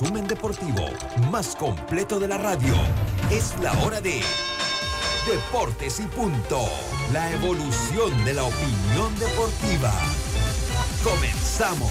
resumen 0.00 0.28
deportivo 0.28 0.86
más 1.32 1.56
completo 1.56 2.20
de 2.20 2.28
la 2.28 2.38
radio. 2.38 2.72
Es 3.32 3.58
la 3.60 3.72
hora 3.84 4.00
de 4.00 4.20
Deportes 5.26 5.98
y 5.98 6.04
Punto. 6.04 6.60
La 7.12 7.32
evolución 7.32 8.24
de 8.24 8.34
la 8.34 8.44
opinión 8.44 9.18
deportiva. 9.18 9.92
Comenzamos. 11.02 11.90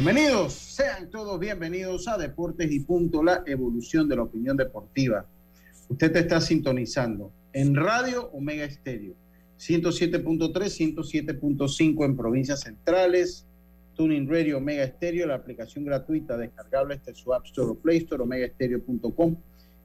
Bienvenidos, 0.00 0.52
sean 0.52 1.10
todos 1.10 1.40
bienvenidos 1.40 2.06
a 2.06 2.16
Deportes 2.16 2.70
y 2.70 2.78
Punto, 2.78 3.20
la 3.20 3.42
evolución 3.46 4.08
de 4.08 4.14
la 4.14 4.22
opinión 4.22 4.56
deportiva. 4.56 5.26
Usted 5.88 6.12
te 6.12 6.20
está 6.20 6.40
sintonizando 6.40 7.32
en 7.52 7.74
Radio 7.74 8.30
Omega 8.30 8.64
Estéreo, 8.64 9.14
107.3, 9.58 10.52
107.5 10.94 12.04
en 12.04 12.16
provincias 12.16 12.60
centrales, 12.60 13.44
Tuning 13.96 14.28
Radio 14.30 14.58
Omega 14.58 14.84
Estéreo, 14.84 15.26
la 15.26 15.34
aplicación 15.34 15.84
gratuita 15.84 16.36
descargable 16.36 16.94
este 16.94 17.12
su 17.16 17.34
App 17.34 17.46
Store 17.46 17.70
o 17.70 17.74
Play 17.74 17.96
Store, 17.96 18.22
omegaestereo.com 18.22 19.36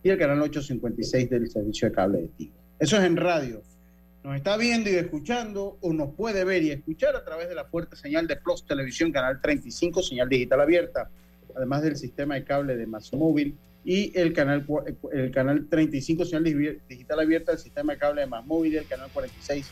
y 0.03 0.09
el 0.09 0.19
canal 0.19 0.44
856 0.44 1.28
del 1.28 1.50
servicio 1.50 1.89
de 1.89 1.95
cable 1.95 2.22
de 2.22 2.28
Tigo. 2.38 2.53
Eso 2.78 2.97
es 2.97 3.03
en 3.03 3.17
radio 3.17 3.64
nos 4.24 4.38
está 4.38 4.56
viendo 4.56 4.90
y 4.90 4.96
escuchando 4.96 5.78
o 5.82 5.92
nos 5.92 6.16
puede 6.16 6.46
ver 6.46 6.64
y 6.64 6.72
escuchar 6.72 7.16
a 7.16 7.26
través 7.26 7.50
de 7.50 7.56
la 7.56 7.66
fuerte 7.66 7.98
señal 7.98 8.26
de 8.26 8.38
Plus 8.38 8.66
Televisión, 8.66 9.12
canal 9.12 9.42
35, 9.42 10.02
señal 10.02 10.30
digital 10.30 10.62
abierta, 10.62 11.10
además 11.56 11.81
del 11.84 11.97
sistema 11.97 12.36
de 12.36 12.46
cable 12.46 12.78
de 12.78 12.88
Más 12.88 13.12
Móvil 13.14 13.58
y 13.84 14.18
el 14.18 14.31
canal, 14.31 14.66
el 15.12 15.31
canal 15.31 15.68
35, 15.70 16.24
señal 16.24 16.44
digital 16.88 17.20
abierta, 17.20 17.52
el 17.52 17.59
sistema 17.59 17.94
de 17.94 18.00
cable 18.00 18.22
de 18.22 18.28
Más 18.28 18.46
Móvil 18.46 18.74
y 18.74 18.78
el 18.78 18.88
canal 18.88 19.09
46 19.14 19.68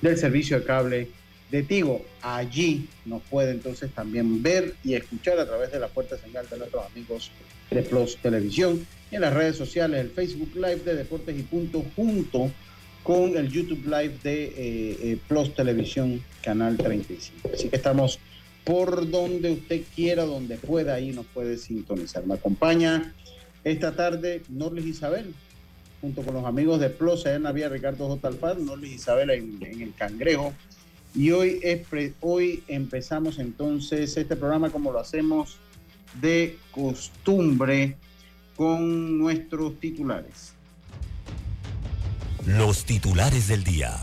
del 0.00 0.16
servicio 0.16 0.60
de 0.60 0.64
cable 0.64 1.08
de 1.50 1.64
Tigo. 1.64 2.02
Allí 2.22 2.88
nos 3.04 3.22
puede 3.22 3.50
entonces 3.50 3.90
también 3.92 4.44
ver 4.44 4.74
y 4.84 4.94
escuchar 4.94 5.40
a 5.40 5.46
través 5.46 5.72
de 5.72 5.80
la 5.80 5.88
fuerte 5.88 6.16
señal 6.18 6.48
de 6.48 6.56
nuestros 6.56 6.86
amigos 6.86 7.32
de 7.68 7.82
Plus 7.82 8.16
Televisión 8.18 8.86
y 9.10 9.16
en 9.16 9.22
las 9.22 9.34
redes 9.34 9.56
sociales, 9.56 10.00
el 10.00 10.10
Facebook 10.10 10.52
Live 10.54 10.82
de 10.84 10.94
Deportes 10.94 11.36
y 11.36 11.42
Punto 11.42 11.84
junto 11.96 12.52
con 13.08 13.38
el 13.38 13.50
YouTube 13.50 13.84
Live 13.86 14.18
de 14.22 14.44
eh, 14.44 14.52
eh, 14.58 15.18
Plus 15.28 15.54
Televisión, 15.54 16.22
Canal 16.42 16.76
35. 16.76 17.52
Así 17.54 17.70
que 17.70 17.76
estamos 17.76 18.18
por 18.64 19.10
donde 19.10 19.50
usted 19.52 19.82
quiera, 19.96 20.26
donde 20.26 20.58
pueda, 20.58 20.96
ahí 20.96 21.12
nos 21.12 21.24
puede 21.24 21.56
sintonizar. 21.56 22.26
Me 22.26 22.34
acompaña 22.34 23.14
esta 23.64 23.96
tarde 23.96 24.42
Norlis 24.50 24.84
Isabel, 24.84 25.32
junto 26.02 26.20
con 26.20 26.34
los 26.34 26.44
amigos 26.44 26.80
de 26.80 26.90
Plus, 26.90 27.24
en 27.24 27.44
la 27.44 27.52
vía 27.52 27.70
Ricardo 27.70 28.08
J. 28.08 28.28
Alfaro, 28.28 28.60
Norlis 28.60 28.96
Isabel 28.96 29.30
en, 29.30 29.58
el 29.62 29.94
Cangrejo. 29.94 30.52
Y 31.14 31.30
hoy, 31.30 31.62
hoy 32.20 32.62
empezamos 32.68 33.38
entonces 33.38 34.18
este 34.18 34.36
programa 34.36 34.68
como 34.68 34.92
lo 34.92 34.98
hacemos 34.98 35.56
de 36.20 36.58
costumbre 36.72 37.96
con 38.54 39.16
nuestros 39.16 39.80
titulares. 39.80 40.57
Los 42.48 42.86
titulares 42.86 43.46
del 43.48 43.62
día. 43.62 43.94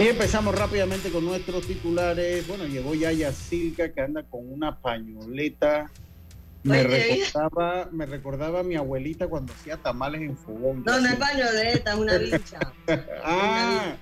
Y 0.00 0.02
empezamos 0.08 0.52
rápidamente 0.52 1.10
con 1.10 1.24
nuestros 1.24 1.64
titulares. 1.64 2.44
Bueno, 2.48 2.66
llegó 2.66 2.96
Yaya 2.96 3.32
Silca 3.32 3.92
que 3.92 4.00
anda 4.00 4.24
con 4.24 4.52
una 4.52 4.80
pañoleta 4.80 5.92
me 6.62 6.82
recordaba, 6.82 7.88
me 7.92 8.06
recordaba 8.06 8.60
a 8.60 8.62
mi 8.62 8.76
abuelita 8.76 9.28
cuando 9.28 9.52
hacía 9.52 9.76
tamales 9.76 10.22
en 10.22 10.36
fogón. 10.36 10.82
No, 10.84 11.00
no 11.00 11.08
es 11.08 11.16
pañoleta, 11.16 11.92
es 11.94 11.98
una 11.98 12.18
bicha. 12.18 12.58
ah, 13.24 13.96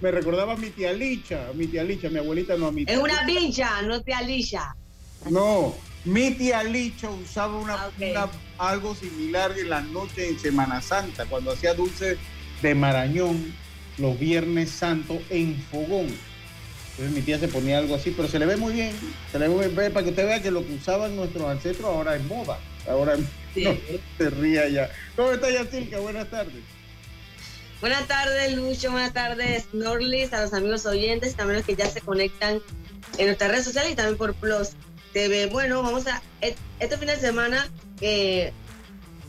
me 0.00 0.10
recordaba 0.10 0.54
a 0.54 0.56
mi 0.56 0.70
tía 0.70 0.92
Licha, 0.92 1.48
mi 1.54 1.66
tía 1.66 1.84
Licha, 1.84 2.08
mi 2.10 2.18
abuelita 2.18 2.56
no 2.56 2.66
a 2.66 2.72
mi 2.72 2.84
tía 2.84 2.94
Es 2.94 3.00
una 3.00 3.24
bicha, 3.24 3.82
no 3.82 4.02
tía 4.02 4.20
Licha. 4.22 4.74
No, 5.30 5.74
mi 6.04 6.32
tía 6.32 6.64
Licha 6.64 7.08
usaba 7.08 7.56
una, 7.56 7.86
okay. 7.86 8.10
una, 8.10 8.28
algo 8.58 8.94
similar 8.94 9.56
en 9.56 9.70
la 9.70 9.80
noche 9.80 10.28
en 10.28 10.38
Semana 10.38 10.80
Santa, 10.80 11.26
cuando 11.26 11.52
hacía 11.52 11.74
dulces 11.74 12.18
de 12.60 12.74
marañón 12.74 13.54
los 13.98 14.18
viernes 14.18 14.70
santos 14.70 15.18
en 15.30 15.54
fogón. 15.70 16.08
Entonces 16.92 17.14
mi 17.14 17.22
tía 17.22 17.38
se 17.38 17.48
ponía 17.48 17.78
algo 17.78 17.94
así, 17.94 18.12
pero 18.14 18.28
se 18.28 18.38
le 18.38 18.46
ve 18.46 18.56
muy 18.56 18.74
bien, 18.74 18.94
se 19.30 19.38
le 19.38 19.48
ve 19.48 19.54
muy 19.54 19.66
bien 19.66 19.92
para 19.92 20.04
que 20.04 20.10
usted 20.10 20.26
vea 20.26 20.42
que 20.42 20.50
lo 20.50 20.66
que 20.66 20.74
usaban 20.74 21.16
nuestros 21.16 21.48
ancestros 21.48 21.86
ahora 21.86 22.16
es 22.16 22.24
moda. 22.24 22.58
Ahora 22.86 23.16
sí. 23.54 23.64
no, 23.64 23.76
se 24.18 24.30
ría 24.30 24.68
ya. 24.68 24.90
¿Cómo 25.16 25.32
está 25.32 25.50
Yatilka? 25.50 25.98
Buenas 26.00 26.28
tardes. 26.28 26.62
Buenas 27.80 28.06
tardes, 28.06 28.54
Lucho. 28.54 28.92
Buenas 28.92 29.12
tardes, 29.12 29.66
Norlis, 29.72 30.32
a 30.32 30.42
los 30.42 30.52
amigos 30.52 30.86
oyentes, 30.86 31.34
también 31.34 31.56
los 31.56 31.66
que 31.66 31.74
ya 31.74 31.86
se 31.86 32.00
conectan 32.00 32.60
en 33.18 33.26
nuestras 33.26 33.50
redes 33.50 33.64
sociales 33.64 33.92
y 33.92 33.96
también 33.96 34.18
por 34.18 34.34
Plus 34.34 34.70
TV. 35.12 35.46
Bueno, 35.46 35.82
vamos 35.82 36.06
a. 36.06 36.22
Este 36.40 36.98
fin 36.98 37.08
de 37.08 37.16
semana, 37.16 37.68
eh, 38.00 38.52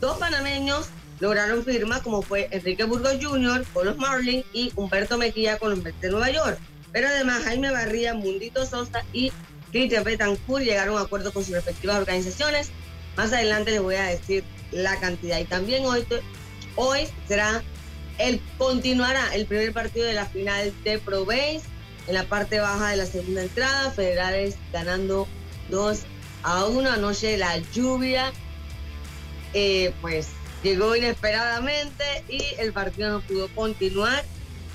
dos 0.00 0.18
panameños 0.18 0.88
lograron 1.20 1.64
firma, 1.64 2.02
como 2.02 2.22
fue 2.22 2.48
Enrique 2.50 2.84
Burgos 2.84 3.16
Jr. 3.20 3.64
con 3.72 3.86
los 3.86 3.96
Marlins 3.96 4.44
y 4.52 4.70
Humberto 4.76 5.16
Mejía 5.16 5.58
con 5.58 5.70
los 5.70 5.82
Mets 5.82 6.00
de 6.00 6.10
Nueva 6.10 6.30
York. 6.30 6.58
Pero 6.94 7.08
además 7.08 7.42
Jaime 7.42 7.72
Barría, 7.72 8.14
Mundito 8.14 8.64
Sosa 8.64 9.04
y 9.12 9.32
Cristian 9.72 10.04
Betancourt 10.04 10.64
llegaron 10.64 10.96
a 10.96 11.00
acuerdos 11.00 11.32
con 11.32 11.44
sus 11.44 11.52
respectivas 11.52 11.96
organizaciones. 11.96 12.70
Más 13.16 13.32
adelante 13.32 13.72
les 13.72 13.82
voy 13.82 13.96
a 13.96 14.04
decir 14.04 14.44
la 14.70 15.00
cantidad. 15.00 15.40
Y 15.40 15.44
también 15.44 15.84
hoy, 15.86 16.06
hoy 16.76 17.08
será 17.26 17.64
el 18.18 18.40
continuará 18.58 19.34
el 19.34 19.44
primer 19.46 19.72
partido 19.72 20.06
de 20.06 20.12
la 20.12 20.26
final 20.26 20.72
de 20.84 21.00
Pro 21.00 21.26
en 21.32 21.60
la 22.06 22.22
parte 22.28 22.60
baja 22.60 22.90
de 22.90 22.96
la 22.98 23.06
segunda 23.06 23.42
entrada. 23.42 23.90
Federales 23.90 24.54
ganando 24.72 25.26
2 25.70 25.98
a 26.44 26.66
1 26.66 26.90
anoche 26.90 27.36
la 27.36 27.58
lluvia. 27.72 28.32
Eh, 29.52 29.92
pues 30.00 30.28
llegó 30.62 30.94
inesperadamente 30.94 32.04
y 32.28 32.40
el 32.58 32.72
partido 32.72 33.10
no 33.10 33.20
pudo 33.20 33.48
continuar 33.48 34.24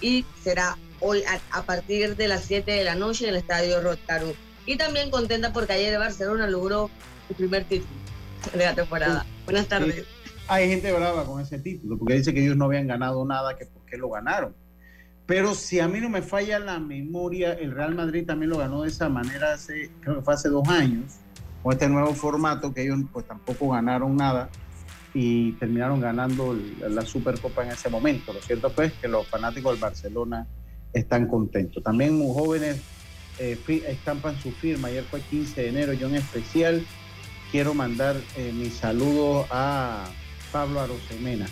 y 0.01 0.25
será 0.43 0.77
hoy 0.99 1.23
a, 1.23 1.57
a, 1.57 1.63
partir 1.63 2.15
de 2.15 2.27
las 2.27 2.43
7 2.43 2.71
de 2.71 2.83
la 2.83 2.95
noche 2.95 3.25
en 3.25 3.31
el 3.31 3.35
estadio 3.37 3.81
Rotarú. 3.81 4.33
Y 4.65 4.77
también 4.77 5.09
contenta 5.09 5.51
porque 5.53 5.73
ayer 5.73 5.97
Barcelona 5.97 6.47
logró 6.47 6.89
su 7.27 7.33
primer 7.33 7.63
título. 7.65 7.91
de 8.53 8.65
la 8.65 8.75
temporada. 8.75 9.25
Buenas 9.45 9.67
tardes. 9.67 10.05
Hay 10.47 10.67
gente 10.67 10.91
brava 10.91 11.25
con 11.25 11.41
ese 11.41 11.59
título, 11.59 11.97
porque 11.97 12.15
dice 12.15 12.33
que 12.33 12.43
ellos 12.43 12.57
no 12.57 12.65
habían 12.65 12.87
ganado 12.87 13.23
nada, 13.25 13.55
que 13.55 13.65
por 13.65 13.85
qué 13.85 13.97
lo 13.97 14.09
ganaron. 14.09 14.55
Pero 15.27 15.53
si 15.53 15.79
a 15.79 15.87
mí 15.87 15.99
no 15.99 16.09
me 16.09 16.23
falla 16.23 16.57
la 16.57 16.79
memoria, 16.79 17.53
el 17.53 17.71
Real 17.71 17.93
Madrid 17.93 18.25
también 18.25 18.49
lo 18.49 18.57
ganó 18.57 18.81
de 18.81 18.89
esa 18.89 19.09
manera 19.09 19.53
hace, 19.53 19.91
creo 20.01 20.15
que 20.15 20.21
fue 20.23 20.33
hace 20.33 20.49
dos 20.49 20.67
años, 20.67 21.17
con 21.61 21.73
este 21.73 21.87
nuevo 21.87 22.15
formato, 22.15 22.73
que 22.73 22.81
ellos 22.81 22.97
pues 23.13 23.27
tampoco 23.27 23.69
ganaron 23.69 24.15
nada 24.15 24.49
y 25.13 25.51
terminaron 25.53 26.01
ganando 26.01 26.57
la 26.87 27.03
Supercopa 27.03 27.63
en 27.63 27.71
ese 27.71 27.89
momento. 27.89 28.33
Lo 28.33 28.41
cierto 28.41 28.71
pues 28.71 28.93
que 28.93 29.07
los 29.07 29.27
fanáticos 29.27 29.73
del 29.73 29.81
Barcelona 29.81 30.47
están 30.93 31.27
contentos. 31.27 31.83
También 31.83 32.21
jóvenes 32.21 32.77
eh, 33.39 33.57
estampan 33.87 34.39
su 34.41 34.51
firma. 34.51 34.89
Ayer 34.89 35.03
fue 35.03 35.21
15 35.21 35.61
de 35.61 35.69
enero. 35.69 35.93
Yo 35.93 36.07
en 36.07 36.15
especial 36.15 36.85
quiero 37.51 37.73
mandar 37.73 38.15
eh, 38.37 38.51
mis 38.53 38.73
saludos 38.73 39.47
a 39.51 40.09
Pablo 40.51 40.81
Arosemena, 40.81 41.47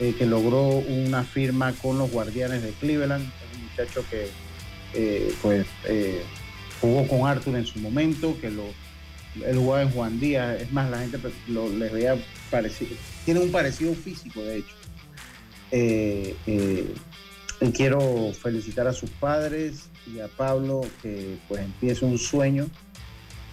eh, 0.00 0.14
que 0.16 0.26
logró 0.26 0.68
una 0.68 1.24
firma 1.24 1.72
con 1.72 1.98
los 1.98 2.10
Guardianes 2.10 2.62
de 2.62 2.70
Cleveland. 2.72 3.24
Es 3.24 3.56
un 3.56 3.64
muchacho 3.64 4.04
que 4.10 4.28
pues 5.40 5.66
jugó 6.82 7.08
con 7.08 7.26
Arthur 7.26 7.56
en 7.56 7.64
su 7.64 7.78
momento, 7.78 8.36
que 8.38 8.50
lo 8.50 8.64
él 9.40 9.56
jugaba 9.56 9.82
en 9.82 9.90
Juan 9.90 10.20
Díaz, 10.20 10.60
es 10.60 10.72
más, 10.72 10.90
la 10.90 10.98
gente 10.98 11.18
lo, 11.48 11.68
les 11.68 11.92
veía 11.92 12.16
parecido, 12.50 12.94
tiene 13.24 13.40
un 13.40 13.50
parecido 13.50 13.94
físico, 13.94 14.42
de 14.42 14.58
hecho. 14.58 14.74
Eh, 15.70 16.36
eh, 16.46 16.94
quiero 17.70 18.32
felicitar 18.32 18.86
a 18.88 18.92
sus 18.92 19.10
padres 19.10 19.88
y 20.12 20.18
a 20.20 20.28
Pablo, 20.28 20.80
que 21.02 21.38
pues 21.48 21.62
empieza 21.62 22.06
un 22.06 22.18
sueño. 22.18 22.66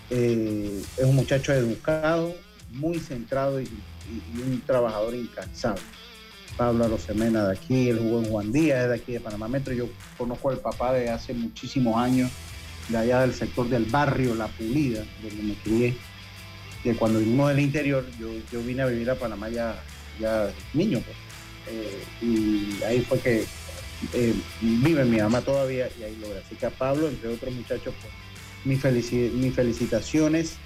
Eh, 0.09 0.81
es 0.97 1.03
un 1.03 1.15
muchacho 1.15 1.53
educado, 1.53 2.35
muy 2.71 2.99
centrado 2.99 3.61
y, 3.61 3.69
un 4.43 4.61
trabajador 4.65 5.13
incansable. 5.13 5.81
Pablo 6.57 6.85
Arosemena 6.85 7.45
de 7.45 7.53
aquí, 7.53 7.89
él 7.89 7.99
jugó 7.99 8.23
en 8.23 8.31
Juan 8.31 8.51
Díaz, 8.51 8.83
es 8.83 8.89
de 8.89 8.95
aquí 8.95 9.11
de 9.13 9.19
Panamá 9.19 9.47
Metro. 9.47 9.71
Yo 9.71 9.87
conozco 10.17 10.49
al 10.49 10.57
papá 10.57 10.93
de 10.93 11.09
hace 11.09 11.33
muchísimos 11.33 11.95
años 11.95 12.31
de 12.87 12.97
allá 12.97 13.21
del 13.21 13.35
sector 13.35 13.69
del 13.69 13.85
barrio 13.85 14.33
La 14.33 14.47
Pulida, 14.47 15.03
donde 15.21 15.43
me 15.43 15.53
crié, 15.53 15.95
que 16.81 16.95
cuando 16.95 17.19
vinimos 17.19 17.49
del 17.49 17.59
interior, 17.59 18.03
yo, 18.19 18.29
yo 18.51 18.63
vine 18.63 18.81
a 18.81 18.87
vivir 18.87 19.09
a 19.11 19.15
Panamá 19.15 19.49
ya, 19.49 19.79
ya 20.19 20.51
niño, 20.73 21.01
pues. 21.01 21.17
Eh, 21.67 22.03
y 22.21 22.83
ahí 22.83 23.01
fue 23.01 23.19
que 23.19 23.45
eh, 24.13 24.33
vive 24.61 25.05
mi 25.05 25.17
mamá 25.17 25.41
todavía 25.41 25.89
y 25.99 26.03
ahí 26.03 26.17
logré. 26.21 26.39
Así 26.39 26.55
que 26.55 26.65
a 26.65 26.69
Pablo, 26.69 27.09
entre 27.09 27.29
otros 27.29 27.53
muchachos, 27.53 27.93
pues, 28.01 28.13
mis, 28.65 29.11
mis 29.33 29.53
felicitaciones 29.53 30.57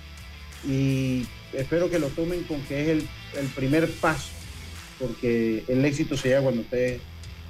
y 0.68 1.26
espero 1.54 1.90
que 1.90 2.00
lo 2.00 2.08
tomen 2.08 2.44
con 2.44 2.62
que 2.62 2.82
es 2.82 2.88
el, 2.90 3.08
el 3.40 3.48
primer 3.56 3.90
paso, 3.90 4.32
porque 5.00 5.64
el 5.68 5.84
éxito 5.86 6.16
se 6.18 6.30
llega 6.30 6.42
cuando 6.42 6.62
ustedes 6.62 7.02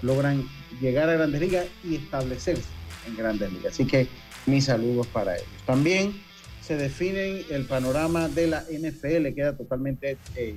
logran 0.01 0.47
llegar 0.81 1.09
a 1.09 1.13
Grandes 1.13 1.41
Ligas 1.41 1.67
y 1.83 1.95
establecerse 1.95 2.63
en 3.07 3.15
Grandes 3.15 3.51
Ligas. 3.51 3.73
Así 3.73 3.85
que 3.85 4.07
mis 4.45 4.65
saludos 4.65 5.07
para 5.07 5.35
ellos. 5.35 5.47
También 5.65 6.13
se 6.61 6.77
define 6.77 7.45
el 7.49 7.65
panorama 7.65 8.29
de 8.29 8.47
la 8.47 8.61
NFL, 8.61 9.33
queda 9.35 9.55
totalmente 9.55 10.17
eh, 10.35 10.55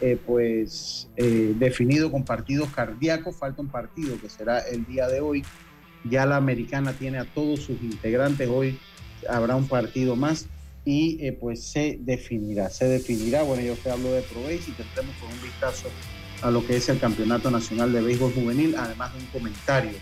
eh, 0.00 0.18
pues 0.24 1.08
eh, 1.16 1.54
definido 1.58 2.10
con 2.10 2.24
partidos 2.24 2.68
cardíacos, 2.70 3.36
falta 3.36 3.62
un 3.62 3.68
partido 3.68 4.18
que 4.20 4.28
será 4.28 4.60
el 4.60 4.84
día 4.86 5.08
de 5.08 5.20
hoy. 5.20 5.44
Ya 6.04 6.26
la 6.26 6.36
americana 6.36 6.92
tiene 6.92 7.18
a 7.18 7.24
todos 7.24 7.60
sus 7.60 7.82
integrantes, 7.82 8.48
hoy 8.48 8.78
habrá 9.28 9.56
un 9.56 9.66
partido 9.66 10.14
más 10.14 10.46
y 10.84 11.32
pues 11.32 11.64
se 11.64 11.98
definirá, 12.00 12.70
se 12.70 12.86
definirá, 12.86 13.42
bueno 13.42 13.60
yo 13.60 13.74
te 13.74 13.90
hablo 13.90 14.12
de 14.12 14.22
Pro 14.22 14.40
y 14.48 14.58
tendremos 14.58 15.16
con 15.16 15.32
un 15.32 15.42
vistazo 15.42 15.88
a 16.42 16.50
lo 16.50 16.64
que 16.64 16.76
es 16.76 16.88
el 16.88 17.00
Campeonato 17.00 17.50
Nacional 17.50 17.92
de 17.92 18.02
Béisbol 18.02 18.32
Juvenil, 18.32 18.76
además 18.76 19.12
de 19.14 19.20
un 19.20 19.26
comentario 19.26 19.98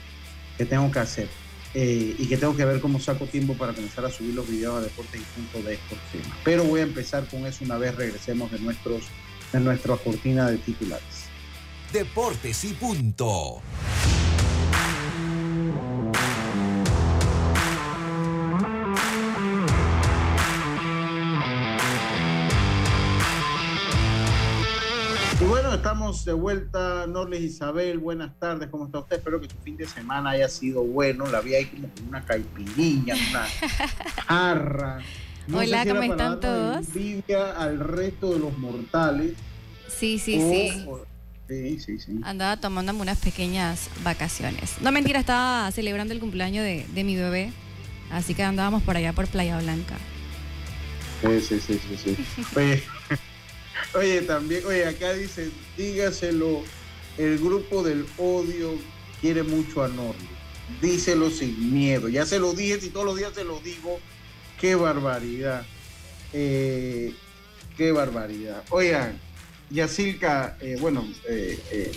que 0.58 0.64
tengo 0.64 0.90
que 0.90 0.99
hacer. 0.99 1.29
Eh, 1.76 2.14
y 2.17 2.29
que 2.29 2.37
tengo 2.37 2.56
que 2.56 2.64
ver 2.64 2.81
cómo 2.81 3.00
saco 3.00 3.26
tiempo 3.26 3.55
para 3.55 3.73
comenzar 3.73 4.05
a 4.05 4.11
subir 4.11 4.32
los 4.32 4.49
videos 4.49 4.76
a 4.76 4.81
Deportes 4.81 5.20
y 5.20 5.25
Punto 5.40 5.69
de 5.69 5.75
estos 5.75 5.99
temas. 6.12 6.38
Pero 6.44 6.62
voy 6.62 6.79
a 6.79 6.85
empezar 6.85 7.26
con 7.26 7.44
eso 7.47 7.64
una 7.64 7.79
vez 7.79 7.97
regresemos 7.97 8.52
de, 8.52 8.61
nuestros, 8.61 9.02
de 9.54 9.60
nuestra 9.60 9.96
cortina 9.96 10.50
de 10.50 10.58
titulares. 10.58 11.28
Deportes 11.92 12.64
y 12.64 12.74
Punto. 12.74 13.62
estamos 25.74 26.24
de 26.24 26.32
vuelta. 26.32 27.06
Norles 27.06 27.42
Isabel, 27.42 27.98
buenas 27.98 28.38
tardes, 28.38 28.68
¿cómo 28.70 28.86
está 28.86 29.00
usted? 29.00 29.16
Espero 29.16 29.40
que 29.40 29.48
su 29.48 29.56
fin 29.58 29.76
de 29.76 29.86
semana 29.86 30.30
haya 30.30 30.48
sido 30.48 30.82
bueno. 30.82 31.26
La 31.26 31.40
vi 31.40 31.54
ahí 31.54 31.66
como 31.66 31.88
una 32.08 32.24
caipiriña, 32.24 33.14
una 33.30 33.44
jarra. 34.26 35.00
Hola, 35.52 35.85
¿cómo 35.87 36.02
están 36.02 36.41
todos? 36.41 36.87
Envidia 36.88 37.52
al 37.52 37.79
resto 37.79 38.32
de 38.32 38.38
los 38.38 38.56
mortales. 38.58 39.32
Sí, 39.88 40.19
sí, 40.19 40.41
sí. 40.41 40.87
Sí, 41.49 41.79
sí, 41.79 41.99
sí. 41.99 42.20
Andaba 42.23 42.58
tomándome 42.58 43.02
unas 43.02 43.19
pequeñas 43.19 43.91
vacaciones. 44.02 44.76
No, 44.81 44.91
mentira, 44.91 45.20
estaba 45.20 45.70
celebrando 45.73 46.14
el 46.14 46.20
cumpleaños 46.20 46.64
de, 46.64 46.87
de 46.94 47.05
mi 47.05 47.17
bebé. 47.17 47.52
Así 48.11 48.35
que 48.35 48.43
andábamos 48.43 48.82
por 48.82 48.96
allá 48.96 49.12
por 49.12 49.26
Playa 49.26 49.58
Blanca. 49.58 49.96
Sí, 51.20 51.41
sí, 51.41 51.61
sí, 51.61 51.81
sí. 52.02 52.17
sí. 52.55 52.82
Oye, 53.94 54.23
también, 54.26 54.64
oye, 54.64 54.87
acá 54.87 55.12
dice, 55.12 55.50
dígaselo, 55.76 56.62
el 57.19 57.38
grupo 57.38 57.82
del 57.82 58.06
odio 58.17 58.79
quiere 59.20 59.43
mucho 59.43 59.85
a 59.85 59.88
Norli. 59.88 60.29
Díselo 60.81 61.31
sin 61.31 61.73
miedo. 61.75 62.08
Ya 62.08 62.25
se 62.25 62.38
lo 62.38 62.55
dije, 62.55 62.81
si 62.81 62.88
todos 62.88 63.05
los 63.05 63.17
días 63.17 63.32
se 63.35 63.44
lo 63.44 63.61
digo, 63.61 64.00
qué 64.64 64.75
barbaridad. 64.76 65.62
Eh, 66.32 67.12
qué 67.76 67.93
barbaridad. 67.93 68.64
Oigan, 68.70 69.20
Yacilca, 69.69 70.56
eh, 70.58 70.78
bueno, 70.81 71.06
eh, 71.28 71.61
eh, 71.70 71.93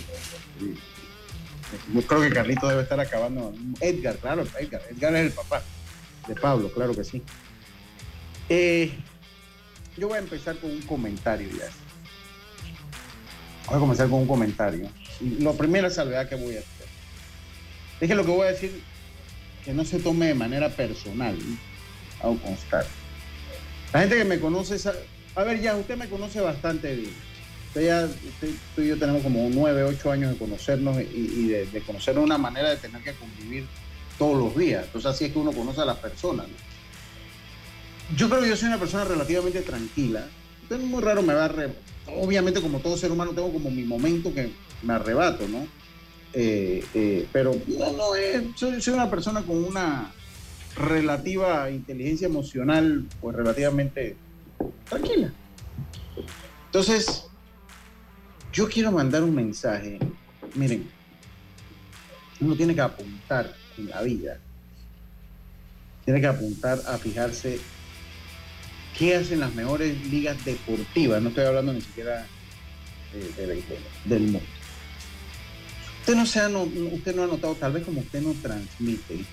creo 2.06 2.22
que 2.22 2.30
Carlito 2.30 2.68
debe 2.68 2.82
estar 2.82 3.00
acabando. 3.00 3.54
Edgar, 3.80 4.18
claro, 4.18 4.46
Edgar. 4.60 4.82
Edgar 4.92 5.16
es 5.16 5.28
el 5.28 5.32
papá 5.32 5.64
de 6.28 6.36
Pablo, 6.36 6.70
claro 6.74 6.94
que 6.94 7.06
sí. 7.06 7.24
yo 9.96 10.10
voy 10.10 10.18
a 10.18 10.20
empezar 10.20 10.58
con 10.58 10.70
un 10.70 10.82
comentario 10.82 11.48
ya. 11.48 11.70
Voy 13.68 13.78
a 13.78 13.80
comenzar 13.80 14.10
con 14.10 14.20
un 14.20 14.28
comentario. 14.28 14.90
Lo 15.40 15.56
primero 15.56 15.88
es 15.88 15.94
salvedad 15.94 16.28
que 16.28 16.36
voy 16.36 16.58
a 16.58 16.60
hacer. 16.60 16.88
Es 18.02 18.10
que 18.10 18.16
lo 18.16 18.26
que 18.26 18.32
voy 18.32 18.46
a 18.46 18.52
decir, 18.52 18.84
que 19.64 19.74
no 19.74 19.86
se 19.86 20.00
tome 20.00 20.26
de 20.26 20.36
manera 20.36 20.68
personal, 20.68 21.38
¿no? 22.24 22.38
constar. 22.38 22.86
La 23.94 24.02
gente 24.02 24.18
que 24.18 24.26
me 24.26 24.40
conoce, 24.40 24.78
a 25.36 25.44
ver, 25.44 25.62
ya, 25.62 25.76
usted 25.76 25.98
me 25.98 26.10
conoce 26.10 26.42
bastante 26.42 26.96
bien. 26.96 27.14
Usted 27.68 27.86
ya, 27.86 28.08
tú 28.76 28.82
y 28.82 28.88
yo 28.88 28.98
tenemos 28.98 29.24
como 29.24 29.50
nueve, 29.52 29.84
ocho 29.84 30.12
años 30.12 30.32
de 30.32 30.38
conocernos 30.38 30.98
y, 31.00 31.48
de, 31.48 31.82
conocer 31.86 32.18
una 32.18 32.38
manera 32.38 32.70
de 32.70 32.78
tener 32.78 33.02
que 33.04 33.14
convivir 33.14 33.66
todos 34.18 34.38
los 34.38 34.58
días. 34.58 34.86
Entonces, 34.86 35.12
así 35.12 35.26
es 35.26 35.32
que 35.32 35.40
uno 35.40 35.52
conoce 35.52 35.82
a 35.82 35.86
las 35.86 35.98
personas. 35.98 36.48
Yo 38.16 38.30
creo 38.30 38.42
que 38.42 38.50
yo 38.50 38.56
soy 38.56 38.68
una 38.70 38.80
persona 38.80 39.04
relativamente 39.04 39.62
tranquila. 39.62 40.28
Usted 40.64 40.80
muy 40.80 41.02
raro 41.02 41.22
me 41.22 41.34
va 41.34 41.46
a 41.46 41.52
obviamente 42.16 42.62
como 42.62 42.80
todo 42.80 42.98
ser 42.98 43.12
humano 43.12 43.32
tengo 43.32 43.52
como 43.52 43.70
mi 43.70 43.84
momento 43.84 44.34
que 44.34 44.52
me 44.82 44.94
arrebato, 44.94 45.48
¿no? 45.48 45.68
Eh, 46.34 46.84
eh, 46.94 47.28
pero 47.32 47.56
no, 47.68 47.92
no 47.94 48.04
soy, 48.56 48.82
soy, 48.82 48.94
una 48.94 49.10
persona 49.10 49.42
con 49.42 49.64
una 49.64 50.12
relativa 50.80 51.70
inteligencia 51.70 52.28
emocional, 52.28 53.06
pues 53.22 53.36
relativamente 53.36 54.16
tranquila. 54.90 55.32
Entonces, 56.66 57.26
yo 58.54 58.68
quiero 58.68 58.92
mandar 58.92 59.24
un 59.24 59.36
mensaje. 59.36 60.00
Miren, 60.56 60.90
uno 62.40 62.56
tiene 62.56 62.76
que 62.76 62.82
apuntar 62.82 63.54
en 63.78 63.90
la 63.90 64.02
vida, 64.02 64.40
tiene 66.06 66.22
que 66.22 66.28
apuntar 66.28 66.80
a 66.88 66.98
fijarse 66.98 67.60
¿Qué 68.98 69.16
hacen 69.16 69.40
las 69.40 69.54
mejores 69.54 69.96
ligas 70.08 70.44
deportivas? 70.44 71.22
No 71.22 71.30
estoy 71.30 71.46
hablando 71.46 71.72
ni 71.72 71.82
siquiera 71.82 72.26
de, 73.14 73.64
del 74.06 74.22
mundo. 74.22 74.42
Usted 76.00 76.16
no, 76.16 76.26
se 76.26 76.40
ha, 76.40 76.48
usted 76.50 77.16
no 77.16 77.24
ha 77.24 77.28
notado, 77.28 77.54
tal 77.56 77.74
vez 77.74 77.84
como 77.84 78.02
usted 78.02 78.22
no 78.22 78.34
transmite, 78.42 79.24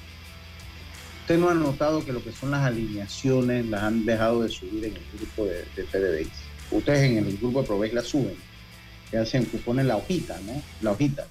usted 1.24 1.38
no 1.38 1.48
ha 1.48 1.54
notado 1.54 2.04
que 2.04 2.12
lo 2.12 2.22
que 2.22 2.32
son 2.32 2.50
las 2.50 2.66
alineaciones 2.66 3.64
las 3.64 3.82
han 3.82 4.04
dejado 4.04 4.42
de 4.42 4.50
subir 4.50 4.84
en 4.84 4.94
el 4.94 5.02
grupo 5.18 5.46
de, 5.46 5.64
de 5.74 6.28
Ustedes 6.70 7.02
en 7.02 7.16
el 7.16 7.38
grupo 7.38 7.62
de 7.62 7.66
Proveis 7.66 7.94
las 7.94 8.04
suben, 8.04 8.36
que 9.10 9.16
hacen, 9.16 9.46
que 9.46 9.56
ponen 9.56 9.88
la 9.88 9.96
hojita, 9.96 10.38
¿no? 10.40 10.62
La 10.82 10.90
hojita. 10.92 11.26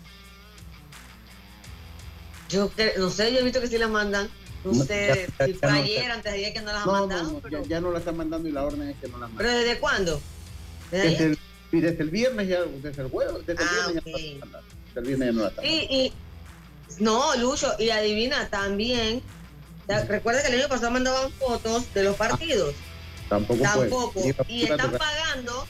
Yo 2.50 2.72
no 2.98 3.10
sé, 3.12 3.32
yo 3.34 3.40
he 3.40 3.44
visto 3.44 3.62
que 3.62 3.68
sí 3.68 3.78
la 3.78 3.88
mandan. 3.88 4.30
Usted, 4.64 5.30
fue 5.60 5.70
ayer, 5.70 6.10
antes 6.10 6.32
de 6.32 6.40
ayer 6.40 6.54
que 6.54 6.62
no 6.62 6.74
las 6.74 6.88
han 6.88 6.92
mandado. 6.92 7.42
ya, 7.68 7.80
no 7.80 7.92
la 7.92 8.00
están 8.00 8.18
mandando 8.18 8.50
y 8.50 8.52
la 8.52 8.64
orden 8.64 8.90
es 8.90 8.96
que 8.98 9.08
no 9.10 9.20
las 9.20 9.30
mandan. 9.30 9.46
¿Pero 9.46 9.60
desde 9.60 9.80
cuándo? 9.80 10.20
Desde 10.90 11.26
el, 11.26 11.40
y 11.72 11.82
desde 11.82 12.02
el 12.02 12.10
viernes 12.10 12.48
ya, 12.48 12.64
desde 12.82 13.04
el 13.04 13.10
jueves, 13.12 13.46
desde 13.46 13.62
el 13.62 13.70
ah, 13.70 13.92
viernes 13.92 14.06
ya 14.06 14.46
no 14.46 14.58
Desde 14.88 15.00
el 15.00 15.06
viernes 15.06 15.28
ya 15.28 15.34
no 15.34 15.44
la 15.44 15.68
y, 15.68 15.76
y, 15.92 16.14
No, 16.98 17.36
Lucho, 17.36 17.74
y 17.78 17.92
adivina 17.92 18.50
también, 18.50 19.22
recuerda 19.88 20.42
que 20.42 20.50
el 20.50 20.60
año 20.60 20.70
pasado 20.70 20.92
mandaban 20.92 21.32
fotos 21.34 21.94
de 21.94 22.04
los 22.04 22.16
partidos. 22.16 22.74
tampoco 23.30 23.62
Tampoco. 23.64 24.22
Y 24.48 24.64
están 24.64 24.92
pagando 24.92 25.68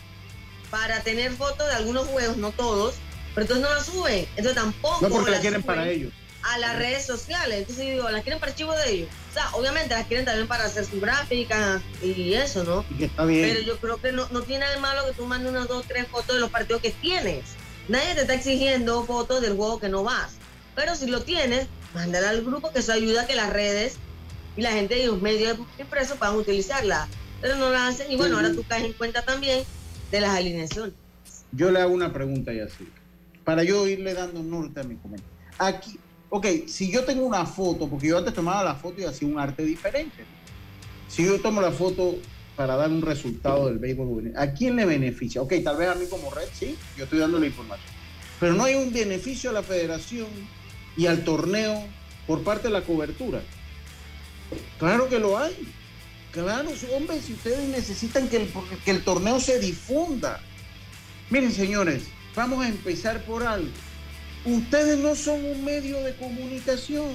para 0.69 1.01
tener 1.01 1.31
fotos 1.31 1.67
de 1.67 1.73
algunos 1.75 2.07
juegos, 2.07 2.37
no 2.37 2.51
todos, 2.51 2.95
pero 3.33 3.43
entonces 3.43 3.63
no 3.67 3.73
las 3.73 3.85
suben. 3.85 4.27
Entonces 4.35 4.55
tampoco. 4.55 4.99
No 5.01 5.09
porque 5.09 5.31
la 5.31 5.39
quieren 5.39 5.63
para 5.63 5.87
ellos 5.87 6.11
a 6.43 6.57
las 6.57 6.77
redes 6.77 7.05
sociales. 7.05 7.59
Entonces 7.59 7.85
digo, 7.85 8.09
las 8.09 8.21
quieren 8.23 8.39
para 8.39 8.51
archivo 8.51 8.73
de 8.73 8.91
ellos. 8.91 9.09
O 9.31 9.33
sea, 9.33 9.49
obviamente 9.53 9.95
las 9.95 10.05
quieren 10.07 10.25
también 10.25 10.47
para 10.47 10.65
hacer 10.65 10.85
su 10.85 10.99
gráfica 10.99 11.81
y 12.01 12.33
eso, 12.33 12.63
¿no? 12.63 12.85
Y 12.89 12.95
que 12.95 13.05
está 13.05 13.25
bien. 13.25 13.49
Pero 13.49 13.61
yo 13.61 13.77
creo 13.77 13.97
que 13.97 14.11
no, 14.11 14.27
no 14.29 14.41
tiene 14.41 14.61
nada 14.61 14.75
de 14.75 14.81
malo 14.81 15.05
que 15.05 15.13
tú 15.13 15.25
mandes 15.25 15.49
unas 15.49 15.67
dos, 15.67 15.85
tres 15.87 16.07
fotos 16.07 16.35
de 16.35 16.41
los 16.41 16.51
partidos 16.51 16.81
que 16.81 16.91
tienes. 16.91 17.43
Nadie 17.87 18.15
te 18.15 18.21
está 18.21 18.33
exigiendo 18.33 19.05
fotos 19.05 19.41
del 19.41 19.55
juego 19.55 19.79
que 19.79 19.89
no 19.89 20.03
vas. 20.03 20.33
Pero 20.75 20.95
si 20.95 21.07
lo 21.07 21.21
tienes, 21.23 21.67
mándala 21.93 22.29
al 22.29 22.43
grupo 22.43 22.71
que 22.71 22.79
eso 22.79 22.93
ayuda 22.93 23.23
a 23.23 23.27
que 23.27 23.35
las 23.35 23.51
redes 23.51 23.97
y 24.55 24.61
la 24.61 24.71
gente 24.71 24.95
de 24.95 25.07
los 25.07 25.21
medios 25.21 25.57
impresos 25.79 26.17
puedan 26.17 26.35
utilizarla. 26.35 27.07
Pero 27.41 27.55
no 27.57 27.69
la 27.69 27.87
hacen 27.87 28.11
y 28.11 28.15
bueno, 28.15 28.37
ahora 28.37 28.53
tú 28.53 28.63
caes 28.67 28.85
en 28.85 28.93
cuenta 28.93 29.21
también 29.23 29.63
de 30.11 30.21
las 30.21 30.35
alineaciones. 30.35 30.93
Yo 31.51 31.71
le 31.71 31.81
hago 31.81 31.93
una 31.93 32.11
pregunta 32.13 32.53
y 32.53 32.59
así, 32.59 32.87
para 33.43 33.63
yo 33.63 33.87
irle 33.87 34.13
dando 34.13 34.41
norte 34.41 34.79
a 34.79 34.83
mi 34.83 34.95
comentario. 34.95 35.33
Aquí, 35.59 35.99
ok, 36.29 36.47
si 36.67 36.91
yo 36.91 37.03
tengo 37.03 37.25
una 37.25 37.45
foto, 37.45 37.89
porque 37.89 38.07
yo 38.07 38.17
antes 38.17 38.33
tomaba 38.33 38.63
la 38.63 38.75
foto 38.75 39.01
y 39.01 39.05
hacía 39.05 39.27
un 39.27 39.37
arte 39.37 39.63
diferente. 39.63 40.25
Si 41.07 41.25
yo 41.25 41.39
tomo 41.41 41.61
la 41.61 41.71
foto 41.71 42.15
para 42.55 42.75
dar 42.75 42.89
un 42.89 43.01
resultado 43.01 43.67
del 43.67 43.79
béisbol 43.79 44.33
¿a 44.35 44.51
quién 44.53 44.75
le 44.75 44.85
beneficia? 44.85 45.41
Ok, 45.41 45.53
tal 45.63 45.77
vez 45.77 45.89
a 45.89 45.95
mí 45.95 46.05
como 46.09 46.31
red, 46.31 46.47
sí, 46.53 46.75
yo 46.97 47.03
estoy 47.03 47.19
dando 47.19 47.39
la 47.39 47.47
información. 47.47 47.93
Pero 48.39 48.53
no 48.53 48.63
hay 48.63 48.75
un 48.75 48.91
beneficio 48.91 49.49
a 49.49 49.53
la 49.53 49.63
federación 49.63 50.27
y 50.97 51.07
al 51.07 51.23
torneo 51.23 51.85
por 52.27 52.43
parte 52.43 52.67
de 52.67 52.73
la 52.73 52.81
cobertura. 52.81 53.41
Claro 54.79 55.09
que 55.09 55.19
lo 55.19 55.37
hay. 55.37 55.55
Claro, 56.31 56.69
hombre, 56.95 57.21
si 57.21 57.33
ustedes 57.33 57.67
necesitan 57.69 58.27
que 58.27 58.37
el, 58.37 58.53
que 58.83 58.91
el 58.91 59.03
torneo 59.03 59.39
se 59.39 59.59
difunda. 59.59 60.39
Miren, 61.29 61.51
señores, 61.51 62.03
vamos 62.35 62.65
a 62.65 62.69
empezar 62.69 63.23
por 63.23 63.43
algo. 63.43 63.69
Ustedes 64.45 64.97
no 64.97 65.15
son 65.15 65.45
un 65.45 65.63
medio 65.63 66.01
de 66.03 66.15
comunicación. 66.15 67.11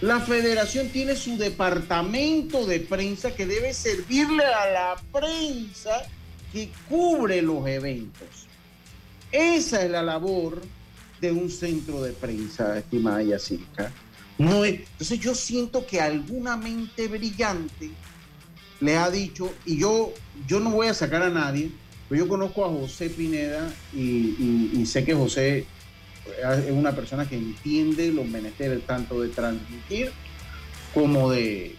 La 0.00 0.18
federación 0.18 0.88
tiene 0.88 1.14
su 1.14 1.38
departamento 1.38 2.66
de 2.66 2.80
prensa 2.80 3.34
que 3.36 3.46
debe 3.46 3.72
servirle 3.72 4.44
a 4.44 4.66
la 4.70 5.02
prensa 5.12 6.02
que 6.52 6.70
cubre 6.88 7.40
los 7.40 7.66
eventos. 7.68 8.48
Esa 9.30 9.84
es 9.84 9.90
la 9.90 10.02
labor 10.02 10.60
de 11.22 11.32
un 11.32 11.48
centro 11.48 12.02
de 12.02 12.12
prensa, 12.12 12.78
estimada 12.78 13.22
Yacirca. 13.22 13.90
No 14.36 14.64
entonces 14.64 15.18
yo 15.18 15.34
siento 15.34 15.86
que 15.86 16.00
alguna 16.00 16.56
mente 16.56 17.08
brillante 17.08 17.90
le 18.80 18.96
ha 18.96 19.10
dicho, 19.10 19.54
y 19.64 19.78
yo, 19.78 20.12
yo 20.46 20.60
no 20.60 20.70
voy 20.70 20.88
a 20.88 20.94
sacar 20.94 21.22
a 21.22 21.30
nadie, 21.30 21.70
pero 22.08 22.24
yo 22.24 22.28
conozco 22.28 22.64
a 22.64 22.68
José 22.68 23.08
Pineda 23.08 23.72
y 23.94 24.84
sé 24.84 25.04
que 25.04 25.14
José 25.14 25.66
es 26.40 26.70
una 26.70 26.92
persona 26.92 27.28
que 27.28 27.36
entiende 27.36 28.12
los 28.12 28.26
menesteres 28.26 28.84
tanto 28.86 29.20
de 29.20 29.28
transmitir 29.28 30.12
como 30.94 31.30
de, 31.30 31.76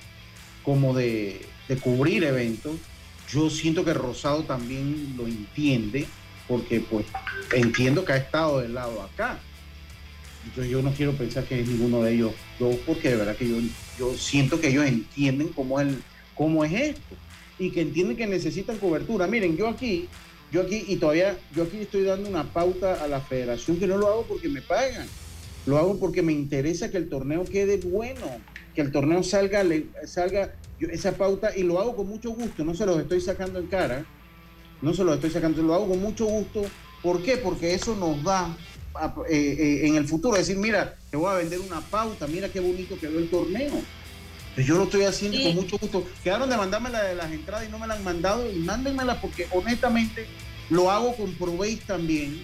como 0.63 0.93
de, 0.93 1.45
cubrir 1.81 2.23
eventos. 2.23 2.75
Yo 3.31 3.49
siento 3.49 3.83
que 3.83 3.93
Rosado 3.93 4.43
también 4.43 5.15
lo 5.17 5.27
entiende, 5.27 6.07
porque 6.47 6.79
pues 6.79 7.05
entiendo 7.53 8.05
que 8.05 8.13
ha 8.13 8.17
estado 8.17 8.59
del 8.59 8.73
lado 8.73 9.01
acá. 9.01 9.39
Entonces 10.45 10.71
yo 10.71 10.81
no 10.81 10.91
quiero 10.91 11.13
pensar 11.13 11.45
que 11.45 11.61
es 11.61 11.67
ninguno 11.67 12.03
de 12.03 12.13
ellos 12.13 12.33
dos, 12.59 12.75
porque 12.85 13.09
de 13.09 13.15
verdad 13.15 13.35
que 13.35 13.47
yo, 13.47 13.55
yo 13.97 14.13
siento 14.15 14.59
que 14.59 14.69
ellos 14.69 14.85
entienden 14.85 15.49
cómo 15.49 15.79
es, 15.79 15.87
el, 15.87 16.03
cómo 16.35 16.65
es 16.65 16.73
esto 16.73 17.15
y 17.57 17.71
que 17.71 17.81
entienden 17.81 18.17
que 18.17 18.27
necesitan 18.27 18.77
cobertura. 18.77 19.27
Miren, 19.27 19.55
yo 19.55 19.69
aquí 19.69 20.09
yo 20.53 20.61
aquí, 20.61 20.85
y 20.87 20.97
todavía, 20.97 21.35
yo 21.55 21.63
aquí 21.63 21.79
estoy 21.79 22.03
dando 22.03 22.29
una 22.29 22.43
pauta 22.43 23.03
a 23.03 23.07
la 23.07 23.19
federación 23.19 23.77
que 23.77 23.87
no 23.87 23.97
lo 23.97 24.07
hago 24.07 24.23
porque 24.27 24.49
me 24.49 24.61
pagan. 24.61 25.07
Lo 25.65 25.79
hago 25.79 25.99
porque 25.99 26.21
me 26.21 26.31
interesa 26.31 26.91
que 26.91 26.97
el 26.97 27.09
torneo 27.09 27.43
quede 27.43 27.77
bueno, 27.77 28.21
que 28.75 28.81
el 28.81 28.91
torneo 28.91 29.23
salga, 29.23 29.63
salga 30.05 30.53
esa 30.79 31.13
pauta 31.13 31.57
y 31.57 31.63
lo 31.63 31.79
hago 31.79 31.95
con 31.95 32.07
mucho 32.07 32.29
gusto. 32.29 32.63
No 32.63 32.75
se 32.75 32.85
los 32.85 32.99
estoy 32.99 33.19
sacando 33.19 33.57
en 33.57 33.65
cara, 33.65 34.05
no 34.83 34.93
se 34.93 35.03
los 35.03 35.15
estoy 35.15 35.31
sacando, 35.31 35.63
lo 35.63 35.73
hago 35.73 35.87
con 35.87 36.01
mucho 36.01 36.25
gusto. 36.25 36.65
¿Por 37.01 37.23
qué? 37.23 37.37
Porque 37.37 37.73
eso 37.73 37.95
nos 37.95 38.21
da 38.21 38.55
eh, 39.29 39.55
eh, 39.57 39.87
en 39.87 39.95
el 39.95 40.05
futuro 40.05 40.37
decir, 40.37 40.57
mira, 40.57 40.95
te 41.09 41.15
voy 41.15 41.31
a 41.31 41.35
vender 41.35 41.59
una 41.59 41.79
pauta, 41.81 42.27
mira 42.27 42.49
qué 42.49 42.59
bonito 42.59 42.99
quedó 42.99 43.17
el 43.17 43.29
torneo. 43.29 43.81
Pues 44.53 44.67
yo 44.67 44.75
lo 44.75 44.83
estoy 44.83 45.03
haciendo 45.03 45.41
con 45.41 45.55
mucho 45.55 45.77
gusto. 45.77 46.05
Quedaron 46.23 46.49
de 46.49 46.57
mandarme 46.57 46.89
la 46.89 47.01
de 47.01 47.15
las 47.15 47.31
entradas 47.31 47.65
y 47.67 47.71
no 47.71 47.79
me 47.79 47.87
la 47.87 47.95
han 47.95 48.03
mandado 48.03 48.49
y 48.51 48.59
mándenmela 48.59 49.19
porque 49.21 49.47
honestamente 49.51 50.27
lo 50.69 50.91
hago 50.91 51.15
con 51.15 51.33
Proveis 51.33 51.79
también, 51.81 52.43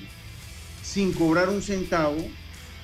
sin 0.81 1.11
cobrar 1.11 1.49
un 1.49 1.61
centavo. 1.61 2.25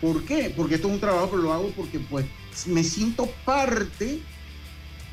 ¿Por 0.02 0.26
qué? 0.26 0.54
Porque 0.56 0.76
esto 0.76 0.90
es 0.90 0.94
un 0.94 1.00
trabajo 1.00 1.32
que 1.32 1.38
lo 1.38 1.54
hago 1.54 1.72
porque 1.78 2.00
pues 2.00 2.26
me 2.68 2.84
siento 2.84 3.28
parte 3.46 4.20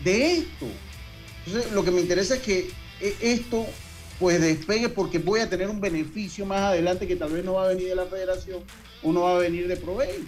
de 0.02 0.36
esto. 0.38 0.66
Entonces 1.46 1.72
lo 1.72 1.84
que 1.84 1.92
me 1.92 2.00
interesa 2.00 2.34
es 2.34 2.42
que 2.42 2.70
e, 3.00 3.16
esto 3.20 3.66
pues 4.22 4.40
despegue 4.40 4.88
porque 4.88 5.18
voy 5.18 5.40
a 5.40 5.50
tener 5.50 5.68
un 5.68 5.80
beneficio 5.80 6.46
más 6.46 6.60
adelante 6.60 7.08
que 7.08 7.16
tal 7.16 7.32
vez 7.32 7.44
no 7.44 7.54
va 7.54 7.64
a 7.64 7.68
venir 7.68 7.88
de 7.88 7.96
la 7.96 8.06
federación 8.06 8.60
o 9.02 9.12
no 9.12 9.22
va 9.22 9.34
a 9.34 9.38
venir 9.38 9.66
de 9.66 9.76
Proveis 9.76 10.26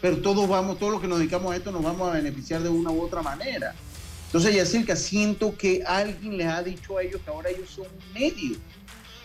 pero 0.00 0.16
todos 0.16 0.48
vamos, 0.48 0.78
todos 0.78 0.92
los 0.92 1.00
que 1.02 1.06
nos 1.06 1.18
dedicamos 1.18 1.52
a 1.52 1.56
esto 1.56 1.70
nos 1.70 1.82
vamos 1.82 2.10
a 2.10 2.14
beneficiar 2.14 2.62
de 2.62 2.70
una 2.70 2.90
u 2.90 3.02
otra 3.02 3.22
manera. 3.22 3.72
Entonces, 4.26 4.54
Yacirca, 4.54 4.96
siento 4.96 5.56
que 5.56 5.84
alguien 5.86 6.38
les 6.38 6.48
ha 6.48 6.62
dicho 6.62 6.98
a 6.98 7.02
ellos 7.02 7.20
que 7.22 7.30
ahora 7.30 7.50
ellos 7.50 7.70
son 7.70 7.84
un 7.86 8.12
medio. 8.12 8.56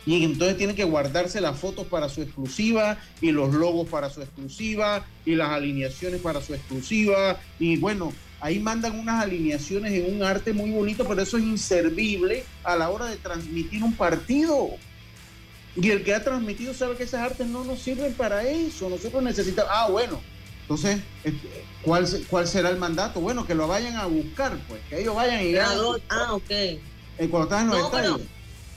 Y 0.05 0.23
entonces 0.23 0.55
tienen 0.55 0.75
que 0.75 0.83
guardarse 0.83 1.41
las 1.41 1.57
fotos 1.57 1.87
para 1.87 2.09
su 2.09 2.21
exclusiva 2.21 2.99
y 3.21 3.31
los 3.31 3.55
logos 3.55 3.89
para 3.89 4.11
su 4.11 4.21
exclusiva 4.21 5.03
y 5.25 5.33
las 5.33 5.49
alineaciones 5.49 6.21
para 6.21 6.41
su 6.41 6.53
exclusiva. 6.53 7.39
Y 7.57 7.77
bueno, 7.77 8.13
ahí 8.39 8.59
mandan 8.59 8.99
unas 8.99 9.23
alineaciones 9.23 9.93
en 9.93 10.15
un 10.15 10.23
arte 10.23 10.53
muy 10.53 10.71
bonito, 10.71 11.07
pero 11.07 11.21
eso 11.21 11.37
es 11.37 11.43
inservible 11.43 12.43
a 12.63 12.75
la 12.75 12.89
hora 12.89 13.05
de 13.05 13.17
transmitir 13.17 13.83
un 13.83 13.93
partido. 13.93 14.69
Y 15.75 15.89
el 15.91 16.03
que 16.03 16.13
ha 16.13 16.23
transmitido 16.23 16.73
sabe 16.73 16.95
que 16.95 17.03
esas 17.03 17.21
artes 17.21 17.45
no 17.47 17.63
nos 17.63 17.79
sirven 17.79 18.13
para 18.13 18.43
eso. 18.43 18.89
Nosotros 18.89 19.21
necesitamos, 19.21 19.71
ah, 19.73 19.89
bueno, 19.89 20.19
entonces, 20.67 20.99
este, 21.23 21.63
¿cuál, 21.81 22.05
¿cuál 22.29 22.45
será 22.45 22.69
el 22.69 22.77
mandato? 22.77 23.21
Bueno, 23.21 23.47
que 23.47 23.55
lo 23.55 23.69
vayan 23.69 23.95
a 23.95 24.05
buscar, 24.05 24.57
pues, 24.67 24.81
que 24.89 24.99
ellos 24.99 25.15
vayan 25.15 25.41
y 25.45 25.55
Ah, 25.55 25.73
ah 26.09 26.33
ok. 26.33 26.49
Eh, 26.49 26.79
cuando 27.31 27.43
están 27.43 27.63
en 27.63 27.67
los 27.69 27.85
estadios. 27.85 28.21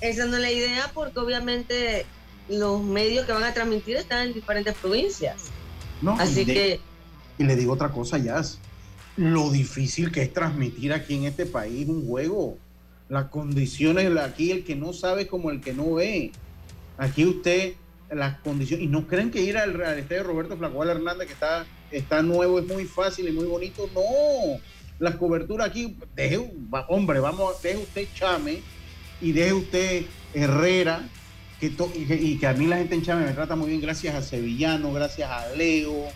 esa 0.01 0.27
no 0.27 0.37
es 0.37 0.43
la 0.43 0.53
idea 0.53 0.91
porque 0.95 1.19
obviamente 1.19 2.07
los 2.49 2.81
medios 2.81 3.27
que 3.27 3.33
van 3.33 3.43
a 3.43 3.53
transmitir 3.53 3.97
están 3.97 4.29
en 4.29 4.35
diferentes 4.35 4.75
provincias. 4.75 5.37
No, 6.01 6.13
Así 6.13 6.47
que... 6.47 6.81
Y 7.39 7.45
le 7.45 7.57
digo 7.57 7.73
otra 7.73 7.89
cosa, 7.89 8.19
Jazz. 8.19 8.59
Lo 9.21 9.51
difícil 9.51 10.11
que 10.11 10.23
es 10.23 10.33
transmitir 10.33 10.95
aquí 10.95 11.15
en 11.15 11.25
este 11.25 11.45
país 11.45 11.87
un 11.87 12.07
juego. 12.07 12.57
Las 13.11 13.27
condiciones, 13.27 14.11
aquí 14.17 14.51
el 14.51 14.65
que 14.65 14.75
no 14.75 14.95
sabe 14.95 15.27
como 15.27 15.51
el 15.51 15.61
que 15.61 15.75
no 15.75 15.95
ve. 15.95 16.33
Aquí 16.97 17.27
usted 17.27 17.75
las 18.11 18.39
condiciones. 18.39 18.87
Y 18.87 18.89
no 18.89 19.07
creen 19.07 19.31
que 19.31 19.43
ir 19.43 19.59
al, 19.59 19.79
estadio 19.99 20.23
Roberto 20.23 20.57
Flacual 20.57 20.89
Hernández, 20.89 21.27
que 21.27 21.35
está, 21.35 21.67
está 21.91 22.23
nuevo, 22.23 22.61
es 22.61 22.67
muy 22.67 22.87
fácil 22.87 23.29
y 23.29 23.33
muy 23.33 23.45
bonito. 23.45 23.91
No, 23.95 24.59
las 24.99 25.17
coberturas 25.17 25.69
aquí, 25.69 25.99
deje, 26.17 26.51
hombre, 26.89 27.21
vamos, 27.21 27.61
deje 27.63 27.77
usted 27.77 28.09
Chame 28.15 28.63
y 29.21 29.33
deje 29.33 29.53
usted 29.53 30.05
Herrera, 30.33 31.07
que 31.61 31.75
y, 31.95 32.39
que 32.39 32.47
a 32.47 32.55
mí 32.55 32.67
la 32.67 32.79
gente 32.79 32.95
en 32.95 33.03
Chame 33.03 33.27
me 33.27 33.33
trata 33.33 33.55
muy 33.55 33.69
bien, 33.69 33.83
gracias 33.83 34.15
a 34.15 34.23
Sevillano, 34.23 34.95
gracias 34.95 35.31
a 35.31 35.47
Leo, 35.57 36.07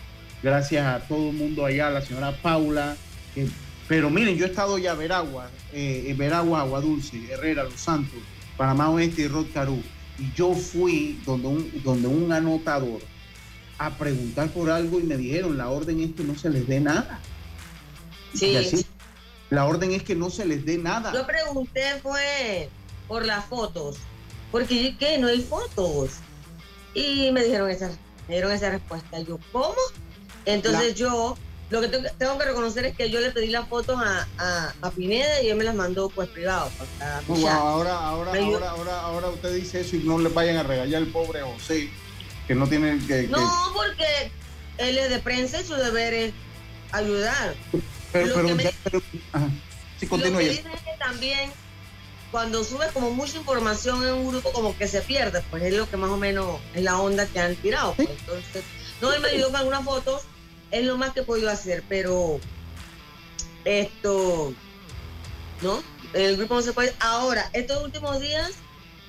gracias 0.45 0.85
a 0.85 0.99
todo 1.07 1.31
el 1.31 1.35
mundo 1.35 1.65
allá, 1.65 1.87
a 1.87 1.89
la 1.89 2.01
señora 2.01 2.31
Paula. 2.43 2.95
pero 3.87 4.11
miren, 4.11 4.37
yo 4.37 4.45
he 4.45 4.49
estado 4.49 4.77
ya 4.77 4.93
Veragua, 4.93 5.49
eh, 5.73 6.13
Veragua, 6.15 6.61
Agua 6.61 6.81
Dulce, 6.81 7.17
Herrera, 7.31 7.63
Los 7.63 7.79
Santos, 7.79 8.19
Panamá 8.55 8.91
Oeste 8.91 9.23
y 9.23 9.27
Rod 9.27 9.47
Carú 9.51 9.81
y 10.19 10.31
yo 10.33 10.53
fui 10.53 11.19
donde 11.25 11.47
un, 11.47 11.83
donde 11.83 12.07
un 12.07 12.31
anotador 12.31 13.01
a 13.79 13.97
preguntar 13.97 14.49
por 14.49 14.69
algo 14.69 14.99
y 14.99 15.03
me 15.03 15.17
dijeron, 15.17 15.57
la 15.57 15.69
orden 15.69 15.99
es 15.99 16.13
que 16.15 16.23
no 16.23 16.37
se 16.37 16.49
les 16.51 16.67
dé 16.67 16.79
nada. 16.79 17.19
Sí. 18.33 18.55
Así, 18.55 18.85
la 19.49 19.65
orden 19.65 19.91
es 19.91 20.03
que 20.03 20.15
no 20.15 20.29
se 20.29 20.45
les 20.45 20.63
dé 20.63 20.77
nada. 20.77 21.11
Yo 21.11 21.25
pregunté 21.25 21.99
fue 22.01 22.69
por 23.07 23.25
las 23.25 23.45
fotos, 23.45 23.97
porque 24.51 24.95
¿qué? 24.99 25.17
No 25.17 25.27
hay 25.27 25.41
fotos. 25.41 26.11
Y 26.93 27.31
me 27.31 27.43
dijeron 27.43 27.69
esa, 27.69 27.89
me 28.27 28.35
dieron 28.35 28.51
esa 28.51 28.69
respuesta. 28.69 29.19
Yo, 29.19 29.39
¿cómo? 29.51 29.75
Entonces 30.45 30.95
yo 30.95 31.37
lo 31.69 31.81
que 31.81 31.87
tengo 31.87 32.37
que 32.37 32.45
reconocer 32.45 32.85
es 32.85 32.95
que 32.95 33.09
yo 33.09 33.19
le 33.19 33.31
pedí 33.31 33.47
las 33.47 33.67
fotos 33.67 33.99
a, 33.99 34.73
a, 34.81 34.91
Pineda 34.91 35.41
y 35.41 35.49
él 35.49 35.57
me 35.57 35.63
las 35.63 35.73
mandó 35.73 36.09
pues 36.09 36.29
privado. 36.29 36.69
Pues, 37.25 37.43
ahora, 37.45 37.97
ahora, 37.97 38.31
ahora, 38.31 38.69
ahora, 38.69 39.01
ahora 39.01 39.29
usted 39.29 39.55
dice 39.55 39.81
eso 39.81 39.95
y 39.95 39.99
no 39.99 40.19
le 40.19 40.29
vayan 40.29 40.57
a 40.57 40.63
regalar 40.63 41.01
al 41.01 41.07
pobre 41.07 41.41
José, 41.41 41.89
que 42.47 42.53
no 42.53 42.67
tiene 42.67 42.99
que... 43.07 43.27
No, 43.27 43.71
porque 43.73 44.31
él 44.77 44.97
es 44.97 45.09
de 45.09 45.19
prensa 45.19 45.59
y 45.59 45.65
su 45.65 45.73
deber 45.73 46.13
es 46.13 46.33
ayudar. 46.91 47.55
Pero, 48.11 48.35
pero, 48.83 49.01
Sí, 49.99 50.07
continúe. 50.07 50.33
Lo 50.33 50.39
que 50.39 50.49
dice 50.49 50.63
es 50.73 50.81
que 50.81 50.97
también 50.99 51.51
cuando 52.31 52.63
subes 52.63 52.91
como 52.91 53.11
mucha 53.11 53.37
información 53.37 54.03
en 54.03 54.13
un 54.13 54.27
grupo 54.27 54.51
como 54.51 54.77
que 54.77 54.87
se 54.87 55.01
pierde, 55.01 55.41
pues 55.49 55.63
es 55.63 55.73
lo 55.73 55.89
que 55.89 55.97
más 55.97 56.09
o 56.09 56.17
menos 56.17 56.59
es 56.73 56.83
la 56.83 56.99
onda 56.99 57.25
que 57.25 57.39
han 57.39 57.55
tirado. 57.55 57.93
Pues. 57.95 58.09
Entonces, 58.09 58.63
no, 59.01 59.11
él 59.13 59.21
me 59.21 59.29
ayudó 59.29 59.47
con 59.47 59.55
algunas 59.55 59.83
fotos 59.83 60.21
es 60.71 60.85
lo 60.85 60.97
más 60.97 61.11
que 61.11 61.21
he 61.21 61.23
podido 61.23 61.49
hacer, 61.49 61.83
pero 61.87 62.39
esto, 63.63 64.53
¿no? 65.61 65.83
El 66.13 66.37
grupo 66.37 66.55
no 66.55 66.61
se 66.61 66.73
puede. 66.73 66.93
Ahora, 66.99 67.49
estos 67.53 67.83
últimos 67.83 68.19
días 68.19 68.51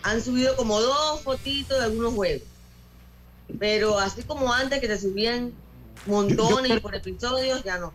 han 0.02 0.22
subido 0.22 0.56
como 0.56 0.80
dos 0.80 1.22
fotitos 1.22 1.78
de 1.78 1.84
algunos 1.84 2.14
juegos, 2.14 2.46
pero 3.58 3.98
así 3.98 4.22
como 4.22 4.52
antes 4.52 4.80
que 4.80 4.88
te 4.88 4.98
subían 4.98 5.52
montones 6.06 6.80
por 6.80 6.94
episodios, 6.94 7.62
ya 7.64 7.78
no. 7.78 7.92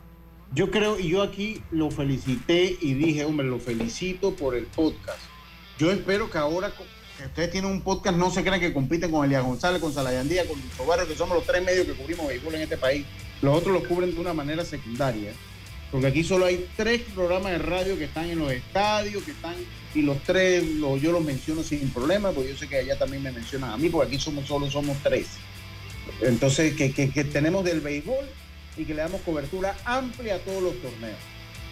Yo 0.53 0.70
creo, 0.70 1.00
y 1.00 1.10
yo 1.10 1.22
aquí 1.22 1.63
lo 1.72 1.89
felicité 1.91 2.77
y 2.82 2.94
dije, 2.94 3.24
hombre, 3.24 3.48
lo 3.48 3.60
felicito 3.60 4.36
por 4.36 4.53
el 4.56 4.65
podcast. 4.65 5.20
Yo 5.77 5.91
espero 5.91 6.30
que 6.30 6.38
ahora 6.38 6.72
que 6.72 6.84
ustedes 7.25 7.51
tienen 7.51 7.72
un 7.72 7.82
podcast, 7.82 8.18
no 8.18 8.30
se 8.32 8.44
crean 8.44 8.60
que 8.60 8.74
compiten 8.74 9.12
con 9.12 9.24
Elia 9.24 9.39
González, 9.39 9.82
con 9.82 9.94
Salayandía, 9.94 10.46
con 10.46 10.60
Lucho 10.60 10.86
Barrio, 10.86 11.08
que 11.08 11.15
somos 11.15 11.38
los 11.38 11.46
tres 11.46 11.63
medios 11.63 11.86
que 11.86 11.94
cubrimos 11.94 12.27
béisbol 12.27 12.56
en 12.56 12.62
este 12.62 12.77
país. 12.77 13.06
Los 13.41 13.57
otros 13.57 13.74
los 13.74 13.88
cubren 13.88 14.13
de 14.13 14.19
una 14.19 14.33
manera 14.33 14.63
secundaria. 14.63 15.31
Porque 15.91 16.07
aquí 16.07 16.24
solo 16.24 16.45
hay 16.45 16.67
tres 16.77 17.01
programas 17.13 17.51
de 17.51 17.57
radio 17.57 17.98
que 17.98 18.05
están 18.05 18.29
en 18.29 18.39
los 18.39 18.51
estadios, 18.51 19.24
que 19.24 19.31
están, 19.31 19.55
y 19.93 20.01
los 20.01 20.24
tres 20.24 20.63
yo 21.01 21.12
los 21.12 21.21
menciono 21.21 21.63
sin 21.63 21.89
problema, 21.89 22.31
porque 22.31 22.51
yo 22.51 22.57
sé 22.57 22.67
que 22.67 22.77
allá 22.77 22.98
también 22.98 23.21
me 23.21 23.31
mencionan 23.31 23.71
a 23.71 23.77
mí, 23.77 23.89
porque 23.89 24.07
aquí 24.07 24.24
somos 24.24 24.48
solo 24.48 24.71
somos 24.71 24.98
tres. 25.03 25.27
Entonces, 26.21 26.75
que, 26.75 26.93
que, 26.93 27.24
tenemos 27.25 27.65
del 27.65 27.81
béisbol 27.81 28.25
y 28.77 28.86
que 28.86 28.93
le 28.93 29.01
damos 29.01 29.21
cobertura 29.21 29.75
amplia 29.83 30.36
a 30.36 30.39
todos 30.39 30.63
los 30.63 30.81
torneos. 30.81 31.17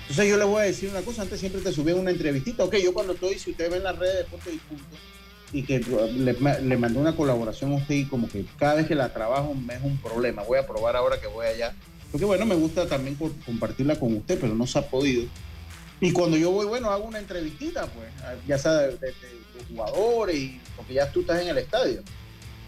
Entonces 0.02 0.28
yo 0.28 0.38
les 0.38 0.48
voy 0.48 0.62
a 0.64 0.66
decir 0.66 0.90
una 0.90 1.02
cosa, 1.02 1.22
antes 1.22 1.40
siempre 1.40 1.62
te 1.62 1.72
subía 1.72 1.96
una 1.96 2.12
entrevistita, 2.12 2.64
ok, 2.64 2.76
yo 2.78 2.94
cuando 2.94 3.14
estoy, 3.14 3.40
si 3.40 3.52
ustedes 3.52 3.72
ven 3.72 3.84
las 3.84 3.98
redes 3.98 4.16
de 4.16 4.24
Deportes 4.24 4.54
y 4.54 4.58
Punto, 4.58 4.84
y 5.52 5.64
que 5.64 5.80
le, 5.80 6.34
le 6.62 6.78
mandé 6.78 7.00
una 7.00 7.16
colaboración 7.16 7.72
a 7.72 7.76
usted 7.76 7.96
y 7.96 8.06
como 8.06 8.30
que 8.30 8.46
cada 8.58 8.76
vez 8.76 8.88
que 8.88 8.96
la 8.96 9.14
trabajo 9.14 9.54
me 9.54 9.76
es 9.76 9.84
un 9.84 9.98
problema. 9.98 10.44
Voy 10.44 10.60
a 10.60 10.68
probar 10.68 10.96
ahora 10.96 11.20
que 11.20 11.28
voy 11.28 11.48
allá. 11.48 11.74
Porque 12.12 12.26
bueno, 12.26 12.46
me 12.46 12.56
gusta 12.56 12.88
también 12.88 13.16
compartirla 13.46 14.00
con 14.00 14.16
usted, 14.16 14.40
pero 14.40 14.54
no 14.56 14.66
se 14.66 14.80
ha 14.80 14.88
podido. 14.88 15.24
Y 16.02 16.12
cuando 16.12 16.38
yo 16.38 16.52
voy, 16.52 16.66
bueno, 16.66 16.90
hago 16.92 17.06
una 17.06 17.20
entrevistita, 17.20 17.86
pues, 17.88 18.08
ya 18.48 18.58
sea 18.58 18.72
de, 18.74 18.92
los 19.56 19.68
jugadores, 19.68 20.36
y, 20.36 20.62
porque 20.76 20.94
ya 20.94 21.12
tú 21.12 21.22
estás 21.22 21.42
en 21.42 21.50
el 21.50 21.58
estadio. 21.58 22.02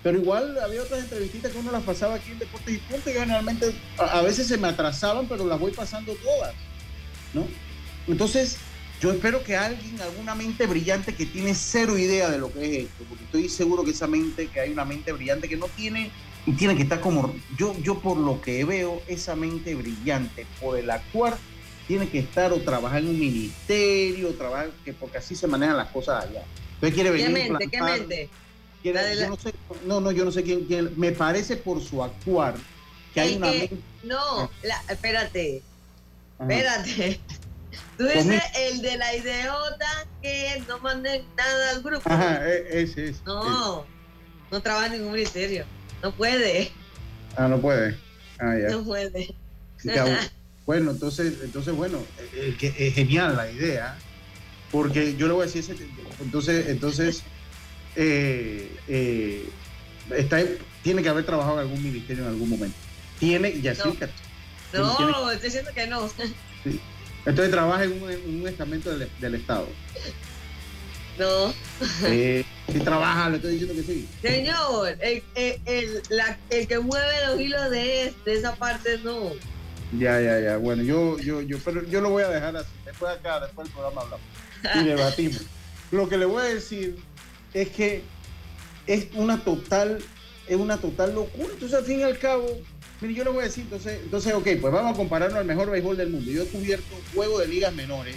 Pero 0.03 0.17
igual 0.17 0.57
había 0.59 0.81
otras 0.81 1.01
entrevistitas 1.01 1.51
que 1.51 1.59
uno 1.59 1.71
las 1.71 1.83
pasaba 1.83 2.15
aquí 2.15 2.31
en 2.31 2.39
Deportes 2.39 2.73
y 2.73 2.77
Punto 2.79 3.09
y 3.09 3.13
generalmente 3.13 3.73
a, 3.97 4.19
a 4.19 4.21
veces 4.21 4.47
se 4.47 4.57
me 4.57 4.67
atrasaban, 4.67 5.27
pero 5.27 5.45
las 5.45 5.59
voy 5.59 5.71
pasando 5.71 6.13
todas, 6.15 6.53
¿no? 7.33 7.45
Entonces, 8.07 8.57
yo 9.01 9.11
espero 9.11 9.43
que 9.43 9.57
alguien, 9.57 9.99
alguna 9.99 10.35
mente 10.35 10.67
brillante 10.67 11.15
que 11.15 11.25
tiene 11.25 11.55
cero 11.55 11.97
idea 11.97 12.29
de 12.29 12.37
lo 12.37 12.53
que 12.53 12.63
es 12.63 12.85
esto, 12.85 13.03
porque 13.09 13.23
estoy 13.23 13.49
seguro 13.49 13.83
que 13.83 13.91
esa 13.91 14.05
mente, 14.05 14.47
que 14.47 14.59
hay 14.59 14.71
una 14.71 14.85
mente 14.85 15.11
brillante 15.11 15.49
que 15.49 15.57
no 15.57 15.65
tiene 15.69 16.11
y 16.45 16.51
tiene 16.53 16.75
que 16.75 16.83
estar 16.83 17.01
como, 17.01 17.33
yo, 17.57 17.75
yo 17.81 17.99
por 17.99 18.17
lo 18.17 18.39
que 18.41 18.63
veo, 18.63 19.01
esa 19.07 19.35
mente 19.35 19.73
brillante 19.73 20.45
por 20.61 20.77
el 20.77 20.89
actuar 20.91 21.35
tiene 21.87 22.09
que 22.09 22.19
estar 22.19 22.53
o 22.53 22.61
trabajar 22.61 23.01
en 23.01 23.09
un 23.09 23.19
ministerio, 23.19 24.29
o 24.29 24.33
trabajar, 24.33 24.69
que 24.85 24.93
porque 24.93 25.17
así 25.17 25.35
se 25.35 25.47
manejan 25.47 25.77
las 25.77 25.89
cosas 25.89 26.25
allá. 26.25 26.43
Entonces 26.75 26.93
quiere 26.93 27.09
venir 27.09 27.25
¿Qué 27.25 27.33
mente? 27.33 27.67
¿Qué 27.69 27.81
mente? 27.81 28.29
yo 28.83 28.93
no, 29.29 29.35
sé, 29.35 29.53
no, 29.85 29.99
no, 29.99 30.11
yo 30.11 30.25
no 30.25 30.31
sé 30.31 30.43
quién, 30.43 30.65
quién, 30.65 30.93
me 30.95 31.11
parece 31.11 31.57
por 31.57 31.81
su 31.81 32.03
actuar 32.03 32.53
que 33.15 33.21
hay 33.21 33.35
una 33.35 33.47
mente... 33.47 33.77
No, 34.03 34.49
espérate, 34.89 35.63
espérate. 36.39 37.19
Tú 37.97 38.05
dices 38.05 38.41
el 38.55 38.81
de 38.81 38.97
la 38.97 39.15
idiota 39.15 40.07
que 40.21 40.63
no 40.67 40.79
mande 40.79 41.23
nada 41.37 41.69
al 41.71 41.83
grupo. 41.83 42.09
Ajá, 42.09 42.47
e, 42.47 42.81
ese 42.81 43.09
es. 43.09 43.21
No, 43.25 43.85
no 44.49 44.61
trabaja 44.61 44.87
en 44.87 44.93
ningún 44.93 45.13
ministerio. 45.13 45.65
No 46.01 46.11
puede. 46.11 46.71
Ah, 47.37 47.47
no 47.47 47.59
puede. 47.59 47.97
Ah, 48.39 48.55
ya. 48.59 48.69
No 48.69 48.83
puede. 48.83 49.35
bueno, 50.65 50.91
entonces, 50.91 51.35
entonces 51.43 51.75
bueno, 51.75 51.99
es, 52.35 52.63
es 52.63 52.93
genial 52.93 53.35
la 53.35 53.51
idea, 53.51 53.97
porque 54.71 55.15
yo 55.15 55.27
le 55.27 55.33
voy 55.33 55.43
a 55.43 55.45
decir, 55.45 55.63
entonces, 56.19 56.67
entonces, 56.69 57.23
eh, 57.95 58.71
eh, 58.87 59.49
está, 60.15 60.39
tiene 60.83 61.03
que 61.03 61.09
haber 61.09 61.25
trabajado 61.25 61.61
en 61.61 61.67
algún 61.67 61.83
ministerio 61.83 62.23
en 62.23 62.29
algún 62.29 62.49
momento. 62.49 62.77
Tiene, 63.19 63.61
ya 63.61 63.73
no. 63.75 63.95
No, 64.73 65.31
estoy 65.31 65.49
diciendo 65.49 65.71
que 65.75 65.87
no. 65.87 66.07
Sí. 66.63 66.79
Entonces 67.25 67.51
trabaja 67.51 67.83
en 67.83 68.01
un, 68.01 68.47
estamento 68.47 68.97
del, 68.97 69.35
Estado. 69.35 69.67
No. 71.19 71.53
Eh, 72.05 72.43
si 72.71 72.79
trabaja, 72.79 73.29
le 73.29 73.35
estoy 73.35 73.51
diciendo 73.51 73.75
que 73.75 73.83
sí. 73.83 74.07
Señor, 74.21 74.97
el, 74.99 76.67
que 76.67 76.79
mueve 76.79 77.27
los 77.27 77.39
hilos 77.39 77.69
de, 77.69 78.13
esa 78.25 78.55
parte 78.55 78.97
no. 79.03 79.31
Ya, 79.97 80.19
ya, 80.21 80.39
ya. 80.39 80.57
Bueno, 80.57 80.83
yo, 80.83 81.19
yo, 81.19 81.41
yo, 81.41 81.57
pero 81.63 81.85
yo 81.85 82.01
lo 82.01 82.09
voy 82.09 82.23
a 82.23 82.29
dejar 82.29 82.55
así. 82.55 82.69
Después 82.85 83.11
acá, 83.11 83.41
después 83.41 83.67
del 83.67 83.73
programa 83.73 84.01
hablamos. 84.01 84.25
Y 84.75 84.83
debatimos. 84.85 85.41
lo 85.91 86.09
que 86.09 86.17
le 86.17 86.25
voy 86.25 86.41
a 86.41 86.45
decir 86.45 86.97
es 87.53 87.69
que 87.69 88.01
es 88.87 89.07
una 89.13 89.43
total, 89.43 89.99
es 90.47 90.57
una 90.57 90.77
total 90.77 91.13
locura. 91.13 91.49
Entonces, 91.53 91.77
al 91.77 91.85
fin 91.85 91.99
y 91.99 92.03
al 92.03 92.17
cabo, 92.17 92.47
Mire, 93.01 93.15
yo 93.15 93.23
le 93.23 93.31
voy 93.31 93.41
a 93.41 93.45
decir, 93.45 93.63
entonces, 93.63 93.99
entonces, 94.03 94.33
ok, 94.33 94.47
pues 94.61 94.71
vamos 94.71 94.93
a 94.93 94.95
compararnos 94.95 95.39
al 95.39 95.45
mejor 95.45 95.71
béisbol 95.71 95.97
del 95.97 96.11
mundo. 96.11 96.31
Yo 96.31 96.43
he 96.43 96.47
cubierto 96.47 96.95
juegos 97.15 97.41
de 97.41 97.47
ligas 97.47 97.73
menores 97.73 98.15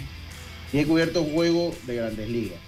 y 0.71 0.79
he 0.79 0.85
cubierto 0.85 1.23
juegos 1.23 1.75
de 1.87 1.95
grandes 1.95 2.29
ligas. 2.29 2.59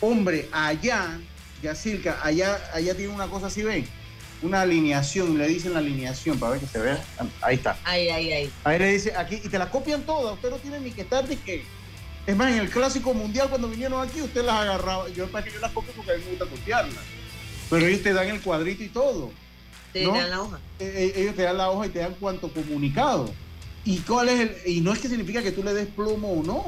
Hombre, 0.00 0.48
allá, 0.50 1.20
Yacirca, 1.62 2.18
allá, 2.22 2.58
allá 2.72 2.94
tiene 2.94 3.12
una 3.12 3.26
cosa 3.26 3.48
así, 3.48 3.62
ven, 3.62 3.86
una 4.40 4.62
alineación, 4.62 5.36
le 5.36 5.46
dicen 5.46 5.74
la 5.74 5.80
alineación 5.80 6.38
para 6.38 6.52
ver 6.52 6.60
que 6.60 6.66
se 6.68 6.78
vea. 6.78 7.04
Ahí 7.42 7.56
está. 7.56 7.78
Ahí, 7.84 8.08
ahí, 8.08 8.32
ahí. 8.32 8.50
Ahí 8.64 8.78
le 8.78 8.92
dice, 8.92 9.14
aquí, 9.14 9.40
y 9.44 9.48
te 9.48 9.58
la 9.58 9.70
copian 9.70 10.02
todas, 10.02 10.34
usted 10.34 10.50
no 10.50 10.56
tiene 10.56 10.80
ni 10.80 10.90
que 10.90 11.02
estar 11.02 11.26
de 11.28 11.36
que. 11.36 11.64
Es 12.26 12.36
más, 12.36 12.52
en 12.52 12.60
el 12.60 12.70
clásico 12.70 13.12
mundial, 13.12 13.48
cuando 13.48 13.68
vinieron 13.68 14.06
aquí, 14.06 14.20
usted 14.20 14.44
las 14.44 14.60
agarraba. 14.60 15.08
Yo 15.08 15.26
para 15.28 15.44
que 15.44 15.50
yo 15.50 15.60
las 15.60 15.72
copio 15.72 15.92
porque 15.96 16.12
a 16.12 16.14
mí 16.14 16.22
me 16.24 16.30
gusta 16.30 16.44
copiarlas. 16.44 17.04
Pero 17.70 17.86
ellos 17.86 18.02
te 18.02 18.12
dan 18.12 18.28
el 18.28 18.40
cuadrito 18.40 18.82
y 18.82 18.88
todo. 18.88 19.32
Te 19.92 20.06
dan 20.06 20.30
la 20.30 20.42
hoja. 20.42 20.58
Eh, 20.78 21.12
eh, 21.16 21.20
ellos 21.22 21.34
te 21.34 21.42
dan 21.42 21.56
la 21.56 21.70
hoja 21.70 21.86
y 21.86 21.90
te 21.90 21.98
dan 22.00 22.14
cuánto 22.18 22.52
comunicado. 22.52 23.30
¿Y 23.84 23.98
cuál 23.98 24.28
es 24.28 24.40
el, 24.40 24.72
y 24.72 24.80
no 24.80 24.92
es 24.92 24.98
que 24.98 25.08
significa 25.08 25.42
que 25.42 25.52
tú 25.52 25.62
le 25.62 25.72
des 25.72 25.86
plomo 25.88 26.32
o 26.32 26.42
no. 26.42 26.64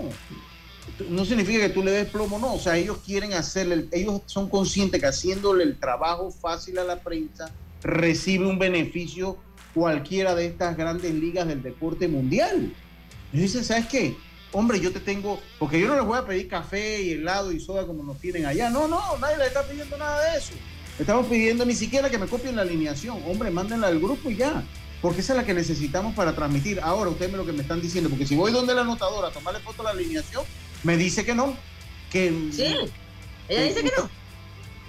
No 1.09 1.24
significa 1.24 1.61
que 1.61 1.68
tú 1.68 1.83
le 1.83 1.90
des 1.90 2.09
plomo 2.09 2.37
o 2.37 2.38
no. 2.38 2.54
O 2.54 2.59
sea, 2.59 2.76
ellos 2.76 2.98
quieren 3.04 3.33
hacerle, 3.35 3.88
ellos 3.92 4.22
son 4.26 4.48
conscientes 4.48 5.00
que 5.00 5.06
haciéndole 5.06 5.64
el 5.64 5.78
trabajo 5.78 6.30
fácil 6.30 6.78
a 6.78 6.85
la 6.85 7.00
prensa, 7.00 7.50
recibe 7.83 8.46
un 8.46 8.59
beneficio 8.59 9.38
cualquiera 9.74 10.35
de 10.35 10.46
estas 10.46 10.76
grandes 10.76 11.14
ligas 11.14 11.46
del 11.46 11.62
deporte 11.62 12.09
mundial. 12.09 12.72
Y 13.33 13.38
dicen, 13.38 13.64
¿sabes 13.64 13.87
qué? 13.87 14.16
Hombre, 14.52 14.80
yo 14.80 14.90
te 14.92 14.98
tengo, 14.98 15.40
porque 15.59 15.80
yo 15.80 15.87
no 15.87 15.94
les 15.94 16.04
voy 16.04 16.18
a 16.18 16.26
pedir 16.26 16.48
café 16.48 17.02
y 17.02 17.11
helado 17.12 17.52
y 17.52 17.61
soda 17.61 17.87
como 17.87 18.02
nos 18.02 18.16
piden 18.16 18.46
allá. 18.46 18.68
No, 18.68 18.88
no, 18.88 19.00
nadie 19.18 19.38
le 19.38 19.46
está 19.46 19.62
pidiendo 19.62 19.96
nada 19.96 20.33
de 20.33 20.38
eso. 20.38 20.52
Estamos 21.01 21.27
pidiendo 21.29 21.65
ni 21.65 21.75
siquiera 21.75 22.11
que 22.11 22.19
me 22.19 22.27
copien 22.27 22.57
la 22.57 22.63
alineación. 22.63 23.23
Hombre, 23.27 23.51
mándenla 23.51 23.87
al 23.87 23.99
grupo 23.99 24.31
y 24.31 24.37
ya. 24.37 24.63
Porque 25.01 25.23
esa 25.23 25.33
es 25.33 25.39
la 25.39 25.47
que 25.47 25.55
necesitamos 25.55 26.15
para 26.15 26.35
transmitir. 26.35 26.79
Ahora, 26.83 27.09
ustedes 27.09 27.33
me 27.33 27.39
lo 27.39 27.47
que 27.47 27.53
me 27.53 27.63
están 27.63 27.81
diciendo, 27.81 28.11
porque 28.11 28.27
si 28.27 28.37
voy 28.37 28.53
donde 28.53 28.75
la 28.75 28.83
anotadora 28.83 29.29
a 29.29 29.31
tomarle 29.31 29.61
foto 29.61 29.81
a 29.81 29.87
la 29.87 29.91
alineación, 29.93 30.45
me 30.83 30.99
dice 30.99 31.25
que 31.25 31.35
no. 31.35 31.57
Que, 32.13 32.29
sí, 32.53 32.75
ella 33.49 33.63
dice 33.63 33.83
que 33.83 33.93
no. 33.97 34.11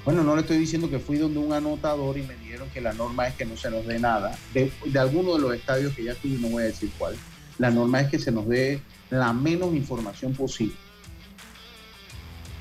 Bueno, 0.04 0.24
no 0.24 0.36
le 0.36 0.42
estoy 0.42 0.58
diciendo 0.58 0.90
que 0.90 1.00
fui 1.00 1.18
donde 1.18 1.40
un 1.40 1.54
anotador 1.54 2.18
y 2.18 2.24
me 2.24 2.36
dijeron 2.36 2.70
que 2.72 2.82
la 2.82 2.92
norma 2.92 3.28
es 3.28 3.36
que 3.36 3.46
no 3.46 3.56
se 3.56 3.72
nos 3.72 3.88
dé 3.88 3.98
nada. 3.98 4.38
De, 4.54 4.70
de 4.84 5.00
alguno 5.00 5.36
de 5.36 5.40
los 5.40 5.54
estadios 5.54 5.96
que 5.96 6.04
ya 6.04 6.16
tuve, 6.16 6.38
no 6.40 6.50
voy 6.50 6.64
a 6.64 6.66
decir 6.66 6.92
cuál, 6.98 7.16
la 7.58 7.72
norma 7.72 8.02
es 8.02 8.10
que 8.10 8.20
se 8.20 8.34
nos 8.34 8.50
dé 8.50 8.82
la 9.10 9.32
menos 9.32 9.74
información 9.74 10.34
posible. 10.34 10.76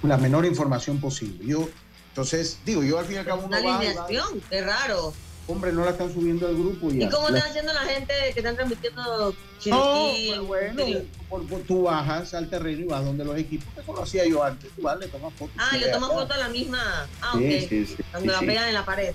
La 0.05 0.19
menor 0.19 0.47
información 0.47 1.01
posible. 1.01 1.45
Yo 1.45 1.69
entonces, 2.21 2.59
digo, 2.67 2.83
yo 2.83 2.99
al 2.99 3.07
fin 3.07 3.17
y 3.17 3.19
al 3.19 3.25
cabo 3.25 3.47
uno 3.47 3.59
Una 3.59 3.79
alineación, 3.79 4.43
qué 4.51 4.61
raro. 4.61 5.15
Hombre, 5.49 5.73
no 5.73 5.87
la 5.87 5.93
están 5.93 6.13
subiendo 6.13 6.47
al 6.47 6.55
grupo 6.55 6.91
ya. 6.91 7.07
¿Y 7.07 7.09
cómo 7.09 7.29
están 7.29 7.49
haciendo 7.49 7.73
la 7.73 7.81
gente 7.81 8.13
que 8.35 8.41
están 8.41 8.57
transmitiendo 8.57 9.35
Chiriquí? 9.59 10.33
No, 10.37 10.45
pues 10.45 10.77
bueno, 10.77 11.65
tú 11.67 11.83
bajas 11.85 12.35
al 12.35 12.51
terreno 12.51 12.83
y 12.83 12.85
vas 12.85 13.03
donde 13.03 13.25
los 13.25 13.39
equipos, 13.39 13.67
lo 13.87 14.03
hacía 14.03 14.27
yo 14.27 14.45
antes, 14.45 14.71
tú 14.77 14.83
vas, 14.83 14.99
le 14.99 15.09
tomas 15.09 15.33
fotos. 15.33 15.57
Ah, 15.59 15.79
le 15.79 15.89
tomas 15.89 16.11
foto 16.11 16.35
a 16.35 16.37
la 16.37 16.49
misma, 16.51 17.09
ah, 17.23 17.33
ok, 17.35 17.41
sí, 17.41 17.87
sí, 17.87 17.97
cuando 18.11 18.33
la 18.33 18.41
pegan 18.41 18.69
en 18.69 18.75
la 18.75 18.85
pared. 18.85 19.15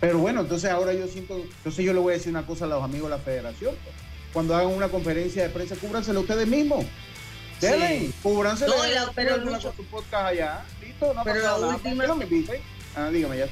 Pero 0.00 0.18
bueno, 0.18 0.40
entonces 0.40 0.70
ahora 0.70 0.92
yo 0.92 1.06
siento, 1.06 1.36
entonces 1.36 1.84
yo 1.84 1.92
le 1.92 2.00
voy 2.00 2.14
a 2.14 2.16
decir 2.16 2.30
una 2.30 2.44
cosa 2.44 2.64
a 2.64 2.68
los 2.68 2.82
amigos 2.82 3.08
de 3.10 3.16
la 3.16 3.22
federación, 3.22 3.76
cuando 4.32 4.56
hagan 4.56 4.74
una 4.74 4.88
conferencia 4.88 5.44
de 5.44 5.50
prensa, 5.50 5.76
cúbransela 5.76 6.18
ustedes 6.18 6.48
mismos. 6.48 6.84
Deben, 7.60 8.00
sí. 8.00 8.14
cúbransela. 8.22 8.76
No, 8.76 8.86
la, 8.86 9.12
pero 9.14 9.60
su 9.60 9.84
podcast 9.84 10.26
allá. 10.26 10.64
No 11.00 11.24
pero 11.24 11.42
la 11.42 11.56
última. 11.56 12.06
No 12.06 12.16
me 12.16 12.26
ah, 12.96 13.08
dígame 13.10 13.38
ya. 13.38 13.46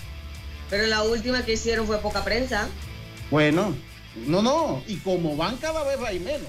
Pero 0.70 0.86
la 0.86 1.02
última 1.02 1.44
que 1.44 1.52
hicieron 1.52 1.86
fue 1.86 1.98
poca 1.98 2.24
prensa. 2.24 2.68
Bueno, 3.30 3.74
no, 4.26 4.42
no. 4.42 4.82
Y 4.86 4.96
como 4.96 5.36
van 5.36 5.56
cada 5.56 5.84
vez 5.84 5.98
hay 6.06 6.20
menos. 6.20 6.48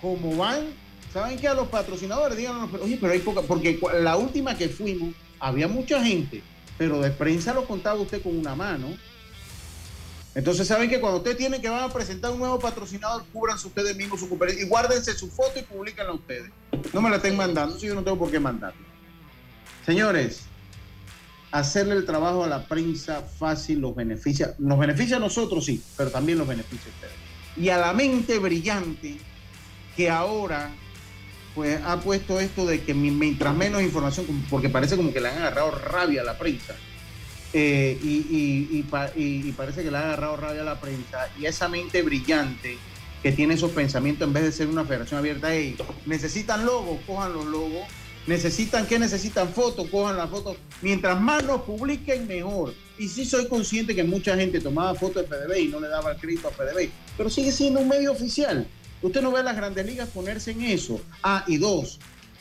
Como 0.00 0.36
van, 0.36 0.68
¿saben 1.12 1.38
que 1.38 1.48
A 1.48 1.54
los 1.54 1.68
patrocinadores 1.68 2.38
díganos, 2.38 2.70
oye, 2.80 2.98
pero 3.00 3.12
hay 3.12 3.18
poca. 3.18 3.42
Porque 3.42 3.78
la 4.00 4.16
última 4.16 4.56
que 4.56 4.68
fuimos, 4.68 5.14
había 5.40 5.68
mucha 5.68 6.02
gente, 6.02 6.42
pero 6.76 7.00
de 7.00 7.10
prensa 7.10 7.52
lo 7.52 7.64
contaba 7.64 8.00
usted 8.00 8.22
con 8.22 8.38
una 8.38 8.54
mano. 8.54 8.88
Entonces 10.34 10.68
saben 10.68 10.88
que 10.88 11.00
cuando 11.00 11.18
ustedes 11.18 11.36
tienen 11.36 11.60
que 11.60 11.68
van 11.68 11.82
a 11.82 11.92
presentar 11.92 12.30
un 12.30 12.38
nuevo 12.38 12.58
patrocinador, 12.58 13.24
cubran 13.32 13.56
ustedes 13.56 13.96
mismos 13.96 14.20
su 14.20 14.28
conferencia 14.28 14.64
y 14.64 14.68
guárdense 14.68 15.12
su 15.14 15.28
foto 15.28 15.58
y 15.58 15.62
publiquenla 15.62 16.12
ustedes. 16.12 16.50
No 16.92 17.00
me 17.00 17.10
la 17.10 17.16
estén 17.16 17.36
mandando, 17.36 17.78
si 17.78 17.88
yo 17.88 17.94
no 17.94 18.04
tengo 18.04 18.18
por 18.18 18.30
qué 18.30 18.38
mandarla. 18.38 18.87
Señores, 19.88 20.42
hacerle 21.50 21.94
el 21.94 22.04
trabajo 22.04 22.44
a 22.44 22.46
la 22.46 22.64
prensa 22.66 23.22
fácil 23.22 23.80
los 23.80 23.96
beneficia. 23.96 24.54
Nos 24.58 24.78
beneficia 24.78 25.16
a 25.16 25.18
nosotros, 25.18 25.64
sí, 25.64 25.82
pero 25.96 26.10
también 26.10 26.36
los 26.36 26.46
beneficia 26.46 26.92
a 26.92 26.94
ustedes. 26.94 27.14
Y 27.56 27.70
a 27.70 27.78
la 27.78 27.94
mente 27.94 28.38
brillante 28.38 29.16
que 29.96 30.10
ahora 30.10 30.72
pues 31.54 31.80
ha 31.86 31.98
puesto 32.00 32.38
esto 32.38 32.66
de 32.66 32.82
que 32.82 32.92
mientras 32.92 33.56
menos 33.56 33.80
información, 33.80 34.26
porque 34.50 34.68
parece 34.68 34.94
como 34.94 35.10
que 35.10 35.22
le 35.22 35.28
han 35.30 35.38
agarrado 35.38 35.70
rabia 35.70 36.20
a 36.20 36.24
la 36.24 36.36
prensa, 36.36 36.74
eh, 37.54 37.98
y, 38.02 38.82
parece 39.56 39.82
que 39.82 39.90
le 39.90 39.96
ha 39.96 40.02
agarrado 40.02 40.36
rabia 40.36 40.60
a 40.60 40.64
la 40.66 40.78
prensa 40.78 41.30
y 41.40 41.46
esa 41.46 41.66
mente 41.66 42.02
brillante 42.02 42.76
que 43.22 43.32
tiene 43.32 43.54
esos 43.54 43.70
pensamientos 43.70 44.28
en 44.28 44.34
vez 44.34 44.42
de 44.42 44.52
ser 44.52 44.66
una 44.66 44.84
federación 44.84 45.18
abierta, 45.18 45.48
hey, 45.50 45.78
necesitan 46.04 46.66
logos, 46.66 47.00
cojan 47.06 47.32
los 47.32 47.46
logos, 47.46 47.88
necesitan 48.28 48.86
que 48.86 48.98
necesitan 48.98 49.48
fotos, 49.48 49.88
cojan 49.88 50.16
las 50.16 50.30
fotos, 50.30 50.56
mientras 50.82 51.20
más 51.20 51.42
nos 51.44 51.62
publiquen 51.62 52.28
mejor. 52.28 52.74
Y 52.98 53.08
sí 53.08 53.24
soy 53.24 53.48
consciente 53.48 53.94
que 53.94 54.04
mucha 54.04 54.36
gente 54.36 54.60
tomaba 54.60 54.94
fotos 54.94 55.22
de 55.22 55.28
PDB 55.28 55.58
y 55.58 55.68
no 55.68 55.80
le 55.80 55.88
daba 55.88 56.12
el 56.12 56.18
crédito 56.18 56.48
a 56.48 56.50
PDB, 56.50 56.90
pero 57.16 57.30
sigue 57.30 57.50
siendo 57.50 57.80
un 57.80 57.88
medio 57.88 58.12
oficial. 58.12 58.66
Usted 59.02 59.22
no 59.22 59.32
ve 59.32 59.40
a 59.40 59.44
las 59.44 59.56
grandes 59.56 59.86
ligas 59.86 60.08
ponerse 60.08 60.50
en 60.50 60.62
eso. 60.62 61.00
Ah, 61.22 61.44
y 61.46 61.56
dos, 61.56 61.98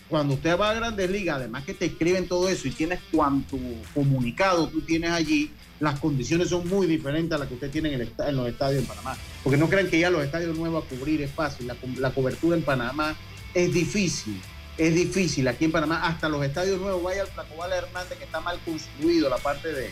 cuando 0.10 0.36
usted 0.36 0.58
va 0.58 0.70
a 0.70 0.74
Grandes 0.74 1.10
Ligas, 1.10 1.36
además 1.36 1.66
que 1.66 1.74
te 1.74 1.86
escriben 1.86 2.28
todo 2.28 2.48
eso 2.48 2.68
y 2.68 2.72
tienes 2.72 3.00
cuanto 3.12 3.58
comunicado 3.94 4.68
tú 4.70 4.82
tienes 4.82 5.12
allí, 5.12 5.52
las 5.80 6.00
condiciones 6.00 6.50
son 6.50 6.68
muy 6.68 6.88
diferentes 6.88 7.36
a 7.36 7.40
las 7.40 7.48
que 7.48 7.56
usted 7.56 7.70
tiene 7.70 7.94
en, 7.94 8.36
los 8.36 8.48
estadios 8.48 8.82
en 8.82 8.88
Panamá. 8.88 9.18
Porque 9.44 9.58
no 9.58 9.70
crean 9.70 9.88
que 9.90 10.00
ya 10.00 10.10
los 10.10 10.24
estadios 10.24 10.58
nuevos 10.58 10.86
a 10.86 10.88
cubrir 10.88 11.22
es 11.22 11.32
fácil. 11.32 11.68
La, 11.98 12.12
cobertura 12.12 12.56
en 12.56 12.64
Panamá 12.64 13.16
es 13.54 13.74
difícil. 13.74 14.42
Es 14.78 14.94
difícil 14.94 15.48
aquí 15.48 15.66
en 15.66 15.72
Panamá. 15.72 16.06
Hasta 16.06 16.30
los 16.30 16.44
estadios 16.44 16.80
nuevos, 16.80 17.02
vaya 17.04 17.24
al 17.24 17.28
Placobal 17.30 17.72
Hernández, 17.74 18.18
que 18.18 18.26
está 18.26 18.42
mal 18.42 18.60
construido, 18.66 19.30
la 19.30 19.38
parte 19.38 19.74
de, 19.74 19.92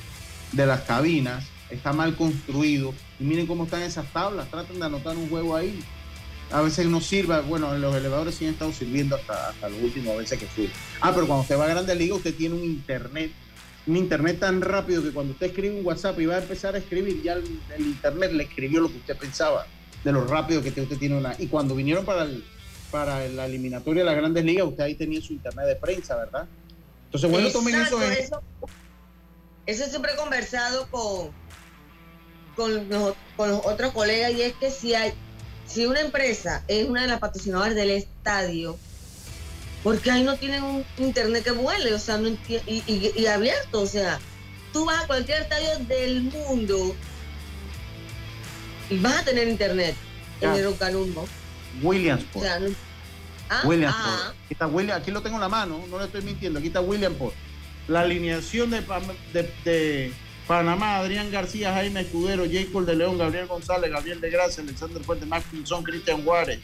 de 0.52 0.66
las 0.66 0.82
cabinas, 0.82 1.46
está 1.70 1.94
mal 1.94 2.16
construido. 2.16 2.94
Y 3.20 3.24
miren 3.24 3.48
cómo 3.48 3.66
están 3.66 3.82
esas 3.82 4.12
tablas. 4.14 4.50
Traten 4.50 4.80
de 4.80 4.86
anotar 4.86 5.18
un 5.18 5.30
juego 5.30 5.56
ahí 5.56 5.84
a 6.52 6.62
veces 6.62 6.86
no 6.86 7.02
sirva, 7.02 7.42
bueno, 7.42 7.74
en 7.74 7.82
los 7.82 7.96
elevadores 7.96 8.36
sí 8.36 8.46
han 8.46 8.54
estado 8.54 8.72
sirviendo 8.72 9.16
hasta, 9.16 9.50
hasta 9.50 9.70
los 9.70 9.82
últimos 9.82 10.18
veces 10.18 10.40
que 10.40 10.46
fui. 10.46 10.70
Ah, 11.02 11.12
pero 11.14 11.28
cuando 11.28 11.42
usted 11.42 11.58
va 11.58 11.66
a 11.66 11.70
Grande 11.70 11.96
Liga, 11.96 12.16
usted 12.16 12.36
tiene 12.36 12.56
un 12.56 12.64
internet, 12.64 13.32
un 13.88 13.98
internet 13.98 14.40
tan 14.40 14.62
rápido 14.62 15.02
que 15.02 15.12
cuando 15.12 15.34
usted 15.34 15.48
escribe 15.48 15.80
un 15.80 15.86
WhatsApp 15.86 16.20
y 16.20 16.26
va 16.26 16.36
a 16.36 16.42
empezar 16.42 16.76
a 16.76 16.78
escribir, 16.78 17.22
ya 17.24 17.34
el, 17.34 17.46
internet 17.80 18.32
le 18.32 18.44
escribió 18.44 18.82
lo 18.82 18.90
que 18.90 18.98
usted 18.98 19.18
pensaba, 19.18 19.66
de 20.04 20.12
lo 20.12 20.26
rápido 20.26 20.62
que 20.62 20.70
usted 20.70 20.98
tiene 20.98 21.18
una. 21.18 21.36
Y 21.40 21.48
cuando 21.48 21.76
vinieron 21.76 22.06
para, 22.06 22.28
para 22.96 23.28
la 23.28 23.46
eliminatoria 23.46 24.04
de 24.04 24.06
las 24.06 24.16
Grandes 24.16 24.46
Ligas, 24.46 24.68
usted 24.68 24.86
ahí 24.86 24.96
tenía 24.96 25.20
su 25.22 25.34
internet 25.34 25.66
de 25.66 25.76
prensa, 25.76 26.16
¿verdad? 26.16 26.48
Entonces, 27.08 27.30
bueno, 27.30 27.52
tomen 27.52 27.76
eso, 27.76 28.02
eso. 28.02 28.42
Eso 29.66 29.86
siempre 29.88 30.14
he 30.14 30.16
conversado 30.16 30.88
con, 30.90 31.30
con, 32.56 32.88
con 33.36 33.50
los 33.50 33.66
otros 33.66 33.92
colegas 33.92 34.32
y 34.32 34.44
es 34.44 34.54
que 34.54 34.72
si 34.72 34.96
hay 34.96 35.12
si 35.68 35.86
una 35.86 36.00
empresa 36.00 36.64
es 36.70 36.88
una 36.88 37.02
de 37.02 37.08
las 37.08 37.20
patrocinadoras 37.20 37.76
del 37.76 37.90
estadio, 37.90 38.78
¿por 39.84 40.00
qué 40.00 40.12
ahí 40.12 40.24
no 40.24 40.38
tienen 40.38 40.64
un 40.64 40.86
internet 40.98 41.44
que 41.44 41.52
vuele? 41.52 41.94
O 41.94 42.00
sea, 42.00 42.18
no 42.18 42.30
y, 42.48 43.26
abierto, 43.26 43.82
o 43.82 43.88
sea, 43.88 44.20
tú 44.72 44.86
vas 44.86 45.04
a 45.04 45.08
cualquier 45.08 45.42
estadio 45.42 45.80
del 45.80 46.22
mundo 46.22 46.96
y 48.90 49.00
vas 49.00 49.18
a 49.18 49.26
tener 49.26 49.50
internet 49.50 49.96
en 50.40 50.52
el 50.52 50.68
Williams 50.68 51.30
Williamsport. 51.84 52.46
¿Ah? 53.50 53.62
Ah. 53.64 54.34
Aquí, 54.44 54.54
está 54.54 54.68
William, 54.68 54.98
aquí 55.00 55.12
lo 55.12 55.22
tengo 55.22 55.36
en 55.36 55.42
la 55.42 55.50
mano, 55.50 55.84
no 55.90 56.00
le 56.00 56.06
estoy 56.06 56.22
mintiendo. 56.22 56.60
Aquí 56.60 56.68
está 56.68 56.82
Williamsport. 56.82 57.34
La 57.88 58.02
alineación 58.02 58.72
de, 58.72 58.82
de 59.64 60.12
Panamá, 60.48 60.98
Adrián 60.98 61.32
García, 61.32 61.74
Jaime 61.74 62.02
Escudero, 62.02 62.46
Jacob 62.52 62.86
de 62.86 62.96
León, 62.96 63.18
Gabriel 63.18 63.48
González, 63.48 63.92
Gabriel 63.92 64.22
de 64.22 64.30
Gracia, 64.30 64.64
Alexander 64.64 65.04
Fuente, 65.04 65.26
Max 65.26 65.46
Pinzón, 65.52 65.84
Cristian 65.84 66.24
Juárez. 66.24 66.60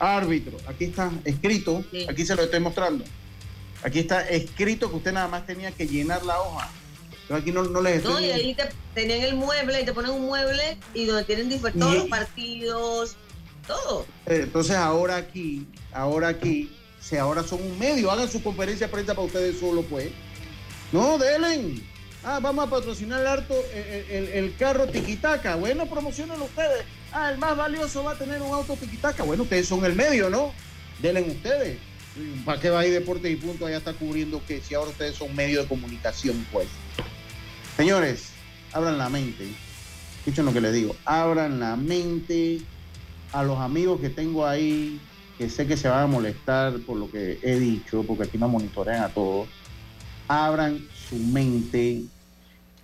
Árbitro, 0.00 0.56
aquí 0.68 0.84
está 0.84 1.10
escrito, 1.24 1.84
aquí 2.08 2.24
se 2.24 2.36
lo 2.36 2.42
estoy 2.42 2.60
mostrando. 2.60 3.04
Aquí 3.82 4.00
está 4.00 4.28
escrito 4.28 4.90
que 4.90 4.96
usted 4.96 5.12
nada 5.12 5.28
más 5.28 5.46
tenía 5.46 5.72
que 5.72 5.86
llenar 5.86 6.24
la 6.24 6.40
hoja. 6.40 6.70
Pero 7.26 7.40
aquí 7.40 7.52
no, 7.52 7.62
no 7.64 7.82
les 7.82 7.96
estoy... 7.96 8.12
No, 8.12 8.20
y 8.20 8.30
ahí 8.30 8.54
te 8.54 8.68
tenían 8.94 9.20
el 9.20 9.34
mueble 9.34 9.82
y 9.82 9.84
te 9.84 9.92
ponen 9.92 10.12
un 10.12 10.26
mueble 10.26 10.78
y 10.94 11.04
donde 11.04 11.24
tienen 11.24 11.50
todos 11.60 11.94
los 11.94 12.06
partidos, 12.06 13.16
todo. 13.66 14.06
Eh, 14.26 14.40
entonces 14.44 14.76
ahora 14.76 15.16
aquí, 15.16 15.66
ahora 15.92 16.28
aquí, 16.28 16.70
se 17.00 17.18
ahora 17.18 17.42
son 17.42 17.62
un 17.62 17.78
medio, 17.78 18.10
hagan 18.10 18.30
su 18.30 18.42
conferencia 18.42 18.86
de 18.86 18.92
prensa 18.92 19.14
para 19.14 19.26
ustedes 19.26 19.58
solo, 19.58 19.82
pues. 19.82 20.10
No, 20.92 21.18
denle. 21.18 21.82
Ah, 22.24 22.40
vamos 22.42 22.66
a 22.66 22.70
patrocinar 22.70 23.20
el, 23.20 23.26
harto, 23.26 23.54
el, 23.72 24.54
carro 24.56 24.86
tiquitaca. 24.86 25.54
Bueno, 25.56 25.86
promocionen 25.86 26.40
ustedes. 26.40 26.84
Ah, 27.12 27.30
el 27.30 27.38
más 27.38 27.56
valioso 27.56 28.02
va 28.02 28.12
a 28.12 28.18
tener 28.18 28.42
un 28.42 28.52
auto 28.52 28.76
tiquitaca. 28.76 29.22
Bueno, 29.22 29.44
ustedes 29.44 29.68
son 29.68 29.84
el 29.84 29.94
medio, 29.94 30.28
¿no? 30.28 30.52
Denle 31.00 31.22
ustedes. 31.22 31.78
¿Para 32.44 32.60
qué 32.60 32.70
va 32.70 32.80
a 32.80 32.86
ir 32.86 32.92
Deportes 32.92 33.30
y 33.30 33.36
Punto? 33.36 33.66
Allá 33.66 33.76
está 33.76 33.92
cubriendo 33.92 34.44
que 34.44 34.60
si 34.60 34.74
ahora 34.74 34.90
ustedes 34.90 35.14
son 35.14 35.34
medio 35.34 35.62
de 35.62 35.68
comunicación, 35.68 36.44
pues. 36.50 36.66
Señores, 37.76 38.30
abran 38.72 38.98
la 38.98 39.08
mente. 39.08 39.46
Escuchen 40.18 40.44
lo 40.44 40.52
que 40.52 40.60
les 40.60 40.74
digo. 40.74 40.96
Abran 41.04 41.60
la 41.60 41.76
mente 41.76 42.58
a 43.32 43.42
los 43.44 43.58
amigos 43.58 44.00
que 44.00 44.08
tengo 44.08 44.46
ahí, 44.46 45.00
que 45.38 45.48
sé 45.48 45.66
que 45.66 45.76
se 45.76 45.88
van 45.88 46.02
a 46.02 46.06
molestar 46.08 46.78
por 46.80 46.96
lo 46.96 47.10
que 47.10 47.38
he 47.42 47.58
dicho, 47.58 48.02
porque 48.02 48.24
aquí 48.24 48.36
me 48.36 48.48
monitorean 48.48 49.04
a 49.04 49.08
todos. 49.08 49.48
Abran 50.26 50.80
su 51.08 51.16
mente 51.16 52.02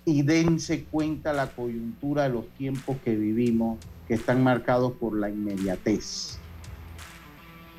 y 0.05 0.21
dense 0.21 0.85
cuenta 0.85 1.33
la 1.33 1.47
coyuntura 1.47 2.23
de 2.23 2.29
los 2.29 2.47
tiempos 2.57 2.97
que 3.03 3.13
vivimos, 3.15 3.77
que 4.07 4.13
están 4.13 4.41
marcados 4.41 4.93
por 4.93 5.19
la 5.19 5.29
inmediatez. 5.29 6.37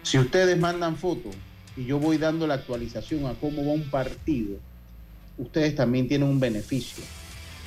Si 0.02 0.18
ustedes 0.18 0.58
mandan 0.58 0.96
fotos 0.96 1.34
y 1.76 1.84
yo 1.86 1.98
voy 1.98 2.18
dando 2.18 2.46
la 2.46 2.54
actualización 2.54 3.26
a 3.26 3.34
cómo 3.34 3.66
va 3.66 3.72
un 3.72 3.90
partido, 3.90 4.58
ustedes 5.38 5.74
también 5.74 6.06
tienen 6.06 6.28
un 6.28 6.38
beneficio. 6.38 7.02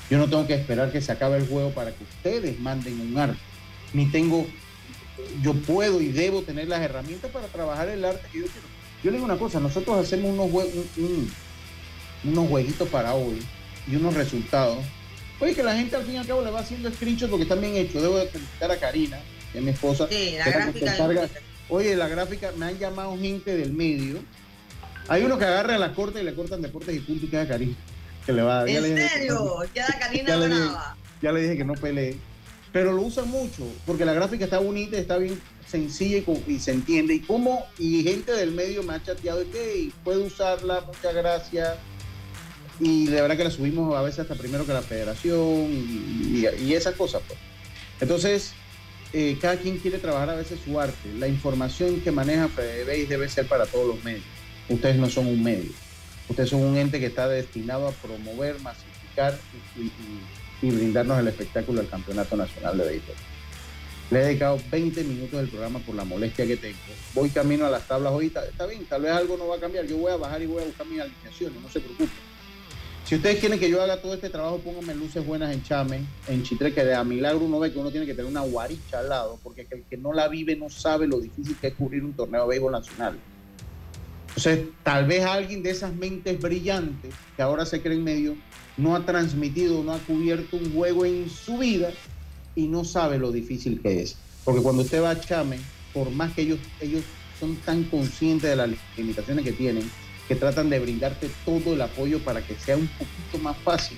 Yo 0.09 0.17
no 0.17 0.29
tengo 0.29 0.47
que 0.47 0.55
esperar 0.55 0.91
que 0.91 1.01
se 1.01 1.11
acabe 1.11 1.37
el 1.37 1.47
juego 1.47 1.71
para 1.71 1.91
que 1.91 2.03
ustedes 2.03 2.59
manden 2.59 2.99
un 2.99 3.17
arte. 3.17 3.39
Ni 3.93 4.05
tengo, 4.07 4.45
yo 5.41 5.53
puedo 5.53 6.01
y 6.01 6.11
debo 6.11 6.41
tener 6.41 6.67
las 6.67 6.81
herramientas 6.81 7.31
para 7.31 7.47
trabajar 7.47 7.89
el 7.89 8.03
arte 8.03 8.27
que 8.31 8.39
yo 8.39 8.45
quiero. 8.45 8.67
Yo 9.03 9.11
le 9.11 9.17
digo 9.17 9.25
una 9.25 9.37
cosa, 9.37 9.59
nosotros 9.59 9.97
hacemos 9.97 10.31
unos 10.31 10.51
un, 10.97 11.31
unos 12.25 12.49
jueguitos 12.49 12.87
para 12.89 13.13
hoy 13.13 13.39
y 13.87 13.95
unos 13.95 14.13
resultados. 14.13 14.79
Oye, 15.39 15.55
que 15.55 15.63
la 15.63 15.75
gente 15.75 15.95
al 15.95 16.03
fin 16.03 16.15
y 16.15 16.17
al 16.17 16.27
cabo 16.27 16.41
le 16.43 16.51
va 16.51 16.59
haciendo 16.59 16.91
screenshots 16.91 17.29
porque 17.29 17.43
están 17.43 17.61
bien 17.61 17.75
hechos. 17.75 18.01
Debo 18.01 18.17
de 18.17 18.27
felicitar 18.27 18.71
a 18.71 18.77
Karina, 18.77 19.19
que 19.51 19.59
es 19.59 19.63
mi 19.63 19.71
esposa. 19.71 20.07
Sí, 20.09 20.35
la 20.37 20.49
gráfica. 20.49 21.29
Oye, 21.69 21.95
la 21.95 22.07
gráfica, 22.07 22.51
me 22.57 22.65
han 22.65 22.77
llamado 22.77 23.17
gente 23.17 23.55
del 23.55 23.71
medio. 23.71 24.19
Hay 25.07 25.23
uno 25.23 25.37
que 25.37 25.45
agarra 25.45 25.75
a 25.75 25.79
la 25.79 25.93
corte 25.93 26.21
y 26.21 26.23
le 26.23 26.35
cortan 26.35 26.61
deportes 26.61 26.95
y 26.95 26.99
punto 26.99 27.25
y 27.25 27.29
queda 27.29 27.47
Karina. 27.47 27.75
Que 28.25 28.33
le 28.33 28.41
va, 28.41 28.69
¿En 28.69 29.09
serio? 29.09 29.55
queda 29.73 29.95
Karina 29.99 30.29
ya, 30.29 30.35
le 30.35 30.47
dije, 30.47 30.69
ya 31.21 31.31
le 31.31 31.41
dije 31.41 31.57
que 31.57 31.65
no 31.65 31.73
pelee. 31.73 32.17
Pero 32.71 32.93
lo 32.93 33.01
usan 33.01 33.29
mucho 33.29 33.63
porque 33.85 34.05
la 34.05 34.13
gráfica 34.13 34.45
está 34.45 34.59
bonita, 34.59 34.97
está 34.97 35.17
bien 35.17 35.39
sencilla 35.67 36.23
y, 36.47 36.59
se 36.59 36.71
entiende. 36.71 37.15
Y 37.15 37.19
como 37.21 37.65
y 37.77 38.03
gente 38.03 38.31
del 38.31 38.51
medio 38.51 38.83
me 38.83 38.93
ha 38.93 39.03
chateado 39.03 39.49
que 39.51 39.91
puede 40.03 40.19
usarla, 40.19 40.81
muchas 40.81 41.13
gracias 41.13 41.77
y 42.79 43.07
de 43.07 43.21
verdad 43.21 43.35
que 43.35 43.43
la 43.43 43.51
subimos 43.51 43.95
a 43.95 44.01
veces 44.01 44.19
hasta 44.19 44.35
primero 44.35 44.65
que 44.65 44.73
la 44.73 44.81
federación 44.81 45.67
y, 45.69 46.73
esas 46.73 46.95
cosas. 46.95 47.21
Pues. 47.27 47.37
Entonces, 47.99 48.53
eh, 49.11 49.37
cada 49.41 49.57
quien 49.57 49.77
quiere 49.79 49.97
trabajar 49.97 50.29
a 50.29 50.35
veces 50.35 50.59
su 50.63 50.79
arte. 50.79 51.13
La 51.17 51.27
información 51.27 51.99
que 52.01 52.11
maneja 52.11 52.47
FedeBase 52.47 53.07
debe 53.07 53.27
ser 53.27 53.47
para 53.47 53.65
todos 53.65 53.87
los 53.87 54.03
medios. 54.03 54.23
Ustedes 54.69 54.95
no 54.95 55.09
son 55.09 55.27
un 55.27 55.43
medio. 55.43 55.71
Ustedes 56.29 56.49
son 56.49 56.61
un 56.61 56.77
ente 56.77 56.99
que 56.99 57.07
está 57.07 57.27
destinado 57.27 57.87
a 57.87 57.91
promover, 57.91 58.59
masificar 58.61 59.37
y, 59.75 59.91
brindarnos 60.61 61.19
el 61.19 61.27
espectáculo 61.27 61.81
del 61.81 61.89
Campeonato 61.89 62.35
Nacional 62.35 62.77
de 62.77 62.85
Béisbol. 62.85 63.15
Le 64.11 64.19
he 64.19 64.25
dedicado 64.25 64.59
20 64.71 65.03
minutos 65.03 65.39
del 65.39 65.49
programa 65.49 65.79
por 65.79 65.93
la 65.93 66.03
molestia 66.03 66.45
que 66.47 66.57
tengo. 66.57 66.77
Voy 67.13 67.29
camino 67.29 67.65
a 67.65 67.69
las 67.69 67.87
tablas 67.87 68.11
hoy, 68.11 68.25
está, 68.25 68.65
bien, 68.65 68.85
tal 68.85 69.03
vez 69.03 69.11
algo 69.11 69.37
no 69.37 69.47
va 69.47 69.57
a 69.57 69.59
cambiar. 69.59 69.85
Yo 69.85 69.97
voy 69.97 70.11
a 70.11 70.17
bajar 70.17 70.41
y 70.41 70.47
voy 70.47 70.63
a 70.63 70.65
buscar 70.65 70.87
mis 70.87 70.99
alineaciones, 70.99 71.61
no 71.61 71.69
se 71.69 71.79
preocupen. 71.79 72.09
Si 73.05 73.15
ustedes 73.15 73.39
quieren 73.39 73.59
que 73.59 73.69
yo 73.69 73.81
haga 73.81 74.01
todo 74.01 74.13
este 74.13 74.29
trabajo, 74.29 74.59
pónganme 74.59 74.95
luces 74.95 75.25
buenas 75.25 75.51
en 75.53 75.63
Chame, 75.63 76.01
en 76.27 76.43
Chitre, 76.43 76.73
que 76.73 76.83
de 76.83 76.93
a 76.93 77.03
milagro 77.03 77.45
uno 77.45 77.59
ve 77.59 77.71
que 77.71 77.79
uno 77.79 77.91
tiene 77.91 78.05
que 78.05 78.13
tener 78.13 78.29
una 78.29 78.41
guaricha 78.41 78.99
al 78.99 79.09
lado, 79.09 79.39
porque 79.41 79.67
el 79.69 79.83
que 79.83 79.97
no 79.97 80.13
la 80.13 80.27
vive 80.27 80.55
no 80.55 80.69
sabe 80.69 81.07
lo 81.07 81.19
difícil 81.19 81.55
que 81.59 81.67
es 81.67 81.73
cubrir 81.73 82.03
un 82.03 82.13
torneo 82.13 82.43
de 82.43 82.49
béisbol 82.49 82.71
nacional. 82.71 83.17
Entonces, 84.27 84.67
tal 84.83 85.05
vez 85.05 85.25
alguien 85.25 85.63
de 85.63 85.71
esas 85.71 85.93
mentes 85.93 86.39
brillantes 86.39 87.13
que 87.35 87.41
ahora 87.41 87.65
se 87.65 87.81
creen 87.81 88.03
medio, 88.03 88.35
no 88.79 88.95
ha 88.95 89.05
transmitido, 89.05 89.83
no 89.83 89.93
ha 89.93 89.99
cubierto 89.99 90.57
un 90.57 90.73
juego 90.73 91.05
en 91.05 91.29
su 91.29 91.57
vida 91.57 91.91
y 92.55 92.67
no 92.67 92.85
sabe 92.85 93.19
lo 93.19 93.31
difícil 93.31 93.81
que 93.81 94.01
es. 94.01 94.15
Porque 94.45 94.61
cuando 94.61 94.83
usted 94.83 95.03
va 95.03 95.11
a 95.11 95.19
Chame, 95.19 95.59
por 95.93 96.09
más 96.11 96.33
que 96.33 96.43
ellos, 96.43 96.59
ellos 96.79 97.03
son 97.39 97.55
tan 97.57 97.83
conscientes 97.83 98.49
de 98.49 98.55
las 98.55 98.69
limitaciones 98.97 99.43
que 99.43 99.51
tienen, 99.51 99.89
que 100.27 100.35
tratan 100.35 100.69
de 100.69 100.79
brindarte 100.79 101.29
todo 101.45 101.73
el 101.73 101.81
apoyo 101.81 102.19
para 102.19 102.41
que 102.41 102.55
sea 102.55 102.77
un 102.77 102.87
poquito 102.87 103.43
más 103.43 103.57
fácil, 103.57 103.97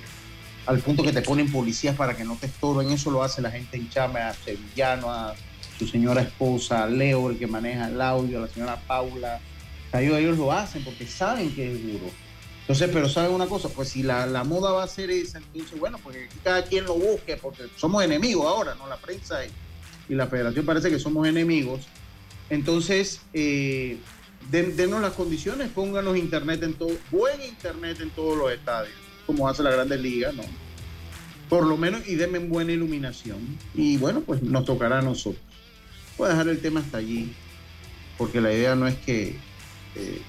al 0.65 0.79
punto 0.79 1.03
que 1.03 1.11
te 1.11 1.21
ponen 1.21 1.51
policías 1.51 1.95
para 1.95 2.15
que 2.15 2.23
no 2.23 2.35
te 2.35 2.47
estorben. 2.47 2.89
Eso 2.89 3.11
lo 3.11 3.23
hace 3.23 3.41
la 3.41 3.51
gente 3.51 3.77
en 3.77 3.89
Chame, 3.89 4.19
a 4.19 4.33
Sevillano, 4.33 5.11
a 5.11 5.35
su 5.77 5.87
señora 5.87 6.21
esposa, 6.21 6.83
a 6.83 6.87
Leo, 6.87 7.29
el 7.29 7.37
que 7.37 7.47
maneja 7.47 7.87
el 7.87 8.01
audio, 8.01 8.39
a 8.39 8.41
la 8.41 8.47
señora 8.47 8.81
Paula. 8.87 9.39
ellos, 9.93 10.17
ellos 10.17 10.37
lo 10.37 10.51
hacen 10.51 10.83
porque 10.83 11.05
saben 11.05 11.53
que 11.53 11.71
es 11.71 11.83
duro 11.83 12.11
entonces, 12.61 12.89
pero 12.93 13.09
¿saben 13.09 13.31
una 13.31 13.47
cosa? 13.47 13.69
Pues 13.69 13.89
si 13.89 14.03
la, 14.03 14.43
moda 14.43 14.71
va 14.71 14.83
a 14.83 14.87
ser 14.87 15.09
esa, 15.11 15.39
entonces, 15.39 15.79
bueno, 15.79 15.99
pues 16.03 16.17
cada 16.43 16.63
quien 16.63 16.85
lo 16.85 16.95
busque, 16.95 17.35
porque 17.35 17.63
somos 17.75 18.03
enemigos 18.03 18.45
ahora, 18.45 18.75
¿no? 18.75 18.87
La 18.87 18.97
prensa 18.97 19.39
y, 19.45 20.15
la 20.15 20.27
federación 20.27 20.65
parece 20.65 20.89
que 20.89 20.99
somos 20.99 21.27
enemigos. 21.27 21.81
Entonces, 22.49 23.21
eh, 23.33 23.97
denos 24.49 25.01
las 25.01 25.13
condiciones, 25.13 25.69
pónganos 25.69 26.17
internet 26.17 26.61
en 26.63 26.73
todo, 26.73 26.91
buen 27.09 27.41
internet 27.41 27.99
en 28.01 28.09
todos 28.09 28.37
los 28.37 28.51
estadios, 28.51 28.93
como 29.25 29.47
hace 29.47 29.63
la 29.63 29.71
Grandes 29.71 29.99
Ligas, 29.99 30.35
¿no? 30.35 30.43
Por 31.49 31.65
lo 31.65 31.77
menos, 31.77 32.07
y 32.07 32.15
denme 32.15 32.39
buena 32.39 32.73
iluminación. 32.73 33.57
Y 33.73 33.97
bueno, 33.97 34.21
pues 34.21 34.41
nos 34.43 34.65
tocará 34.65 34.99
a 34.99 35.01
nosotros. 35.01 35.43
Voy 36.17 36.27
a 36.27 36.31
dejar 36.31 36.47
el 36.49 36.59
tema 36.59 36.81
hasta 36.81 36.97
allí, 36.97 37.33
porque 38.17 38.39
la 38.39 38.53
idea 38.53 38.75
no 38.75 38.87
es 38.87 38.95
que 38.95 39.35
eh, 39.95 40.21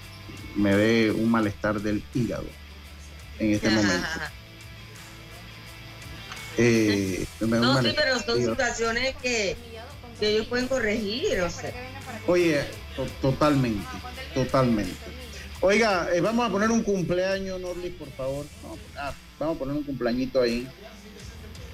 me 0.56 0.74
dé 0.76 1.10
un 1.10 1.30
malestar 1.30 1.80
del 1.80 2.02
hígado 2.14 2.46
en 3.38 3.52
este 3.52 3.70
momento. 3.70 4.08
Eh, 6.58 7.26
no, 7.40 7.82
sí, 7.82 7.92
pero 7.96 8.20
son 8.20 8.38
situaciones 8.40 9.14
que, 9.16 9.56
ellos 10.20 10.46
pueden 10.46 10.68
corregir. 10.68 11.42
Oye, 12.26 12.62
totalmente, 13.20 13.84
totalmente. 14.34 14.94
Oiga, 15.60 16.08
eh, 16.12 16.20
vamos 16.20 16.48
a 16.48 16.50
poner 16.52 16.70
un 16.70 16.82
cumpleaños, 16.82 17.60
Norlis, 17.60 17.94
por 17.94 18.10
favor. 18.12 18.46
Ah, 18.96 19.12
vamos 19.38 19.56
a 19.56 19.58
poner 19.58 19.76
un 19.76 19.82
cumpleañito 19.82 20.40
ahí. 20.40 20.68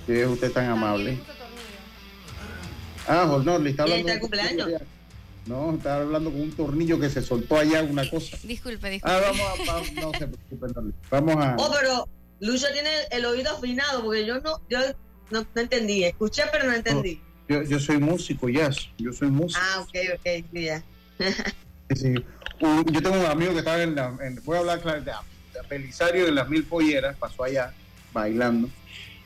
Si 0.07 0.12
es 0.12 0.27
usted 0.27 0.51
tan 0.53 0.67
amable. 0.67 1.19
Ah, 3.07 3.27
Norlis, 3.45 3.73
está 3.73 3.83
hablando. 3.83 4.12
No, 5.48 5.74
estaba 5.74 6.02
hablando 6.02 6.30
con 6.30 6.42
un 6.42 6.52
tornillo 6.52 7.00
que 7.00 7.08
se 7.08 7.22
soltó 7.22 7.56
allá, 7.56 7.82
una 7.82 8.08
cosa. 8.08 8.37
Disculpe, 8.42 8.90
disculpe. 8.90 9.16
Ah, 9.16 9.18
vamos 9.18 9.68
a. 9.68 10.00
no 10.00 10.12
se 10.12 10.28
preocupe, 10.28 10.92
Vamos 11.11 11.37
a. 11.37 11.56
Oh, 11.58 11.70
pero 11.72 12.06
Lucho 12.40 12.66
tiene 12.74 12.90
el 13.11 13.24
oído 13.24 13.56
afinado, 13.56 14.04
porque 14.04 14.26
yo 14.26 14.40
no, 14.40 14.61
yo 14.68 14.78
no, 15.30 15.46
entendí. 15.54 16.04
Escuché, 16.04 16.42
pero 16.52 16.66
no 16.66 16.74
entendí. 16.74 17.22
yo, 17.48 17.62
yo 17.62 17.80
soy 17.80 17.96
músico, 17.96 18.50
ya. 18.50 18.70
Yo 18.98 19.11
soy 19.11 19.30
músico. 19.30 19.58
Ah, 19.64 19.80
ok, 19.80 19.96
ok, 20.18 20.52
ya. 20.52 20.84
yo 22.92 23.02
tengo 23.02 23.18
un 23.18 23.26
amigo 23.26 23.52
que 23.52 23.61
estaba 23.61 23.82
en 23.82 23.94
la. 23.94 24.18
voy 24.44 24.56
a 24.56 24.61
hablar 24.61 24.82
claro, 24.82 25.00
de, 25.02 25.12
Belisario 25.70 26.26
de 26.26 26.32
las 26.32 26.50
Mil 26.50 26.64
Polleras, 26.64 27.16
pasó 27.16 27.44
allá 27.44 27.72
bailando. 28.12 28.68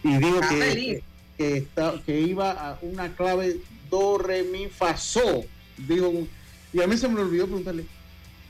Y 0.05 0.19
dijo 0.19 0.39
ah, 0.41 0.49
que, 0.49 1.03
que, 1.37 1.57
está, 1.57 1.95
que 2.07 2.21
iba 2.21 2.53
a 2.53 2.79
una 2.81 3.13
clave 3.17 3.57
do, 3.91 4.19
re, 4.19 4.45
mi, 4.45 4.69
fa, 4.69 4.97
so 4.97 5.45
dijo, 5.87 6.27
y 6.73 6.81
a 6.81 6.87
mí 6.87 6.97
se 6.97 7.09
me 7.09 7.21
olvidó 7.21 7.47
preguntarle, 7.47 7.87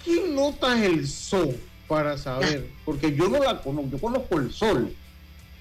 ¿quién 0.05 0.35
nota 0.35 0.85
el 0.85 1.07
sol 1.07 1.57
para 1.88 2.16
saber? 2.16 2.71
Porque 2.85 3.14
yo 3.14 3.29
no 3.29 3.38
la 3.38 3.61
conozco, 3.61 3.90
yo 3.90 3.99
conozco 3.99 4.38
el 4.38 4.53
sol, 4.53 4.95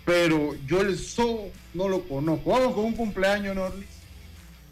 pero 0.06 0.56
yo 0.66 0.82
el 0.82 0.98
sol 0.98 1.52
no 1.74 1.88
lo 1.88 2.02
conozco. 2.08 2.52
Vamos 2.52 2.76
con 2.76 2.86
un 2.86 2.94
cumpleaños, 2.94 3.56
Norlis. 3.56 3.88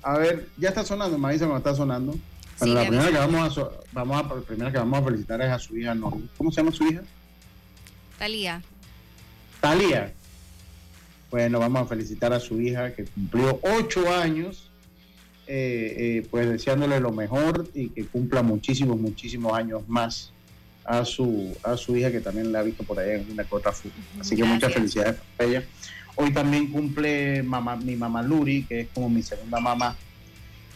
A 0.02 0.18
ver, 0.18 0.48
ya 0.58 0.70
está 0.70 0.86
sonando, 0.86 1.18
me 1.18 1.34
dice 1.34 1.46
está 1.56 1.76
sonando. 1.76 2.18
la 2.62 2.82
primera 2.82 3.12
que 3.12 3.18
vamos 3.18 3.58
a, 3.58 3.70
vamos 3.92 4.18
a, 4.18 4.36
la 4.36 4.42
primera 4.42 4.72
que 4.72 4.78
vamos 4.78 5.00
a 5.00 5.04
felicitar 5.04 5.42
es 5.42 5.50
a 5.50 5.60
su 5.60 5.78
hija 5.78 5.96
Norlis. 5.96 6.30
¿Cómo 6.38 6.52
se 6.52 6.62
llama 6.62 6.72
su 6.72 6.86
hija? 6.86 7.02
Talía. 8.18 8.62
Talía. 9.60 10.14
Bueno, 11.32 11.60
vamos 11.60 11.84
a 11.84 11.86
felicitar 11.86 12.34
a 12.34 12.40
su 12.40 12.60
hija 12.62 12.94
que 12.94 13.06
cumplió 13.06 13.60
ocho 13.62 14.12
años 14.12 14.69
eh, 15.52 15.96
eh, 15.98 16.28
pues 16.30 16.48
deseándole 16.48 17.00
lo 17.00 17.12
mejor 17.12 17.68
y 17.74 17.90
que 17.90 18.06
cumpla 18.06 18.44
muchísimos, 18.44 19.00
muchísimos 19.00 19.52
años 19.54 19.82
más 19.88 20.32
a 20.86 21.04
su, 21.04 21.58
a 21.64 21.76
su 21.76 21.98
hija 21.98 22.12
que 22.12 22.22
también 22.22 22.52
la 22.52 22.60
ha 22.60 22.62
visto 22.62 22.84
por 22.84 23.00
ahí 23.00 23.20
en 23.20 23.32
una 23.32 23.44
cota 23.46 23.72
fútbol. 23.72 23.98
Así 24.20 24.36
que 24.36 24.44
muchas 24.44 24.72
felicidades 24.72 25.16
para 25.36 25.50
ella. 25.50 25.64
Hoy 26.14 26.32
también 26.32 26.68
cumple 26.68 27.42
mamá, 27.42 27.76
mi 27.78 27.96
mamá 27.96 28.22
Luri, 28.22 28.64
que 28.66 28.82
es 28.82 28.88
como 28.94 29.10
mi 29.10 29.24
segunda 29.24 29.60
mamá. 29.60 29.96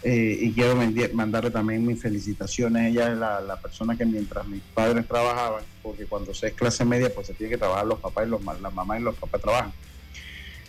Eh, 0.02 0.40
y 0.42 0.52
quiero 0.54 0.76
mandarle 1.14 1.52
también 1.52 1.86
mis 1.86 2.02
felicitaciones. 2.02 2.92
Ella 2.92 3.12
es 3.12 3.18
la, 3.20 3.60
persona 3.62 3.96
que 3.96 4.08
mientras 4.08 4.48
mis 4.48 4.64
padres 4.74 5.08
trabajaban, 5.08 5.64
porque 5.84 6.08
cuando 6.08 6.34
se 6.34 6.48
es 6.48 6.54
clase 6.54 6.84
media, 6.84 7.14
pues 7.14 7.28
se 7.28 7.36
tiene 7.36 7.52
que 7.52 7.58
trabajar 7.60 7.86
los 7.86 8.00
papás 8.00 8.26
y 8.26 8.30
los, 8.32 8.44
las 8.44 8.74
mamás 8.74 9.00
y 9.00 9.04
los 9.04 9.16
papás 9.18 9.40
trabajan. 9.40 9.72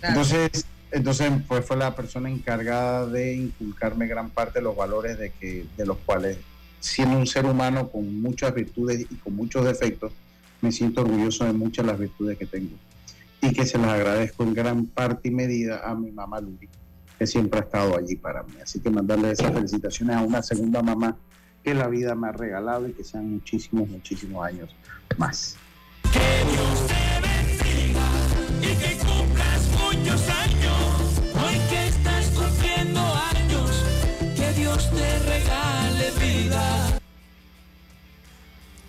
Entonces, 0.03 0.67
entonces, 0.91 1.33
pues 1.49 1.65
fue 1.65 1.77
la 1.77 1.95
persona 1.95 2.31
encargada 2.31 3.07
de 3.07 3.35
inculcarme 3.35 4.07
gran 4.07 4.31
parte 4.31 4.61
de 4.61 4.65
los 4.65 4.77
valores 4.77 5.19
de, 5.19 5.31
que, 5.31 5.67
de 5.77 5.87
los 5.87 5.99
cuales, 5.99 6.39
siendo 6.81 7.17
un 7.19 7.27
ser 7.27 7.47
humano 7.47 7.91
con 7.91 8.21
muchas 8.21 8.55
virtudes 8.55 9.07
y 9.11 9.15
con 9.17 9.35
muchos 9.35 9.65
defectos, 9.65 10.13
me 10.61 10.73
siento 10.73 11.03
orgulloso 11.03 11.45
de 11.45 11.53
muchas 11.53 11.85
de 11.85 11.93
las 11.93 12.01
virtudes 12.01 12.39
que 12.39 12.47
tengo. 12.47 12.77
Y 13.41 13.53
que 13.53 13.67
se 13.67 13.77
las 13.77 13.89
agradezco 13.89 14.45
en 14.45 14.55
gran 14.55 14.87
parte 14.87 15.29
y 15.29 15.31
medida 15.31 15.83
a 15.85 15.95
mi 15.95 16.11
mamá 16.11 16.41
Luli, 16.41 16.69
que 17.19 17.27
siempre 17.27 17.61
ha 17.61 17.63
estado 17.65 17.97
allí 17.97 18.17
para 18.17 18.43
mí. 18.43 18.55
Así 18.63 18.81
que 18.81 18.89
mandarle 18.89 19.33
esas 19.33 19.53
felicitaciones 19.53 20.17
a 20.17 20.23
una 20.23 20.43
segunda 20.43 20.83
mamá 20.83 21.17
que 21.63 21.75
la 21.75 21.89
vida 21.89 22.15
me 22.15 22.29
ha 22.29 22.33
regalado 22.33 22.87
y 22.89 22.93
que 22.93 23.05
sean 23.05 23.31
muchísimos, 23.31 23.89
muchísimos 23.89 24.47
años 24.47 24.71
más. 25.17 25.57
Que 26.13 26.19
Dios 26.51 26.87
te 26.87 27.21
bendiga 27.21 28.07
y 28.61 28.77
que 28.77 29.05
cumplas 29.05 29.69
muchos 29.73 30.29
años. 30.29 30.54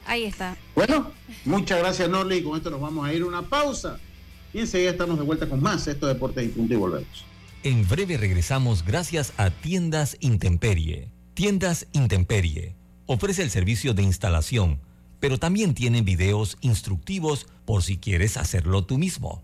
Ahí 0.06 0.24
está. 0.24 0.56
Bueno, 0.76 1.12
muchas 1.44 1.80
gracias 1.80 2.10
Norli. 2.10 2.44
Con 2.44 2.56
esto 2.56 2.70
nos 2.70 2.80
vamos 2.80 3.06
a 3.06 3.14
ir 3.14 3.24
a 3.24 3.26
una 3.26 3.42
pausa. 3.42 4.00
Y 4.54 4.60
enseguida 4.60 4.92
estamos 4.92 5.18
de 5.18 5.24
vuelta 5.24 5.50
con 5.50 5.62
más 5.62 5.86
Esto 5.88 6.08
Deportes 6.08 6.46
y 6.46 6.50
Punto 6.50 6.74
y 6.74 6.78
volvemos. 6.78 7.26
En 7.64 7.88
breve 7.88 8.18
regresamos 8.18 8.86
gracias 8.86 9.34
a 9.38 9.50
Tiendas 9.50 10.16
Intemperie. 10.20 11.12
Tiendas 11.34 11.88
Intemperie 11.92 12.76
ofrece 13.08 13.44
el 13.44 13.50
servicio 13.50 13.94
de 13.94 14.04
instalación, 14.04 14.80
pero 15.20 15.38
también 15.38 15.74
tienen 15.74 16.06
videos 16.06 16.58
instructivos 16.62 17.48
por 17.66 17.84
si 17.84 17.98
quieres 17.98 18.38
hacerlo 18.38 18.86
tú 18.86 18.98
mismo. 18.98 19.44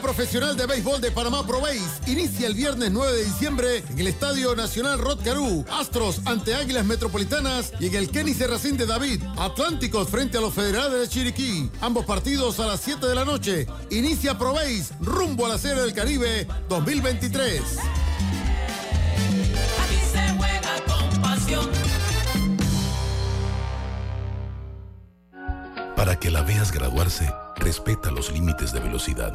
Profesional 0.00 0.56
de 0.56 0.66
Béisbol 0.66 1.00
de 1.00 1.10
Panamá 1.10 1.46
Pro 1.46 1.60
inicia 2.06 2.46
el 2.46 2.54
viernes 2.54 2.90
9 2.90 3.12
de 3.12 3.24
diciembre 3.24 3.84
en 3.88 3.98
el 3.98 4.06
Estadio 4.06 4.56
Nacional 4.56 4.98
Rod 4.98 5.22
Caru. 5.22 5.64
Astros 5.70 6.20
ante 6.24 6.54
Águilas 6.54 6.84
Metropolitanas 6.84 7.72
y 7.78 7.86
en 7.86 7.94
el 7.94 8.10
Kenny 8.10 8.34
Serracín 8.34 8.76
de 8.76 8.86
David. 8.86 9.22
Atlánticos 9.38 10.08
frente 10.08 10.38
a 10.38 10.40
los 10.40 10.54
Federales 10.54 11.00
de 11.00 11.08
Chiriquí. 11.08 11.70
Ambos 11.80 12.04
partidos 12.04 12.60
a 12.60 12.66
las 12.66 12.80
7 12.80 13.06
de 13.06 13.14
la 13.14 13.24
noche. 13.24 13.66
Inicia 13.90 14.38
Pro 14.38 14.54
rumbo 15.00 15.46
a 15.46 15.50
la 15.50 15.58
Serie 15.58 15.82
del 15.82 15.92
Caribe 15.92 16.46
2023. 16.68 17.62
Para 25.96 26.18
que 26.18 26.30
la 26.30 26.42
veas 26.42 26.72
graduarse, 26.72 27.30
respeta 27.56 28.10
los 28.10 28.32
límites 28.32 28.72
de 28.72 28.80
velocidad. 28.80 29.34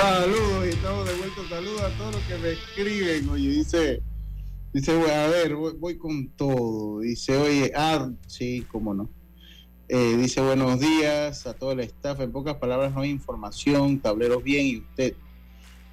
Saludos 0.00 0.66
y 0.66 0.68
estamos 0.70 1.06
de 1.06 1.14
vuelta. 1.14 1.40
Saludos 1.50 1.82
a 1.82 1.90
todos 1.90 2.14
los 2.14 2.22
que 2.22 2.38
me 2.38 2.52
escriben. 2.52 3.28
Oye, 3.28 3.48
dice, 3.50 4.02
dice, 4.72 4.92
a 4.92 5.26
ver, 5.26 5.54
voy, 5.54 5.98
con 5.98 6.30
todo. 6.30 7.00
Dice, 7.00 7.36
oye, 7.36 7.70
ah, 7.76 8.08
sí, 8.26 8.66
cómo 8.72 8.94
no. 8.94 9.10
Eh, 9.88 10.16
dice, 10.16 10.40
buenos 10.40 10.80
días 10.80 11.46
a 11.46 11.52
todo 11.52 11.72
el 11.72 11.80
staff. 11.80 12.18
En 12.20 12.32
pocas 12.32 12.56
palabras, 12.56 12.94
no 12.94 13.02
hay 13.02 13.10
información, 13.10 14.00
tableros 14.00 14.42
bien 14.42 14.66
y 14.66 14.78
usted. 14.78 15.12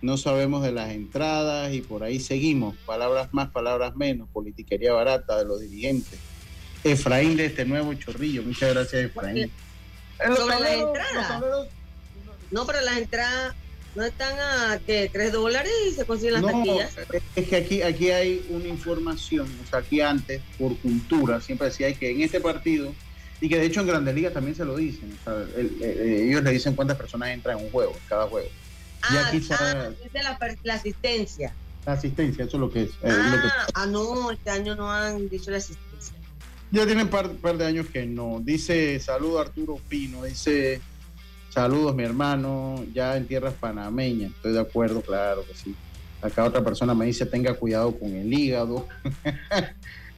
No 0.01 0.15
sabemos 0.15 0.63
de 0.63 0.71
las 0.71 0.91
entradas 0.91 1.73
y 1.73 1.81
por 1.81 2.03
ahí 2.03 2.21
seguimos. 2.21 2.77
Palabras 2.85 3.33
más, 3.33 3.49
palabras 3.49 3.97
menos. 3.97 4.29
Politiquería 4.29 4.93
barata 4.93 5.37
de 5.37 5.43
los 5.43 5.59
dirigentes. 5.59 6.17
Efraín 6.85 7.35
de 7.35 7.47
este 7.47 7.65
nuevo 7.65 7.93
chorrillo. 7.95 8.41
Muchas 8.41 8.73
gracias, 8.73 9.03
Efraín. 9.03 9.51
Sobre 10.33 10.59
las 10.61 10.71
entradas. 10.71 11.43
No, 12.51 12.65
pero 12.65 12.79
las 12.79 12.97
entradas 12.99 13.53
no 13.97 14.03
están 14.03 14.39
a 14.39 14.79
¿qué? 14.85 15.09
3 15.11 15.31
dólares 15.31 15.71
y 15.89 15.91
se 15.91 16.05
consiguen 16.05 16.35
las 16.35 16.43
no, 16.43 16.63
Es 17.35 17.47
que 17.47 17.55
aquí, 17.55 17.81
aquí 17.81 18.11
hay 18.11 18.45
una 18.51 18.67
información, 18.67 19.47
o 19.65 19.67
sea, 19.67 19.79
aquí 19.79 20.01
antes, 20.01 20.39
por 20.59 20.77
cultura, 20.77 21.41
siempre 21.41 21.67
decía 21.67 21.91
que 21.93 22.11
en 22.11 22.21
este 22.21 22.39
partido, 22.39 22.93
y 23.41 23.49
que 23.49 23.57
de 23.57 23.65
hecho 23.65 23.81
en 23.81 23.87
Grandes 23.87 24.13
Ligas 24.13 24.33
también 24.33 24.55
se 24.55 24.65
lo 24.65 24.77
dicen, 24.77 25.17
o 25.19 25.23
sea, 25.23 25.45
ellos 25.59 26.43
le 26.43 26.51
dicen 26.51 26.75
cuántas 26.75 26.95
personas 26.95 27.29
entran 27.29 27.57
en 27.57 27.65
un 27.65 27.71
juego, 27.71 27.93
en 27.93 28.07
cada 28.07 28.27
juego. 28.27 28.47
Ah, 29.01 29.09
y 29.13 29.17
aquí 29.17 29.47
ah, 29.49 29.89
la, 30.63 30.73
asistencia. 30.75 31.53
La 31.83 31.93
asistencia, 31.93 32.45
eso 32.45 32.57
es 32.57 32.61
lo 32.61 32.69
que 32.69 32.83
es. 32.83 32.91
Ah, 33.03 33.67
ah, 33.73 33.85
no, 33.87 34.29
este 34.29 34.51
año 34.51 34.75
no 34.75 34.91
han 34.91 35.27
dicho 35.27 35.49
la 35.49 35.57
asistencia. 35.57 36.13
Ya 36.69 36.85
tienen 36.85 37.05
un 37.05 37.09
par, 37.09 37.31
par 37.31 37.57
de 37.57 37.65
años 37.65 37.87
que 37.91 38.05
no. 38.05 38.41
Dice, 38.43 38.99
saludo 38.99 39.39
Arturo 39.39 39.79
Pino, 39.89 40.23
dice... 40.23 40.81
Saludos, 41.49 41.95
mi 41.95 42.03
hermano, 42.03 42.83
ya 42.93 43.17
en 43.17 43.27
tierras 43.27 43.53
panameñas. 43.53 44.31
Estoy 44.31 44.53
de 44.53 44.59
acuerdo, 44.59 45.01
claro 45.01 45.45
que 45.45 45.55
sí. 45.55 45.75
Acá 46.21 46.43
otra 46.43 46.63
persona 46.63 46.93
me 46.93 47.05
dice, 47.05 47.25
tenga 47.25 47.53
cuidado 47.53 47.97
con 47.97 48.13
el 48.13 48.31
hígado. 48.31 48.87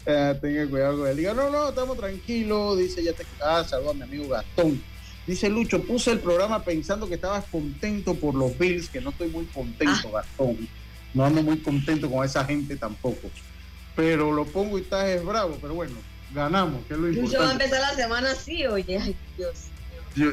Ah, 0.08 0.34
tenga 0.42 0.66
cuidado 0.68 1.00
con 1.00 1.08
el 1.08 1.20
hígado. 1.20 1.36
No, 1.36 1.50
no, 1.52 1.70
estamos 1.70 1.96
tranquilos. 1.98 2.80
Dice, 2.80 3.04
ya 3.04 3.14
te... 3.14 3.26
Ah, 3.44 3.64
saludos 3.68 3.92
a 3.92 3.94
mi 3.96 4.04
amigo 4.04 4.30
Gastón. 4.30 4.82
Dice 5.28 5.50
Lucho, 5.50 5.84
puse 5.84 6.12
el 6.12 6.20
programa 6.20 6.64
pensando 6.64 7.08
que 7.08 7.16
estabas 7.16 7.46
contento 7.52 8.16
por 8.16 8.34
los 8.34 8.58
Bills, 8.58 8.90
que 8.90 9.02
no 9.02 9.12
estoy 9.12 9.30
muy 9.30 9.46
contento, 9.46 10.08
ah. 10.08 10.22
Gastón. 10.22 10.68
No 11.14 11.26
ando 11.26 11.44
muy 11.44 11.60
contento 11.60 12.10
con 12.10 12.26
esa 12.26 12.44
gente 12.46 12.76
tampoco. 12.78 13.30
Pero 13.96 14.32
lo 14.32 14.46
pongo 14.46 14.80
y 14.80 14.82
estás 14.82 15.10
es 15.10 15.24
bravo, 15.24 15.58
pero 15.62 15.76
bueno, 15.76 15.96
ganamos, 16.34 16.84
que 16.88 16.94
es 16.94 17.00
lo 17.00 17.10
importante. 17.10 17.38
Lucho 17.38 17.44
va 17.44 17.50
a 17.50 17.52
empezar 17.52 17.82
la 17.82 17.96
semana 17.96 18.32
así, 18.32 18.66
oye, 18.66 18.98
ay 18.98 19.16
Dios. 19.38 19.66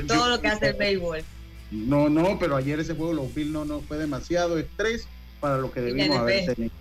Todo 0.06 0.28
lo 0.28 0.40
que 0.40 0.48
hace 0.48 0.68
el 0.68 0.74
béisbol. 0.78 1.22
No, 1.70 2.08
no, 2.08 2.38
pero 2.38 2.56
ayer 2.56 2.78
ese 2.80 2.94
juego 2.94 3.12
los 3.12 3.34
Bills 3.34 3.50
no, 3.50 3.64
no 3.64 3.80
fue 3.80 3.98
demasiado 3.98 4.58
estrés 4.58 5.08
para 5.40 5.58
lo 5.58 5.72
que 5.72 5.80
debimos 5.80 6.16
haber 6.16 6.54
tenido. 6.54 6.74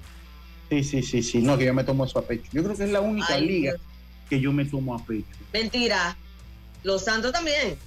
Sí, 0.70 0.84
sí, 0.84 1.02
sí, 1.02 1.24
sí, 1.24 1.42
no, 1.42 1.58
que 1.58 1.66
yo 1.66 1.74
me 1.74 1.84
tomo 1.84 2.06
eso 2.06 2.20
a 2.20 2.24
pecho. 2.24 2.50
Yo 2.52 2.64
creo 2.64 2.76
que 2.76 2.84
es 2.84 2.92
la 2.92 3.02
única 3.02 3.38
liga 3.38 3.74
que 4.30 4.40
yo 4.40 4.52
me 4.52 4.66
tomo 4.66 4.96
a 4.96 5.04
pecho. 5.04 5.28
Mentira. 5.54 6.18
Los 6.84 7.04
Santos 7.04 7.32
también. 7.32 7.78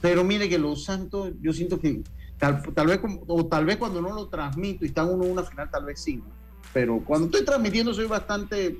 Pero 0.00 0.24
mire 0.24 0.48
que 0.48 0.58
los 0.58 0.84
Santos, 0.84 1.32
yo 1.40 1.52
siento 1.52 1.80
que 1.80 2.02
tal, 2.38 2.86
vez 2.86 3.00
o 3.26 3.46
tal 3.46 3.64
vez 3.64 3.76
cuando 3.76 4.02
no 4.02 4.12
lo 4.12 4.28
transmito 4.28 4.84
y 4.84 4.88
están 4.88 5.08
uno 5.08 5.24
en 5.24 5.32
una 5.32 5.42
final, 5.42 5.70
tal 5.70 5.84
vez 5.84 6.00
sí. 6.00 6.22
Pero 6.72 7.02
cuando 7.04 7.26
estoy 7.26 7.44
transmitiendo 7.44 7.94
soy 7.94 8.06
bastante 8.06 8.78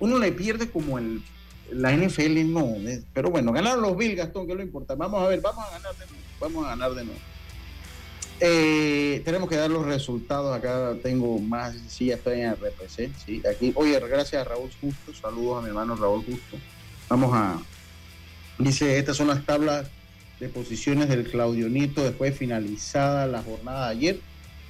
uno 0.00 0.18
le 0.18 0.32
pierde 0.32 0.70
como 0.70 0.98
el 0.98 1.22
la 1.72 1.92
NFL 1.92 2.52
no. 2.52 2.74
Pero 3.12 3.30
bueno, 3.30 3.52
ganaron 3.52 3.82
los 3.82 3.96
Bills, 3.96 4.16
Gastón, 4.16 4.46
que 4.46 4.54
lo 4.54 4.62
importante. 4.62 5.00
Vamos 5.00 5.22
a 5.22 5.28
ver, 5.28 5.40
vamos 5.40 5.64
a 5.66 5.70
ganar 5.70 5.94
de 5.94 6.06
nuevo. 6.06 6.22
Vamos 6.40 6.64
a 6.64 6.68
ganar 6.68 6.94
de 6.94 7.04
nuevo. 7.04 7.20
Eh, 8.40 9.20
tenemos 9.24 9.48
que 9.48 9.56
dar 9.56 9.70
los 9.70 9.84
resultados. 9.84 10.56
Acá 10.56 10.94
tengo 11.02 11.38
más, 11.38 11.74
sí, 11.88 12.06
ya 12.06 12.14
estoy 12.14 12.40
en 12.40 12.54
RPC. 12.54 13.10
Sí, 13.24 13.42
aquí. 13.50 13.72
Oye, 13.74 13.98
gracias 14.00 14.42
a 14.42 14.44
Raúl 14.44 14.70
Justo. 14.80 15.14
Saludos 15.14 15.58
a 15.58 15.62
mi 15.62 15.68
hermano 15.68 15.96
Raúl 15.96 16.24
Justo. 16.24 16.56
Vamos 17.08 17.30
a. 17.34 17.60
Dice: 18.58 18.98
Estas 18.98 19.16
son 19.16 19.28
las 19.28 19.44
tablas 19.44 19.88
de 20.38 20.48
posiciones 20.48 21.08
del 21.08 21.28
Claudio 21.28 21.68
Nieto 21.68 22.04
después 22.04 22.32
de 22.32 22.38
finalizada 22.38 23.26
la 23.26 23.42
jornada 23.42 23.86
de 23.86 23.92
ayer. 23.92 24.20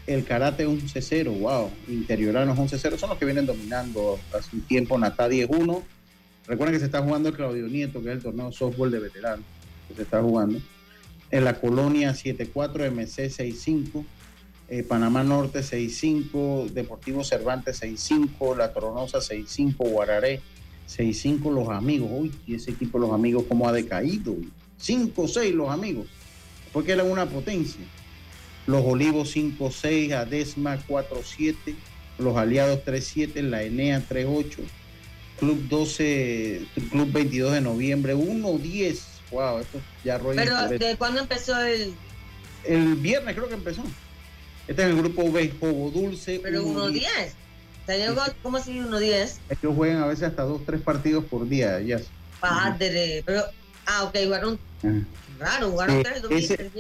El 0.07 0.25
karate 0.25 0.67
11-0, 0.67 1.39
wow. 1.39 1.71
Interioranos 1.87 2.57
11-0 2.57 2.97
son 2.97 3.11
los 3.11 3.19
que 3.19 3.27
vienen 3.27 3.45
dominando 3.45 4.19
hace 4.33 4.57
un 4.57 4.63
tiempo. 4.63 4.99
Natá 4.99 5.29
10-1. 5.29 5.83
Recuerden 6.49 6.75
que 6.75 6.81
se 6.81 6.87
está 6.87 7.03
jugando 7.03 7.29
el 7.29 7.35
Claudio 7.35 7.69
Nieto, 7.69 8.03
que 8.03 8.09
es 8.09 8.17
el 8.17 8.23
torneo 8.23 8.51
softball 8.51 8.91
de 8.91 9.01
veteranos, 9.01 9.45
que 9.87 9.95
se 9.95 10.03
está 10.03 10.23
jugando. 10.23 10.59
En 11.31 11.45
la 11.45 11.61
colonia 11.61 12.15
74, 12.15 12.91
MC 12.91 13.29
65, 13.29 14.03
eh, 14.71 14.83
Panamá 14.83 15.23
Norte 15.23 15.63
65, 15.63 16.69
Deportivo 16.73 17.23
Cervantes 17.23 17.77
65, 17.77 18.55
La 18.57 18.73
Tronosa 18.73 19.21
65, 19.21 19.85
Guararé 19.85 20.41
65, 20.87 21.51
Los 21.51 21.69
Amigos. 21.69 22.09
Uy, 22.11 22.33
y 22.47 22.55
ese 22.55 22.71
equipo 22.71 22.99
Los 22.99 23.13
Amigos, 23.13 23.45
¿cómo 23.47 23.69
ha 23.69 23.73
decaído? 23.73 24.35
5-6 24.81 25.53
Los 25.53 25.69
Amigos, 25.69 26.07
porque 26.73 26.93
eran 26.93 27.11
una 27.11 27.27
potencia. 27.27 27.85
Los 28.67 28.87
Olivos 28.87 29.37
5-6, 29.37 30.13
Adesma 30.13 30.79
4-7, 30.87 31.75
Los 32.19 32.39
Aliados 32.39 32.81
3-7, 32.87 33.43
la 33.43 33.63
Enea 33.65 34.03
3-8. 34.09 34.61
Club 35.39 35.69
12, 35.69 36.67
Club 36.91 37.13
22 37.13 37.53
de 37.53 37.61
noviembre, 37.61 38.15
1-10. 38.15 38.99
Wow, 39.31 39.61
esto 39.61 39.81
ya 40.05 40.19
rollo. 40.19 40.37
Pero, 40.37 40.69
¿de 40.69 40.97
cuándo 40.97 41.21
empezó 41.21 41.61
el...? 41.61 41.95
El 42.65 42.97
viernes 42.97 43.35
creo 43.35 43.49
que 43.49 43.55
empezó. 43.55 43.83
Este 44.67 44.83
es 44.83 44.89
el 44.89 44.97
grupo 44.97 45.31
B, 45.31 45.53
Jobo 45.61 45.91
Dulce. 45.91 46.41
Pero 46.43 46.65
1-10. 46.65 47.05
¿Cómo 48.43 48.59
así 48.59 48.79
1-10? 48.79 49.39
Ellos 49.49 49.75
juegan 49.75 50.03
a 50.03 50.07
veces 50.07 50.25
hasta 50.25 50.43
2, 50.43 50.63
3 50.67 50.83
partidos 50.83 51.25
por 51.25 51.49
día, 51.49 51.81
ya. 51.81 52.01
Padre, 52.41 53.23
pero... 53.25 53.45
Ah, 53.87 54.05
ok, 54.05 54.17
jugaron... 54.25 54.59
Raro, 55.39 55.71
jugaron 55.71 56.03
3 56.03 56.23
ese, 56.31 56.71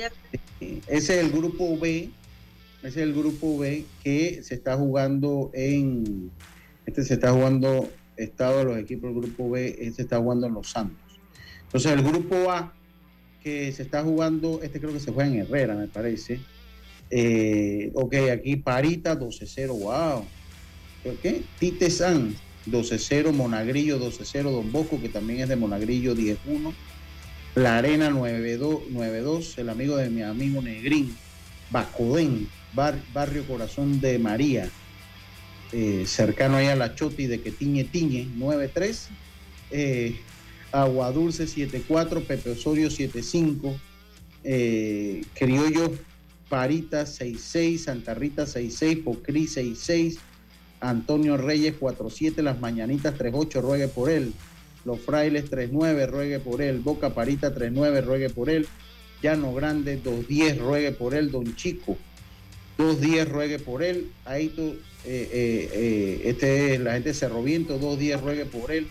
ese 0.61 0.81
es 0.89 1.11
el 1.11 1.31
grupo 1.31 1.79
B, 1.79 2.11
ese 2.81 2.89
es 2.89 2.97
el 2.97 3.15
grupo 3.15 3.57
B 3.57 3.85
que 4.03 4.43
se 4.43 4.55
está 4.55 4.77
jugando 4.77 5.51
en... 5.55 6.31
Este 6.85 7.05
se 7.05 7.15
está 7.15 7.33
jugando 7.33 7.91
estado 8.19 8.59
de 8.59 8.65
los 8.65 8.79
equipos 8.79 9.11
del 9.11 9.23
grupo 9.23 9.51
B 9.51 9.93
se 9.95 10.03
está 10.03 10.19
jugando 10.19 10.47
en 10.47 10.55
Los 10.55 10.71
Santos. 10.71 11.21
Entonces 11.65 11.93
el 11.93 12.03
grupo 12.03 12.51
A 12.51 12.75
que 13.43 13.73
se 13.73 13.83
está 13.83 14.03
jugando, 14.03 14.61
este 14.63 14.81
creo 14.81 14.93
que 14.93 15.01
se 15.01 15.13
juega 15.13 15.31
en 15.31 15.41
Herrera, 15.41 15.75
me 15.75 15.89
parece. 15.89 16.41
Eh, 17.11 17.91
ok, 17.95 18.15
aquí 18.33 18.57
Parita 18.57 19.19
12-0, 19.19 19.69
wow. 19.69 20.25
¿Qué? 21.23 21.43
Tite 21.59 21.91
San, 21.91 22.35
12-0, 22.67 23.33
Monagrillo 23.33 23.99
12-0, 23.99 24.51
Don 24.51 24.73
Bosco, 24.73 25.01
que 25.01 25.09
también 25.09 25.41
es 25.41 25.49
de 25.49 25.57
Monagrillo 25.57 26.15
10-1, 26.15 26.37
La 27.55 27.79
Arena 27.79 28.11
9-2, 28.11 29.59
el 29.59 29.69
amigo 29.69 29.97
de 29.97 30.11
mi 30.11 30.23
amigo 30.23 30.61
Negrín, 30.61 31.17
Bacodén, 31.71 32.49
Barrio 32.75 33.47
Corazón 33.47 34.01
de 34.01 34.19
María, 34.19 34.69
eh, 35.73 36.05
cercano 36.07 36.57
ahí 36.57 36.67
a 36.67 36.77
la 36.77 36.95
Choti 36.95 37.27
de 37.27 37.41
que 37.41 37.51
tiñe 37.53 37.85
tiñe, 37.85 38.29
9-3, 38.37 39.09
eh, 39.71 40.17
Aguadulce 40.73 41.47
7-4, 41.47 42.25
Pepe 42.25 42.51
Osorio 42.51 42.89
7-5, 42.89 43.79
eh, 44.45 45.23
Criollo 45.35 45.93
Parita 46.49 47.03
6-6, 47.03 47.79
Santa 47.79 48.15
Rita 48.15 48.45
6-6, 48.45 49.05
Pocri 49.05 49.47
6-6, 49.47 50.19
Antonio 50.81 51.37
Reyes 51.37 51.75
4-7, 51.79 52.43
Las 52.43 52.61
Mañanitas 52.61 53.15
3-8, 53.17 53.61
ruegue 53.61 53.89
por 53.89 54.11
él. 54.11 54.33
Los 54.85 55.01
Frailes 55.01 55.51
3-9, 55.51 56.09
ruegue 56.09 56.39
por 56.39 56.63
él. 56.63 56.79
Boca 56.79 57.11
Parita 57.11 57.55
3-9, 57.55 58.03
ruegue 58.03 58.31
por 58.31 58.49
él. 58.49 58.67
Llano 59.23 59.53
Grande 59.53 60.01
2-10, 60.03 60.59
ruegue 60.59 60.93
por 60.93 61.15
él. 61.15 61.31
Don 61.31 61.55
Chico 61.57 61.99
2-10, 62.79 63.29
ruegue 63.29 63.59
por 63.59 63.83
él. 63.83 64.11
Eh, 64.31 64.79
este 65.05 66.75
es 66.75 66.81
la 66.81 66.93
gente 66.93 67.15
Cerro 67.15 67.43
Viento 67.43 67.81
2-10, 67.81 68.21
ruegue 68.21 68.45
por 68.47 68.71
él. 68.71 68.89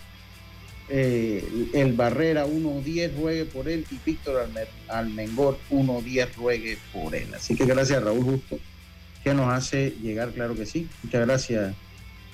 el 0.88 1.92
Barrera 1.92 2.46
1-10, 2.46 3.16
ruegue 3.16 3.44
por 3.44 3.68
él. 3.68 3.86
Y 3.90 3.98
Víctor 4.04 4.48
Almengor 4.88 5.58
1-10, 5.70 6.34
ruegue 6.34 6.78
por 6.92 7.14
él. 7.14 7.34
Así 7.34 7.54
que 7.54 7.64
gracias 7.66 8.02
Raúl 8.02 8.24
Justo 8.24 8.58
que 9.28 9.34
nos 9.34 9.52
hace 9.52 9.90
llegar, 10.02 10.32
claro 10.32 10.54
que 10.54 10.66
sí. 10.66 10.88
Muchas 11.02 11.26
gracias, 11.26 11.74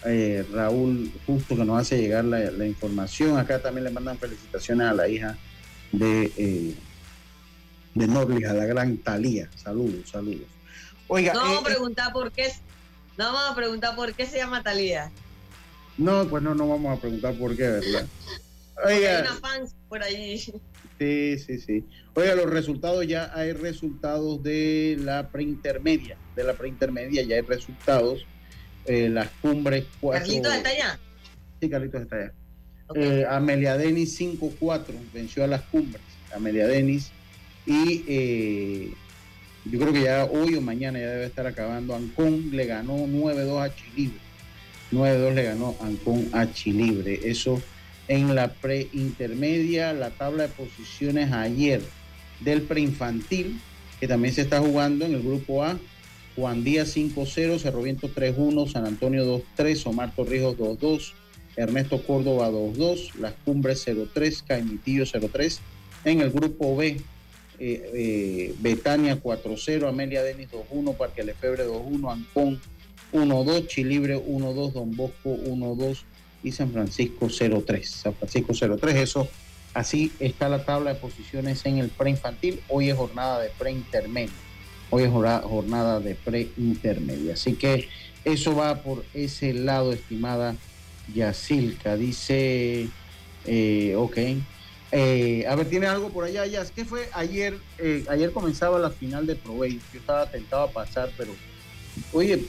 eh, 0.05 0.47
Raúl, 0.53 1.13
justo 1.27 1.57
que 1.57 1.65
nos 1.65 1.81
hace 1.81 1.99
llegar 1.99 2.25
la, 2.25 2.67
información. 2.67 3.39
Acá 3.39 3.61
también 3.61 3.85
le 3.85 3.91
mandan 3.91 4.19
felicitaciones 4.19 4.87
a 4.87 4.95
la 4.95 5.09
hija 5.09 5.37
de, 5.93 6.33
eh, 6.37 6.75
de 7.95 8.07
Norlis, 8.07 8.47
a 8.47 8.55
la 8.55 8.67
gran 8.67 8.97
Talía. 8.99 9.49
Saludos, 9.57 10.11
saludos. 10.11 10.47
Oiga, 11.09 11.35
no 11.35 11.59
eh, 11.59 11.63
preguntar 11.65 12.13
por 12.13 12.33
qué, 12.33 12.53
no 13.17 13.25
vamos 13.33 13.53
a 13.53 13.55
preguntar 13.55 13.95
por 13.95 14.13
qué 14.15 14.27
se 14.27 14.39
llama 14.39 14.63
Talía. 14.63 15.11
No, 15.97 16.27
pues 16.29 16.43
no, 16.43 16.55
no 16.55 16.69
vamos 16.69 16.99
a 16.99 17.01
preguntar 17.01 17.35
por 17.35 17.57
qué, 17.57 17.63
¿verdad? 17.63 18.07
Oiga, 18.85 19.19
hay 19.19 19.23
una 19.23 19.35
fans 19.35 19.75
por 19.89 20.03
ahí. 20.03 20.39
Sí, 20.99 21.39
sí, 21.39 21.59
sí. 21.59 21.85
Oiga, 22.15 22.35
los 22.35 22.51
resultados 22.51 23.07
ya 23.07 23.31
hay 23.35 23.53
resultados 23.53 24.43
de 24.43 24.97
la 25.01 25.29
preintermedia. 25.29 26.17
De 26.35 26.45
la 26.45 26.55
preintermedia 26.55 27.23
ya 27.23 27.37
hay 27.37 27.43
resultados. 27.43 28.25
Eh, 28.87 29.09
las 29.09 29.29
cumbres. 29.41 29.85
¿Carlitos 30.01 30.55
está 30.55 30.69
allá? 30.69 30.99
Sí, 31.61 31.71
Carlitos 31.71 32.03
está 32.03 32.17
allá. 32.17 32.33
Eh, 32.95 33.25
Amelia 33.29 33.77
Denis 33.79 34.21
5-4 34.21 34.85
venció 35.13 35.45
a 35.45 35.47
las 35.47 35.63
cumbres. 35.63 36.03
Amelia 36.35 36.67
Denis. 36.67 37.11
Y 37.67 38.05
eh, 38.07 38.95
yo 39.65 39.79
creo 39.79 39.93
que 39.93 40.03
ya 40.03 40.25
hoy 40.25 40.55
o 40.57 40.61
mañana 40.61 40.99
ya 40.99 41.09
debe 41.09 41.27
estar 41.27 41.47
acabando. 41.47 41.95
Ancón 41.95 42.51
le 42.53 42.67
ganó 42.67 43.07
9-2 43.07 43.63
a 43.63 43.75
Chilibre. 43.75 44.19
9-2 44.93 45.35
le 45.35 45.43
ganó 45.43 45.77
Ancón 45.81 46.29
a 46.33 46.53
Chilibre. 46.53 47.21
Eso 47.25 47.63
en 48.09 48.35
la 48.35 48.53
preintermedia, 48.53 49.93
la 49.93 50.11
tabla 50.11 50.45
de 50.45 50.49
posiciones 50.51 51.33
ayer 51.33 51.81
del 52.41 52.63
preinfantil, 52.63 53.59
que 54.01 54.09
también 54.09 54.35
se 54.35 54.43
está 54.43 54.61
jugando 54.61 55.07
en 55.07 55.15
el 55.15 55.23
grupo 55.23 55.65
A. 55.65 55.79
Juan 56.37 56.65
Díaz 56.65 56.97
5-0, 56.97 57.59
Cerro 57.59 57.83
Viento 57.83 58.13
3-1, 58.13 58.71
San 58.71 58.87
Antonio 58.87 59.25
2-3, 59.57 59.87
Omar 59.87 60.13
Torrijos 60.15 60.57
2-2, 60.59 61.13
Ernesto 61.57 62.03
Córdoba 62.03 62.51
2-2, 62.51 63.15
Las 63.21 63.35
Cumbres 63.45 63.87
0-3, 63.87 64.43
Caimitillo 64.45 65.05
0-3. 65.05 65.61
En 66.05 66.21
el 66.21 66.31
grupo 66.31 66.77
B, 66.77 67.01
eh, 67.67 67.91
eh, 67.95 68.55
Betania 68.59 69.21
4-0, 69.21 69.89
Amelia 69.89 70.23
Denis 70.23 70.49
2-1, 70.51 70.97
Parque 70.97 71.25
Lefebre 71.25 71.67
2-1, 71.67 72.13
Ancón 72.13 72.61
1-2, 73.13 73.67
Chilibre 73.69 74.19
1-2, 74.19 74.73
Don 74.73 74.95
Bosco 74.95 75.31
1-2, 75.31 76.05
y 76.43 76.53
San 76.53 76.71
Francisco 76.71 77.29
03. 77.29 77.91
San 77.91 78.15
Francisco 78.15 78.53
03, 78.53 78.97
eso 78.97 79.29
así 79.73 80.13
está 80.21 80.49
la 80.49 80.65
tabla 80.65 80.93
de 80.93 81.01
posiciones 81.01 81.65
en 81.65 81.79
el 81.79 81.89
preinfantil. 81.89 82.61
Hoy 82.69 82.91
es 82.91 82.97
jornada 82.97 83.41
de 83.41 83.49
preintermedio. 83.59 84.35
Hoy 84.91 85.05
es 85.05 85.11
jornada 85.11 86.01
de 86.01 86.15
preintermedia. 86.15 87.33
Así 87.33 87.55
que 87.55 87.89
eso 88.25 88.55
va 88.55 88.83
por 88.83 89.05
ese 89.15 89.55
lado, 89.55 89.93
estimada 89.93 90.55
Yacilca. 91.15 91.97
Dice, 91.97 92.89
eh, 93.47 93.95
ok. 93.97 94.19
Eh, 94.93 95.45
a 95.49 95.55
ver, 95.57 95.69
¿tiene 95.69 95.87
algo 95.87 96.11
por 96.11 96.25
allá, 96.25 96.47
Yas? 96.47 96.71
¿Qué 96.71 96.85
fue 96.85 97.09
ayer? 97.13 97.59
Eh, 97.79 98.05
ayer 98.09 98.33
comenzaba 98.33 98.79
la 98.79 98.91
final 98.91 99.27
de 99.27 99.35
Pro 99.35 99.65
Yo 99.65 99.79
estaba 99.95 100.31
tentado 100.31 100.65
a 100.65 100.71
pasar, 100.71 101.11
pero 101.17 101.35
oye, 102.13 102.47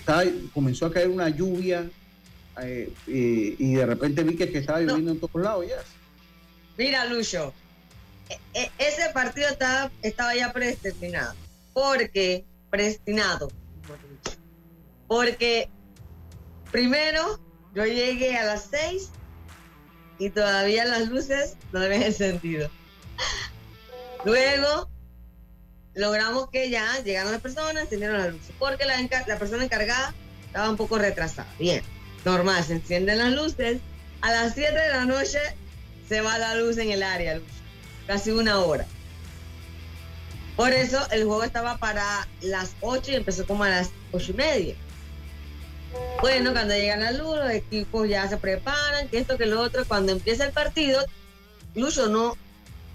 comenzó 0.54 0.86
a 0.86 0.92
caer 0.92 1.10
una 1.10 1.30
lluvia 1.30 1.90
eh, 2.62 2.94
y, 3.08 3.74
de 3.74 3.86
repente 3.86 4.24
vi 4.24 4.36
que, 4.36 4.44
estaba 4.58 4.80
lloviendo 4.82 5.12
en 5.12 5.20
todos 5.20 5.42
lados 5.42 5.66
ya. 5.68 5.78
Mira, 6.78 7.06
Lucho, 7.06 7.54
e, 8.30 8.62
e, 8.62 8.72
ese 8.78 9.10
partido 9.14 9.48
estaba, 9.50 9.92
estaba 10.02 10.36
ya 10.36 10.54
predestinado. 10.54 11.34
Porque, 11.74 12.46
predestinado. 12.70 13.50
Porque 15.08 15.70
primero 16.72 17.40
yo 17.74 17.86
llegué 17.86 18.38
a 18.38 18.46
las 18.46 18.70
seis 18.70 19.10
y 20.20 20.30
todavía 20.30 20.86
las 20.86 21.10
luces 21.10 21.56
no 21.72 21.82
habían 21.82 22.04
encendido. 22.04 22.70
Luego 24.24 24.90
logramos 25.94 26.50
que 26.50 26.70
ya 26.70 27.00
llegaron 27.04 27.32
las 27.32 27.42
personas, 27.42 27.84
encendieron 27.84 28.18
las 28.18 28.34
luces, 28.34 28.52
porque 28.60 28.86
la, 28.86 28.98
la 29.28 29.40
persona 29.40 29.64
encargada 29.64 30.14
estaba 30.48 30.70
un 30.70 30.78
poco 30.78 30.98
retrasada. 30.98 31.48
Bien 31.60 31.82
normal, 32.26 32.64
se 32.64 32.74
encienden 32.74 33.20
las 33.20 33.32
luces. 33.32 33.80
A 34.22 34.32
las 34.32 34.56
7 34.56 34.74
de 34.74 34.90
la 34.90 35.06
noche 35.06 35.40
se 36.10 36.22
va 36.22 36.38
la 36.38 36.56
luz 36.56 36.78
en 36.78 36.90
el 36.90 37.04
área, 37.04 37.40
casi 38.08 38.32
una 38.32 38.60
hora. 38.60 38.86
Por 40.56 40.72
eso 40.72 41.00
el 41.12 41.26
juego 41.26 41.44
estaba 41.44 41.78
para 41.78 42.28
las 42.42 42.76
8 42.82 43.12
y 43.12 43.16
empezó 43.16 43.46
como 43.46 43.64
a 43.64 43.70
las 43.70 43.92
8 44.12 44.32
y 44.32 44.34
media. 44.34 44.76
Bueno, 46.22 46.54
cuando 46.54 46.74
llega 46.74 46.96
la 46.96 47.12
luz, 47.12 47.38
los 47.38 47.52
equipos 47.52 48.08
ya 48.08 48.28
se 48.28 48.38
preparan, 48.38 49.08
que 49.10 49.20
esto, 49.20 49.38
que 49.38 49.46
lo 49.46 49.62
otro. 49.62 49.86
Cuando 49.86 50.12
empieza 50.12 50.46
el 50.46 50.54
partido, 50.54 51.04
incluso 51.74 52.08
no, 52.08 52.36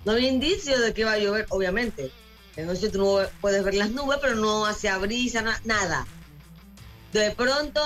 no 0.04 0.12
había 0.12 0.28
indicio 0.28 0.78
de 0.80 0.92
que 0.92 1.02
iba 1.02 1.12
a 1.12 1.18
llover, 1.18 1.46
obviamente. 1.50 2.10
De 2.56 2.64
noche 2.64 2.88
tú 2.88 2.98
no 2.98 3.28
puedes 3.40 3.62
ver 3.62 3.74
las 3.74 3.90
nubes, 3.90 4.18
pero 4.20 4.34
no 4.34 4.66
hacía 4.66 4.98
brisa, 4.98 5.60
nada. 5.64 6.06
De 7.12 7.30
pronto 7.32 7.80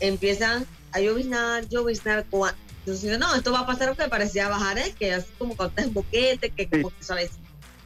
empiezan 0.00 0.66
a 0.92 1.00
lloviznar, 1.00 1.68
lloviznar. 1.68 2.26
Entonces, 2.30 3.18
no, 3.18 3.34
esto 3.34 3.52
va 3.52 3.60
a 3.60 3.66
pasar 3.66 3.94
que 3.96 4.08
parecía 4.08 4.48
bajar, 4.48 4.78
¿eh? 4.78 4.94
que 4.98 5.12
así 5.14 5.28
como 5.38 5.56
cuando 5.56 5.76
estás 5.76 5.92
boquete, 5.92 6.50
que 6.50 6.68
como 6.68 6.90
que 6.90 7.02
sabes. 7.02 7.32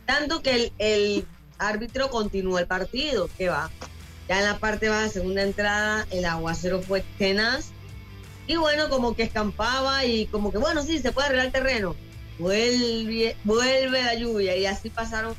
Tanto 0.07 0.43
que 0.43 0.55
el, 0.55 0.72
el 0.78 1.26
árbitro 1.59 2.11
continuó 2.11 2.59
el 2.59 2.66
partido, 2.66 3.28
que 3.37 3.49
va. 3.49 3.70
Ya 4.29 4.39
en 4.39 4.45
la 4.45 4.59
parte 4.59 4.89
baja, 4.89 5.09
segunda 5.09 5.43
entrada, 5.43 6.07
el 6.11 6.25
aguacero 6.25 6.81
fue 6.83 7.05
tenaz. 7.18 7.70
Y 8.47 8.57
bueno, 8.57 8.89
como 8.89 9.14
que 9.14 9.25
escampaba 9.25 10.05
y 10.05 10.27
como 10.27 10.53
que, 10.53 10.59
bueno, 10.59 10.83
sí, 10.83 10.99
se 10.99 11.12
puede 11.12 11.27
arreglar 11.27 11.47
el 11.47 11.53
terreno. 11.53 11.97
Vuelve, 12.39 13.37
vuelve 13.45 14.03
la 14.03 14.14
lluvia 14.14 14.57
y 14.57 14.66
así 14.66 14.91
pasaron, 14.91 15.35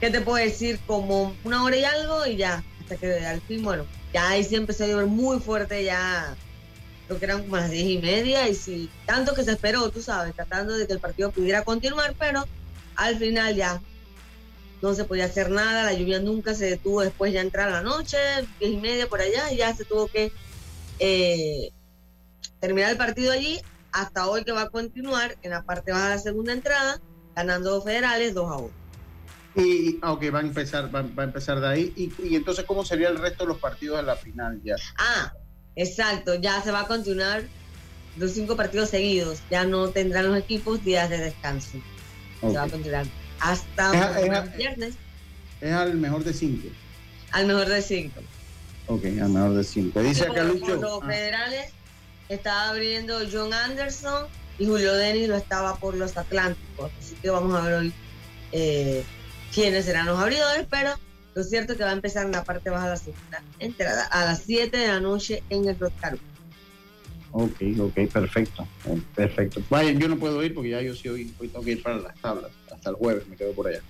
¿qué 0.00 0.10
te 0.10 0.20
puedo 0.20 0.42
decir? 0.42 0.80
Como 0.86 1.34
una 1.44 1.62
hora 1.64 1.76
y 1.76 1.84
algo 1.84 2.26
y 2.26 2.36
ya, 2.36 2.64
hasta 2.80 2.96
que 2.96 3.26
al 3.26 3.40
fin, 3.42 3.62
bueno, 3.62 3.84
ya 4.12 4.30
ahí 4.30 4.44
sí 4.44 4.54
empezó 4.54 4.84
a 4.84 4.86
llover 4.86 5.06
muy 5.06 5.38
fuerte, 5.40 5.84
ya 5.84 6.34
creo 7.06 7.18
que 7.18 7.24
eran 7.24 7.42
como 7.42 7.56
las 7.56 7.70
diez 7.70 7.86
y 7.86 7.98
media, 7.98 8.48
y 8.48 8.54
sí, 8.54 8.90
tanto 9.04 9.34
que 9.34 9.44
se 9.44 9.52
esperó, 9.52 9.90
tú 9.90 10.02
sabes, 10.02 10.34
tratando 10.34 10.76
de 10.76 10.86
que 10.86 10.92
el 10.92 11.00
partido 11.00 11.30
pudiera 11.30 11.62
continuar, 11.62 12.14
pero 12.18 12.46
al 12.96 13.18
final 13.18 13.54
ya 13.54 13.80
no 14.82 14.94
se 14.94 15.04
podía 15.04 15.24
hacer 15.24 15.50
nada, 15.50 15.84
la 15.84 15.92
lluvia 15.92 16.20
nunca 16.20 16.54
se 16.54 16.66
detuvo 16.66 17.00
después 17.00 17.32
ya 17.32 17.40
entrar 17.40 17.70
la 17.70 17.82
noche, 17.82 18.18
diez 18.60 18.72
y 18.72 18.76
media 18.76 19.08
por 19.08 19.20
allá, 19.20 19.52
y 19.52 19.56
ya 19.56 19.74
se 19.74 19.84
tuvo 19.84 20.06
que 20.08 20.32
eh, 20.98 21.70
terminar 22.60 22.90
el 22.90 22.96
partido 22.96 23.32
allí, 23.32 23.60
hasta 23.92 24.28
hoy 24.28 24.44
que 24.44 24.52
va 24.52 24.62
a 24.62 24.68
continuar 24.68 25.36
en 25.42 25.52
la 25.52 25.62
parte 25.62 25.92
baja 25.92 26.10
de 26.10 26.14
la 26.16 26.20
segunda 26.20 26.52
entrada, 26.52 27.00
ganando 27.34 27.80
federales 27.82 28.34
2 28.34 28.52
a 28.52 28.56
1. 28.56 28.70
Y, 29.56 29.98
aunque 30.02 30.28
ah, 30.28 30.32
va 30.32 30.38
a 30.40 30.42
empezar, 30.42 30.94
va, 30.94 31.00
a 31.00 31.24
empezar 31.24 31.60
de 31.60 31.68
ahí. 31.68 31.92
Y, 31.96 32.36
entonces, 32.36 32.64
¿cómo 32.66 32.84
sería 32.84 33.08
el 33.08 33.18
resto 33.18 33.44
de 33.44 33.48
los 33.48 33.58
partidos 33.58 33.96
de 33.96 34.02
la 34.02 34.16
final 34.16 34.60
ya? 34.62 34.76
Ah, 34.98 35.32
exacto, 35.74 36.34
ya 36.34 36.60
se 36.60 36.70
va 36.70 36.82
a 36.82 36.86
continuar 36.86 37.44
los 38.18 38.32
cinco 38.32 38.54
partidos 38.54 38.90
seguidos. 38.90 39.40
Ya 39.50 39.64
no 39.64 39.88
tendrán 39.88 40.28
los 40.28 40.36
equipos 40.36 40.84
días 40.84 41.08
de 41.08 41.18
descanso. 41.18 41.78
Se 42.42 42.52
va 42.52 42.64
a 42.64 42.68
continuar 42.68 43.06
hasta 43.50 44.20
el 44.20 44.50
viernes. 44.56 44.94
Es 45.60 45.72
al 45.72 45.94
mejor 45.94 46.24
de 46.24 46.32
cinco. 46.32 46.68
Al 47.32 47.46
mejor 47.46 47.68
de 47.68 47.82
cinco. 47.82 48.20
Ok, 48.88 49.04
al 49.04 49.30
mejor 49.30 49.54
de 49.54 49.64
cinco. 49.64 50.02
Dice 50.02 50.24
acá 50.24 50.44
Lucho. 50.44 50.76
Los 50.76 51.02
ah. 51.02 51.06
federales 51.06 51.72
estaba 52.28 52.70
abriendo 52.70 53.18
John 53.30 53.52
Anderson 53.52 54.26
y 54.58 54.66
Julio 54.66 54.94
Denis 54.94 55.28
lo 55.28 55.36
estaba 55.36 55.76
por 55.76 55.96
los 55.96 56.16
Atlánticos. 56.16 56.90
Así 56.98 57.14
que 57.16 57.30
vamos 57.30 57.54
a 57.54 57.62
ver 57.62 57.74
hoy 57.74 57.92
eh, 58.52 59.04
quiénes 59.54 59.84
serán 59.84 60.06
los 60.06 60.18
abridores, 60.18 60.66
pero 60.70 60.90
lo 61.34 61.42
cierto 61.42 61.72
es 61.72 61.78
que 61.78 61.84
va 61.84 61.90
a 61.90 61.94
empezar 61.94 62.26
en 62.26 62.32
la 62.32 62.44
parte 62.44 62.70
baja 62.70 62.84
de 62.84 62.90
la 62.90 62.96
segunda 62.96 63.42
entrada 63.58 64.04
a 64.06 64.24
las 64.24 64.42
7 64.42 64.76
de 64.76 64.88
la 64.88 65.00
noche 65.00 65.42
en 65.50 65.68
el 65.68 65.78
Rotary. 65.78 66.20
Ok, 67.32 67.60
ok, 67.78 68.10
perfecto. 68.10 68.66
Perfecto. 69.14 69.60
Vaya, 69.68 69.90
yo 69.92 70.08
no 70.08 70.16
puedo 70.16 70.42
ir 70.42 70.54
porque 70.54 70.70
ya 70.70 70.80
yo 70.80 70.94
sí 70.94 71.08
hoy, 71.08 71.34
hoy 71.38 71.48
tengo 71.48 71.64
que 71.64 71.72
ir 71.72 71.82
para 71.82 71.98
las 71.98 72.14
tablas. 72.20 72.50
Hasta 72.86 72.90
el 72.90 72.96
jueves 73.04 73.26
me 73.26 73.34
quedo 73.34 73.52
por 73.52 73.66
allá. 73.66 73.80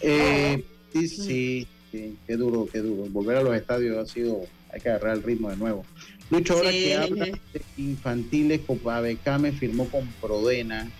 Eh, 0.00 0.64
sí, 0.92 1.06
sí, 1.06 1.68
sí, 1.92 2.18
qué 2.26 2.36
duro, 2.36 2.66
qué 2.72 2.80
duro. 2.80 3.08
Volver 3.08 3.36
a 3.36 3.42
los 3.42 3.54
estadios 3.54 3.96
ha 3.98 4.12
sido, 4.12 4.40
hay 4.72 4.80
que 4.80 4.88
agarrar 4.88 5.18
el 5.18 5.22
ritmo 5.22 5.48
de 5.48 5.56
nuevo. 5.56 5.84
Lucho, 6.30 6.54
ahora 6.54 6.72
que 6.72 6.96
habla 6.96 7.26
de 7.26 7.62
infantiles, 7.76 8.62
Copa 8.66 9.00
Became 9.00 9.52
firmó 9.52 9.88
con 9.88 10.08
Prodena. 10.20 10.90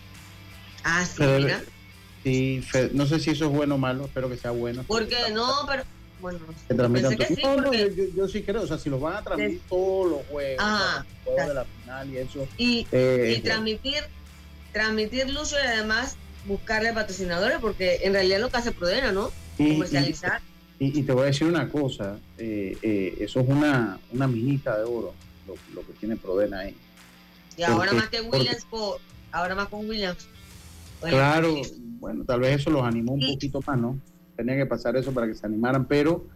Ah, 0.85 1.05
sí, 1.05 1.25
Sí, 2.23 2.63
no 2.93 3.07
sé 3.07 3.19
si 3.19 3.31
eso 3.31 3.47
es 3.47 3.51
bueno 3.51 3.75
o 3.75 3.79
malo, 3.79 4.05
espero 4.05 4.29
que 4.29 4.37
sea 4.37 4.53
bueno. 4.53 4.85
Porque 4.87 5.17
no, 5.33 5.51
pero 5.67 5.83
bueno, 6.21 6.39
yo, 8.15 8.29
sí 8.29 8.43
creo, 8.43 8.63
o 8.63 8.67
sea, 8.69 8.79
si 8.79 8.89
los 8.89 9.01
van 9.01 9.17
a 9.17 9.23
transmitir 9.23 9.63
todos 9.69 10.13
los 10.13 10.27
juegos, 10.27 10.65
de 11.25 11.55
la 11.55 11.65
final 11.65 12.09
y 12.09 12.19
eso. 12.19 12.47
Y, 12.57 12.87
eh, 12.93 13.41
transmitir, 13.45 14.05
transmitir 14.73 15.29
Lucio 15.31 15.59
y 15.63 15.67
además 15.67 16.17
buscarle 16.47 16.93
patrocinadores, 16.93 17.59
porque 17.61 18.01
en 18.03 18.13
realidad 18.13 18.41
lo 18.41 18.51
que 18.51 18.57
hace 18.57 18.73
Prodena, 18.73 19.13
¿no? 19.13 19.31
Comercializar. 19.57 20.41
Y, 20.79 21.03
te 21.03 21.13
voy 21.13 21.23
a 21.23 21.27
decir 21.27 21.47
una 21.47 21.69
cosa, 21.71 22.19
eh, 22.37 22.77
eh, 22.83 23.17
eso 23.21 23.41
es 23.41 23.49
una, 23.49 23.99
una 24.13 24.27
minita 24.27 24.77
de 24.77 24.85
oro, 24.85 25.15
lo, 25.75 25.87
que 25.87 25.93
tiene 25.99 26.17
Prodena 26.17 26.61
ahí. 26.61 26.77
Y 27.57 27.63
ahora 27.63 27.93
más 27.93 28.09
que 28.11 28.21
Williams, 28.21 28.67
ahora 29.33 29.55
más 29.55 29.69
con 29.69 29.89
Williams. 29.89 30.29
claro, 31.01 31.63
bueno, 31.99 32.25
tal 32.25 32.41
vez 32.41 32.61
eso 32.61 32.71
los 32.71 32.85
animó 32.85 33.13
un 33.13 33.27
poquito 33.27 33.63
más, 33.67 33.79
¿no? 33.79 33.99
Tenía 34.37 34.57
que 34.57 34.67
pasar 34.67 34.97
eso 34.97 35.13
para 35.13 35.27
que 35.27 35.35
se 35.35 35.47
animaran, 35.47 35.87
pero 35.87 36.27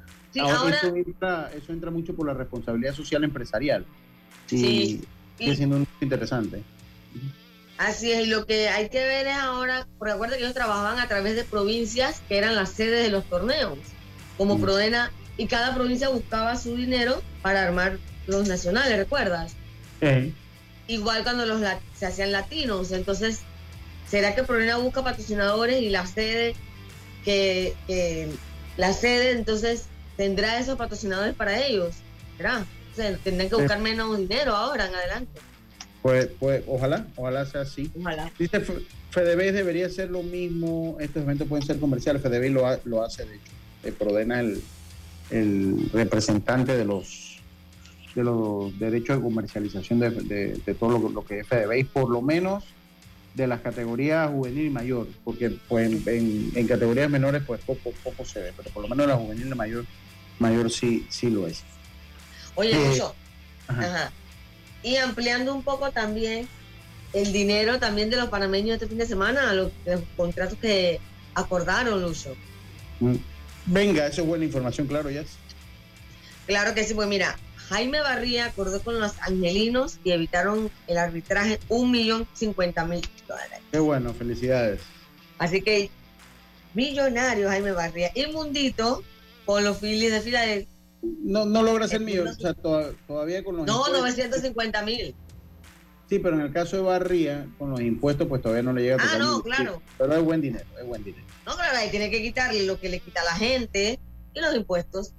ahora, 0.40 0.74
eso, 0.74 0.96
entra, 0.96 1.50
eso 1.54 1.72
entra 1.74 1.90
mucho 1.90 2.14
por 2.14 2.26
la 2.26 2.32
responsabilidad 2.32 2.94
social 2.94 3.24
empresarial. 3.24 3.84
sí. 4.46 5.02
Sigue 5.40 5.56
siendo 5.56 5.78
muy 5.78 5.86
interesante. 6.02 6.62
Así 7.80 8.12
es, 8.12 8.26
y 8.26 8.26
lo 8.26 8.44
que 8.44 8.68
hay 8.68 8.90
que 8.90 8.98
ver 8.98 9.26
es 9.26 9.36
ahora, 9.36 9.86
porque 9.98 10.12
acuerdo 10.12 10.36
que 10.36 10.42
ellos 10.42 10.54
trabajaban 10.54 10.98
a 10.98 11.08
través 11.08 11.34
de 11.34 11.44
provincias 11.44 12.20
que 12.28 12.36
eran 12.36 12.54
las 12.54 12.70
sedes 12.72 13.02
de 13.02 13.10
los 13.10 13.24
torneos, 13.24 13.78
como 14.36 14.58
mm. 14.58 14.60
Prodena, 14.60 15.12
y 15.38 15.46
cada 15.46 15.74
provincia 15.74 16.10
buscaba 16.10 16.56
su 16.56 16.76
dinero 16.76 17.22
para 17.40 17.62
armar 17.62 17.98
los 18.26 18.46
nacionales, 18.46 18.98
¿recuerdas? 18.98 19.54
Igual 20.88 21.22
cuando 21.22 21.46
los 21.46 21.62
se 21.94 22.06
hacían 22.06 22.32
latinos, 22.32 22.92
entonces 22.92 23.40
¿Será 24.10 24.34
que 24.34 24.42
Prodena 24.42 24.76
busca 24.76 25.04
patrocinadores 25.04 25.80
y 25.80 25.88
la 25.88 26.04
sede, 26.04 26.56
que, 27.24 27.74
la 28.76 28.92
sede 28.92 29.30
entonces 29.30 29.84
tendrá 30.16 30.58
esos 30.58 30.76
patrocinadores 30.76 31.34
para 31.36 31.64
ellos? 31.64 31.94
¿Será? 32.36 32.66
O 32.92 32.96
sea, 32.96 33.16
tendrán 33.18 33.48
que 33.48 33.54
buscar 33.54 33.78
menos 33.78 34.18
dinero 34.18 34.56
ahora 34.56 34.86
en 34.86 34.94
adelante. 34.96 35.40
Pues, 36.02 36.28
pues 36.38 36.62
ojalá, 36.66 37.06
ojalá 37.16 37.44
sea 37.44 37.62
así. 37.62 37.90
Ojalá. 37.98 38.30
Dice 38.38 38.60
FedeBase 39.10 39.52
debería 39.52 39.88
ser 39.88 40.10
lo 40.10 40.22
mismo, 40.22 40.96
estos 41.00 41.22
eventos 41.22 41.48
pueden 41.48 41.66
ser 41.66 41.78
comerciales, 41.78 42.22
FedeBase 42.22 42.50
lo, 42.50 42.80
lo 42.84 43.04
hace 43.04 43.24
de 43.26 43.34
hecho. 43.34 43.52
Eh, 43.82 43.92
Prodena 43.92 44.42
es 44.42 44.58
el, 45.30 45.90
representante 45.92 46.76
de 46.76 46.84
los 46.84 47.38
de 48.14 48.24
los 48.24 48.76
derechos 48.78 49.18
de 49.18 49.22
comercialización 49.22 50.00
de, 50.00 50.74
todo 50.78 50.98
lo, 50.98 51.08
lo, 51.10 51.24
que 51.24 51.40
es 51.40 51.46
FedeBase, 51.46 51.84
por 51.84 52.10
lo 52.10 52.20
menos 52.20 52.64
de 53.34 53.46
las 53.46 53.60
categorías 53.60 54.28
juvenil 54.30 54.66
y 54.66 54.70
mayor, 54.70 55.06
porque 55.22 55.50
pues 55.68 56.06
en, 56.06 56.66
categorías 56.66 57.08
menores 57.08 57.42
pues 57.46 57.60
poco, 57.60 57.92
poco 58.02 58.24
se 58.24 58.40
ve, 58.40 58.52
pero 58.56 58.70
por 58.70 58.82
lo 58.82 58.88
menos 58.88 59.06
la 59.06 59.16
juvenil 59.16 59.46
y 59.46 59.54
mayor, 59.54 59.84
mayor 60.38 60.70
sí, 60.70 61.06
sí 61.08 61.30
lo 61.30 61.46
es. 61.46 61.62
Oye, 62.56 62.72
eh, 62.72 63.02
ajá. 63.68 64.12
Y 64.82 64.96
ampliando 64.96 65.54
un 65.54 65.62
poco 65.62 65.90
también 65.90 66.48
el 67.12 67.32
dinero 67.32 67.78
también 67.78 68.10
de 68.10 68.16
los 68.16 68.28
panameños 68.28 68.74
este 68.74 68.86
fin 68.86 68.98
de 68.98 69.06
semana, 69.06 69.52
los, 69.52 69.72
los 69.84 70.00
contratos 70.16 70.58
que 70.58 71.00
acordaron, 71.34 72.02
Lucho. 72.02 72.36
Mm. 73.00 73.16
Venga, 73.66 74.06
eso 74.06 74.22
es 74.22 74.26
buena 74.26 74.44
información, 74.44 74.86
claro, 74.86 75.10
ya. 75.10 75.24
Claro 76.46 76.74
que 76.74 76.84
sí, 76.84 76.94
pues 76.94 77.08
mira, 77.08 77.36
Jaime 77.68 78.00
Barría 78.00 78.46
acordó 78.46 78.80
con 78.82 78.98
los 78.98 79.12
angelinos 79.20 79.98
y 80.02 80.12
evitaron 80.12 80.70
el 80.86 80.98
arbitraje 80.98 81.60
un 81.68 81.90
millón 81.90 82.26
cincuenta 82.34 82.84
mil 82.84 83.06
dólares. 83.28 83.60
Qué 83.70 83.78
bueno, 83.78 84.14
felicidades. 84.14 84.80
Así 85.38 85.62
que 85.62 85.90
millonario 86.74 87.48
Jaime 87.48 87.72
Barría 87.72 88.10
y 88.14 88.26
Mundito 88.26 89.04
con 89.44 89.62
los 89.62 89.78
Phillies 89.78 90.12
de 90.12 90.20
Filadelfia. 90.20 90.79
No, 91.02 91.46
no 91.46 91.62
logra 91.62 91.88
ser 91.88 92.00
mío, 92.00 92.24
o 92.28 92.34
sea, 92.34 92.54
todavía 92.54 93.42
con 93.42 93.56
los 93.56 93.66
No, 93.66 93.88
950 93.88 94.82
mil. 94.82 95.14
Sí, 96.08 96.18
pero 96.18 96.34
en 96.34 96.42
el 96.42 96.52
caso 96.52 96.76
de 96.76 96.82
Barría, 96.82 97.46
con 97.56 97.70
los 97.70 97.80
impuestos, 97.80 98.26
pues 98.26 98.42
todavía 98.42 98.64
no 98.64 98.72
le 98.72 98.82
llega. 98.82 98.96
Ah, 98.98 99.16
no, 99.18 99.42
claro. 99.42 99.80
Pero 99.96 100.14
es 100.14 100.22
buen 100.22 100.40
dinero, 100.40 100.66
es 100.78 100.84
buen 100.84 101.04
dinero. 101.04 101.24
No, 101.46 101.54
claro, 101.54 101.78
ahí 101.78 101.88
tiene 101.90 102.10
que 102.10 102.20
quitarle 102.20 102.66
lo 102.66 102.80
que 102.80 102.88
le 102.88 102.98
quita 102.98 103.20
a 103.20 103.24
la 103.24 103.34
gente 103.34 104.00
y 104.34 104.40
los 104.40 104.54
impuestos. 104.54 105.12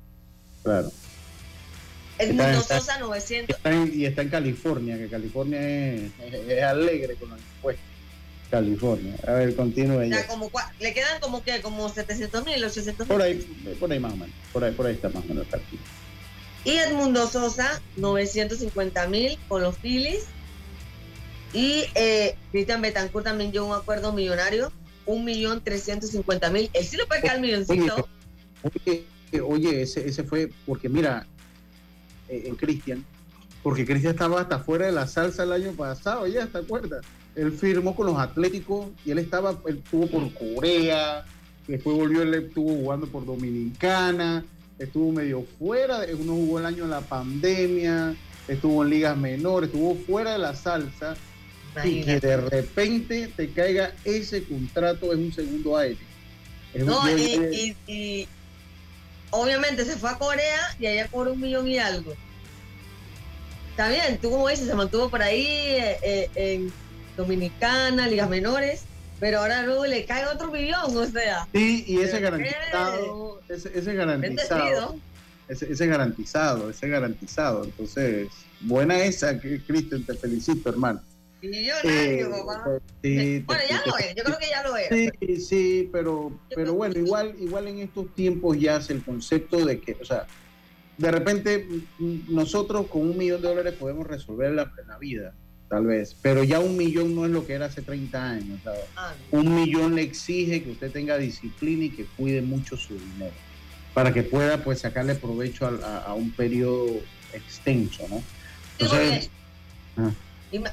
Claro. 0.63 0.91
Edmundo 2.17 2.61
Sosa 2.61 2.99
900. 2.99 3.57
y 3.93 4.05
está 4.05 4.21
en 4.21 4.29
California, 4.29 4.97
que 4.97 5.07
California 5.07 5.59
es, 5.61 6.11
alegre 6.63 7.15
con 7.15 7.29
los 7.29 7.39
impuestos. 7.39 7.90
California. 8.51 9.15
A 9.25 9.31
ver, 9.31 9.55
continúe. 9.55 10.09
Ya, 10.09 10.27
como, 10.27 10.51
le 10.79 10.93
quedan 10.93 11.19
como 11.21 11.41
que 11.41 11.61
como 11.61 11.89
700 11.89 12.45
mil, 12.45 12.63
800 12.63 13.07
mil. 13.07 13.07
Por 13.07 13.21
ahí, 13.21 13.75
por 13.79 13.91
ahí 13.91 13.99
más 13.99 14.13
o 14.13 14.17
menos. 14.17 14.35
Por 14.51 14.63
ahí, 14.63 14.73
por 14.73 14.85
ahí 14.85 14.93
está 14.93 15.09
más 15.09 15.23
o 15.23 15.27
menos 15.27 15.47
el 15.51 15.61
Y 16.65 16.77
Edmundo 16.77 17.27
Sosa, 17.27 17.81
950 17.95 19.07
mil 19.07 19.39
con 19.47 19.63
los 19.63 19.77
Phillies. 19.77 20.25
Y 21.53 21.85
eh, 21.95 22.35
Cristian 22.51 22.81
Betancourt 22.81 23.25
también 23.25 23.51
llegó 23.51 23.65
a 23.65 23.77
un 23.77 23.81
acuerdo 23.81 24.13
millonario, 24.13 24.71
1.350.000. 25.05 26.69
Él 26.73 26.85
sí 26.85 26.97
lo 26.97 27.07
puede 27.07 27.21
quedar 27.21 27.41
milloncito. 27.41 28.07
Oye, 28.63 29.05
oye, 29.41 29.81
ese, 29.81 30.07
ese 30.07 30.23
fue, 30.23 30.51
porque 30.65 30.87
mira, 30.87 31.25
eh, 32.29 32.43
en 32.45 32.55
Cristian, 32.55 33.05
porque 33.63 33.85
Cristian 33.85 34.13
estaba 34.13 34.41
hasta 34.41 34.59
fuera 34.59 34.85
de 34.85 34.91
la 34.91 35.07
salsa 35.07 35.43
el 35.43 35.51
año 35.51 35.71
pasado, 35.73 36.27
ya, 36.27 36.47
¿te 36.47 36.59
acuerdas? 36.59 37.05
Él 37.35 37.51
firmó 37.53 37.95
con 37.95 38.07
los 38.07 38.17
Atléticos 38.17 38.87
y 39.05 39.11
él 39.11 39.19
estaba, 39.19 39.57
él 39.67 39.81
estuvo 39.83 40.07
por 40.07 40.33
Corea, 40.33 41.25
después 41.67 41.95
volvió, 41.95 42.21
él 42.23 42.33
estuvo 42.33 42.69
jugando 42.69 43.07
por 43.07 43.25
Dominicana, 43.25 44.43
estuvo 44.77 45.11
medio 45.11 45.45
fuera, 45.57 46.01
uno 46.17 46.33
jugó 46.33 46.59
el 46.59 46.65
año 46.65 46.83
de 46.83 46.89
la 46.89 47.01
pandemia, 47.01 48.15
estuvo 48.47 48.83
en 48.83 48.89
ligas 48.89 49.17
menores, 49.17 49.69
estuvo 49.69 49.95
fuera 49.95 50.33
de 50.33 50.39
la 50.39 50.55
salsa 50.55 51.15
y 51.83 52.03
que 52.03 52.19
de 52.19 52.37
repente 52.37 53.31
te 53.35 53.49
caiga 53.51 53.93
ese 54.03 54.43
contrato 54.43 55.13
en 55.13 55.25
un 55.25 55.33
segundo 55.33 55.77
aire. 55.77 55.99
no, 56.75 57.01
y, 57.09 58.27
obviamente 59.29 59.85
se 59.85 59.95
fue 59.95 60.09
a 60.09 60.17
Corea 60.17 60.75
y 60.77 60.87
allá 60.87 61.07
cobró 61.07 61.33
un 61.33 61.39
millón 61.39 61.67
y 61.67 61.77
algo. 61.77 62.13
Está 63.69 63.87
bien, 63.87 64.19
tú 64.21 64.29
como 64.29 64.49
dices, 64.49 64.67
se 64.67 64.75
mantuvo 64.75 65.09
por 65.09 65.21
ahí 65.21 65.45
eh, 65.47 65.97
eh, 66.03 66.29
en 66.35 66.73
Dominicana, 67.21 68.07
ligas 68.07 68.29
menores, 68.29 68.83
pero 69.19 69.39
ahora 69.39 69.63
luego 69.63 69.85
le 69.85 70.05
cae 70.05 70.25
otro 70.25 70.51
millón, 70.51 70.95
o 70.95 71.05
sea. 71.05 71.47
Sí, 71.53 71.83
y 71.87 71.99
ese 71.99 72.19
garantizado, 72.19 73.41
ese, 73.47 73.77
ese, 73.77 73.93
garantizado, 73.93 74.99
ese, 75.47 75.71
ese, 75.71 75.87
garantizado, 75.87 76.69
ese 76.69 76.87
garantizado. 76.87 77.63
Entonces, 77.63 78.29
buena 78.61 79.03
esa, 79.03 79.39
Cristian, 79.39 80.03
te 80.03 80.15
felicito, 80.15 80.69
hermano. 80.69 81.01
Millonario, 81.41 81.91
eh, 83.01 83.43
bueno, 83.45 83.61
ya 83.67 83.81
lo 83.85 83.97
es, 83.97 84.15
yo 84.15 84.23
creo 84.23 84.37
que 84.37 84.47
ya 84.47 84.63
lo 84.63 84.77
es. 84.77 84.89
Sí, 84.89 85.39
sí, 85.39 85.89
pero, 85.91 86.39
pero 86.55 86.75
bueno, 86.75 86.99
igual, 86.99 87.35
igual 87.39 87.67
en 87.67 87.79
estos 87.79 88.13
tiempos 88.13 88.59
ya 88.59 88.77
es 88.77 88.91
el 88.91 89.03
concepto 89.03 89.65
de 89.65 89.79
que, 89.79 89.97
o 89.99 90.05
sea, 90.05 90.27
de 90.97 91.11
repente 91.11 91.67
nosotros 92.27 92.87
con 92.87 93.01
un 93.01 93.17
millón 93.17 93.41
de 93.41 93.47
dólares 93.47 93.73
podemos 93.73 94.05
resolver 94.05 94.51
la, 94.51 94.71
la 94.87 94.97
vida, 94.99 95.33
tal 95.71 95.85
vez, 95.85 96.17
pero 96.21 96.43
ya 96.43 96.59
un 96.59 96.75
millón 96.75 97.15
no 97.15 97.23
es 97.23 97.31
lo 97.31 97.47
que 97.47 97.53
era 97.53 97.67
hace 97.67 97.81
30 97.81 98.29
años. 98.29 98.59
Ah, 98.97 99.13
un 99.31 99.55
millón 99.55 99.95
le 99.95 100.01
exige 100.01 100.61
que 100.61 100.71
usted 100.71 100.91
tenga 100.91 101.17
disciplina 101.17 101.85
y 101.85 101.89
que 101.91 102.05
cuide 102.17 102.41
mucho 102.41 102.75
su 102.75 102.93
dinero, 102.93 103.31
para 103.93 104.13
que 104.13 104.21
pueda 104.21 104.61
pues 104.61 104.81
sacarle 104.81 105.15
provecho 105.15 105.67
a, 105.67 106.13
un 106.13 106.29
periodo 106.31 106.87
extenso, 107.31 108.05
¿no? 108.09 108.21
Entonces, 108.77 109.29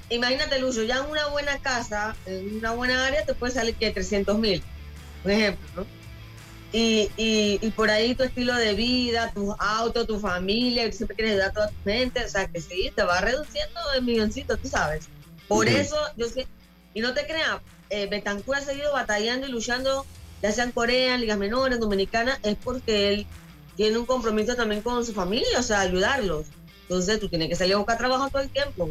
Imagínate, 0.08 0.58
Lucho, 0.58 0.82
ya 0.82 0.98
en 0.98 1.08
una 1.08 1.28
buena 1.28 1.56
casa, 1.58 2.16
en 2.26 2.56
una 2.56 2.72
buena 2.72 3.06
área, 3.06 3.24
te 3.24 3.34
puede 3.34 3.52
salir 3.52 3.76
que 3.76 3.92
300 3.92 4.36
mil, 4.36 4.60
por 5.22 5.30
ejemplo, 5.30 5.68
¿no? 5.76 5.97
Y, 6.72 7.10
y, 7.16 7.70
por 7.70 7.90
ahí 7.90 8.14
tu 8.14 8.24
estilo 8.24 8.54
de 8.54 8.74
vida, 8.74 9.32
tu 9.32 9.54
auto, 9.58 10.06
tu 10.06 10.20
familia, 10.20 10.90
siempre 10.92 11.16
quieres 11.16 11.32
ayudar 11.32 11.50
a 11.50 11.52
toda 11.52 11.68
tu 11.68 11.84
gente, 11.84 12.24
o 12.24 12.28
sea 12.28 12.46
que 12.46 12.60
sí, 12.60 12.92
te 12.94 13.02
va 13.04 13.20
reduciendo 13.20 13.80
el 13.96 14.02
milloncito, 14.02 14.56
tú 14.56 14.68
sabes. 14.68 15.08
Por 15.46 15.66
eso, 15.66 15.96
yo 16.16 16.28
sé, 16.28 16.46
y 16.92 17.00
no 17.00 17.14
te 17.14 17.26
creas, 17.26 17.60
eh, 17.88 18.06
Betancur 18.06 18.56
ha 18.56 18.60
seguido 18.60 18.92
batallando 18.92 19.46
y 19.46 19.50
luchando, 19.50 20.04
ya 20.42 20.52
sea 20.52 20.64
en 20.64 20.72
Corea, 20.72 21.14
en 21.14 21.22
ligas 21.22 21.38
menores, 21.38 21.80
dominicanas, 21.80 22.38
es 22.42 22.56
porque 22.62 23.14
él 23.14 23.26
tiene 23.76 23.96
un 23.96 24.04
compromiso 24.06 24.54
también 24.54 24.82
con 24.82 25.06
su 25.06 25.14
familia, 25.14 25.58
o 25.58 25.62
sea, 25.62 25.80
ayudarlos. 25.80 26.46
Entonces 26.82 27.18
tú 27.20 27.28
tienes 27.28 27.48
que 27.48 27.56
salir 27.56 27.74
a 27.74 27.78
buscar 27.78 27.96
trabajo 27.96 28.28
todo 28.28 28.42
el 28.42 28.50
tiempo. 28.50 28.90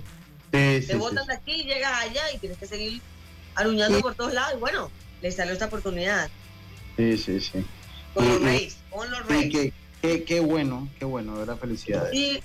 te 0.50 0.96
botas 0.96 1.28
de 1.28 1.34
aquí, 1.34 1.64
llegas 1.64 1.92
allá 2.02 2.32
y 2.34 2.40
tienes 2.40 2.58
que 2.58 2.66
seguir 2.66 3.02
aruñando 3.54 4.00
por 4.00 4.16
todos 4.16 4.34
lados. 4.34 4.54
Y 4.56 4.60
bueno, 4.60 4.90
le 5.22 5.32
salió 5.32 5.54
esta 5.54 5.66
oportunidad. 5.66 6.30
Sí, 6.98 7.18
sí, 7.18 7.40
sí. 7.40 7.66
Con 8.14 8.28
los 8.28 8.42
Reyes, 8.42 8.78
con 8.90 9.10
los 9.10 9.26
Reyes. 9.28 9.74
Qué, 10.02 10.40
bueno, 10.40 10.90
qué 11.00 11.06
bueno, 11.06 11.34
de 11.34 11.40
verdad, 11.40 11.58
felicidades. 11.58 12.14
Y, 12.14 12.40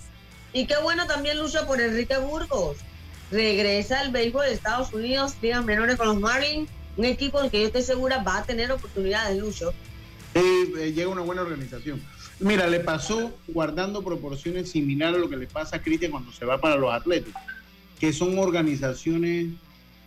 y 0.52 0.66
qué 0.66 0.74
bueno 0.82 1.06
también 1.06 1.38
lucha 1.38 1.66
por 1.66 1.80
Enrique 1.80 2.18
Burgos. 2.18 2.76
Regresa 3.30 4.00
al 4.00 4.10
béisbol 4.10 4.46
de 4.46 4.52
Estados 4.52 4.92
Unidos, 4.92 5.34
ligas 5.40 5.64
menores 5.64 5.96
con 5.96 6.08
los 6.08 6.20
Marlins, 6.20 6.68
un 6.96 7.04
equipo 7.06 7.38
en 7.38 7.46
el 7.46 7.50
que 7.50 7.60
yo 7.60 7.66
estoy 7.68 7.82
segura 7.82 8.22
va 8.22 8.38
a 8.38 8.44
tener 8.44 8.70
oportunidades, 8.70 9.38
Lucho. 9.38 9.72
Sí, 10.34 10.72
eh, 10.78 10.92
llega 10.94 11.08
una 11.08 11.22
buena 11.22 11.42
organización. 11.42 12.02
Mira, 12.40 12.66
le 12.66 12.80
pasó 12.80 13.32
guardando 13.48 14.02
proporciones 14.02 14.70
similares 14.70 15.16
a 15.16 15.20
lo 15.20 15.30
que 15.30 15.36
le 15.36 15.46
pasa 15.46 15.76
a 15.76 15.82
Cristian 15.82 16.10
cuando 16.10 16.32
se 16.32 16.44
va 16.44 16.60
para 16.60 16.76
los 16.76 16.92
Atléticos, 16.92 17.40
que 18.00 18.12
son 18.12 18.38
organizaciones 18.38 19.46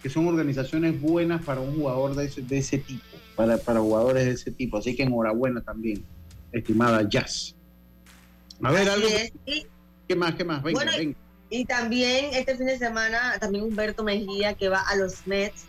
que 0.05 0.11
son 0.11 0.27
organizaciones 0.27 1.01
buenas 1.01 1.43
para 1.43 1.61
un 1.61 1.75
jugador 1.75 2.13
de 2.13 2.25
ese, 2.25 2.43
de 2.43 2.59
ese 2.59 2.77
tipo 2.77 3.03
para, 3.35 3.57
para 3.57 3.79
jugadores 3.79 4.25
de 4.25 4.31
ese 4.33 4.51
tipo. 4.51 4.77
Así 4.77 4.95
que 4.95 5.01
enhorabuena 5.01 5.63
también, 5.63 6.05
estimada 6.51 7.09
Jazz. 7.09 7.55
A 8.61 8.71
ver, 8.71 8.87
algo. 8.87 9.07
¿Qué 10.07 10.15
más? 10.15 10.35
¿Qué 10.35 10.43
más? 10.43 10.61
Venga, 10.61 10.85
venga. 10.95 11.17
Y 11.49 11.65
también 11.65 12.35
este 12.35 12.55
fin 12.55 12.67
de 12.67 12.77
semana, 12.77 13.39
también 13.39 13.63
Humberto 13.63 14.03
Mejía 14.03 14.53
que 14.53 14.69
va 14.69 14.81
a 14.81 14.95
los 14.95 15.25
Mets. 15.25 15.63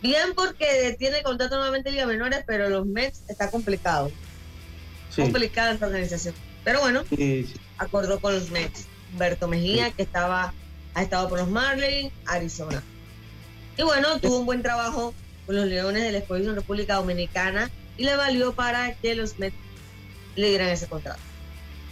Bien 0.00 0.32
porque 0.34 0.96
tiene 0.98 1.22
contrato 1.22 1.56
nuevamente 1.56 1.90
en 1.90 1.96
Liga 1.96 2.06
Menores, 2.06 2.44
pero 2.46 2.70
los 2.70 2.86
Mets 2.86 3.22
está 3.28 3.50
complicado. 3.50 4.10
Complicada 5.14 5.72
esta 5.72 5.88
organización. 5.88 6.34
Pero 6.64 6.80
bueno, 6.80 7.02
acordó 7.76 8.18
con 8.18 8.32
los 8.32 8.50
Mets. 8.50 8.86
Humberto 9.12 9.46
Mejía, 9.46 9.90
que 9.90 10.04
estaba, 10.04 10.54
ha 10.94 11.02
estado 11.02 11.28
por 11.28 11.38
los 11.38 11.50
Marlins, 11.50 12.14
Arizona. 12.24 12.82
Y 13.76 13.82
bueno, 13.82 14.18
tuvo 14.20 14.40
un 14.40 14.46
buen 14.46 14.62
trabajo 14.62 15.14
con 15.46 15.56
los 15.56 15.66
Leones 15.66 16.02
de 16.02 16.12
la 16.12 16.18
Exposición 16.18 16.54
República 16.54 16.96
Dominicana 16.96 17.70
y 17.96 18.04
le 18.04 18.16
valió 18.16 18.52
para 18.52 18.94
que 18.94 19.14
los 19.14 19.38
Mets 19.38 19.56
le 20.36 20.48
dieran 20.48 20.68
ese 20.68 20.86
contrato. 20.86 21.20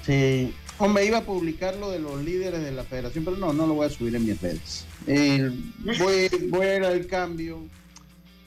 Sí, 0.05 0.55
hombre, 0.78 1.05
iba 1.05 1.18
a 1.18 1.24
publicar 1.24 1.76
lo 1.76 1.91
de 1.91 1.99
los 1.99 2.22
líderes 2.22 2.62
de 2.62 2.72
la 2.72 2.85
federación, 2.85 3.24
pero 3.24 3.37
no, 3.37 3.53
no 3.53 3.66
lo 3.66 3.74
voy 3.74 3.87
a 3.87 3.91
subir 3.91 4.14
en 4.14 4.26
mis 4.26 4.41
redes. 4.41 4.87
voy, 5.07 6.28
voy 6.49 6.66
a 6.66 6.76
ir 6.76 6.85
al 6.85 7.07
cambio. 7.07 7.61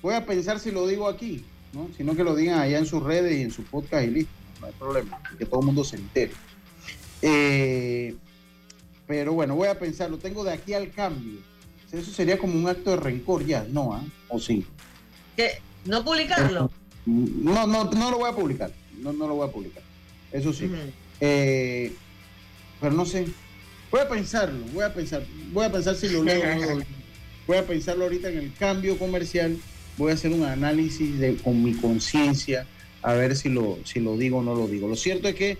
Voy 0.02 0.16
a 0.16 0.26
pensar 0.26 0.60
si 0.60 0.72
lo 0.72 0.88
digo 0.88 1.08
aquí, 1.08 1.46
¿no? 1.74 1.90
sino 1.96 2.16
que 2.16 2.24
lo 2.24 2.36
digan 2.36 2.60
allá 2.60 2.78
en 2.78 2.86
sus 2.86 3.04
redes 3.04 3.38
y 3.38 3.42
en 3.42 3.52
su 3.52 3.64
podcast 3.64 4.06
y 4.06 4.12
listo, 4.12 4.32
no 4.60 4.68
hay 4.68 4.74
problema, 4.74 5.22
que 5.38 5.46
todo 5.46 5.62
el 5.62 5.66
mundo 5.66 5.84
se 5.84 5.96
entere. 5.96 6.34
Eh, 7.22 8.16
pero 9.08 9.34
bueno, 9.34 9.56
voy 9.56 9.70
a 9.70 9.80
pensar, 9.80 10.10
lo 10.10 10.18
tengo 10.18 10.44
de 10.44 10.52
aquí 10.52 10.74
al 10.74 10.92
cambio. 10.92 11.40
Eso 11.94 12.12
sería 12.12 12.39
como 12.39 12.56
un 12.56 12.68
acto 12.68 12.89
de 12.89 12.98
rencor 12.98 13.46
ya, 13.46 13.66
¿no? 13.70 13.94
¿ah? 13.94 14.04
¿O 14.28 14.39
sí? 14.39 14.66
¿No 15.86 16.04
publicarlo? 16.04 16.72
No, 17.06 17.68
no, 17.68 17.84
no 17.86 18.12
lo 18.12 18.18
voy 18.18 18.30
a 18.30 18.34
publicar. 18.34 18.72
No, 19.00 19.14
no 19.14 19.28
lo 19.28 19.36
voy 19.36 19.48
a 19.48 19.52
publicar. 19.52 19.84
Eso 20.32 20.52
sí. 20.52 20.70
Eh, 21.22 21.94
pero 22.82 22.94
no 22.94 23.06
sé. 23.06 23.28
Voy 23.91 24.02
a 24.02 24.10
pensarlo, 24.10 24.66
voy 24.74 24.84
a 24.84 24.94
pensar. 24.94 25.24
Voy 25.52 25.66
a 25.66 25.72
pensar 25.72 25.96
si 25.96 26.10
lo 26.10 26.24
leo 26.24 26.41
Voy 27.46 27.58
a 27.58 27.68
pensarlo 27.68 28.06
ahorita 28.06 28.30
en 28.30 28.39
el 28.39 28.54
cambio 28.56 28.98
comercial. 28.98 29.58
Voy 29.98 30.12
a 30.12 30.16
hacer 30.16 30.32
un 30.32 30.44
análisis 30.44 31.20
de, 31.20 31.36
con 31.36 31.64
mi 31.64 31.74
conciencia 31.74 32.66
a 33.04 33.14
ver 33.14 33.36
si 33.36 33.50
lo, 33.50 33.78
si 33.84 34.00
lo 34.00 34.18
digo 34.18 34.39
o 34.39 34.44
no 34.44 34.56
lo 34.56 34.68
digo. 34.68 34.88
Lo 34.88 34.96
cierto 34.96 35.28
es 35.28 35.36
que 35.36 35.58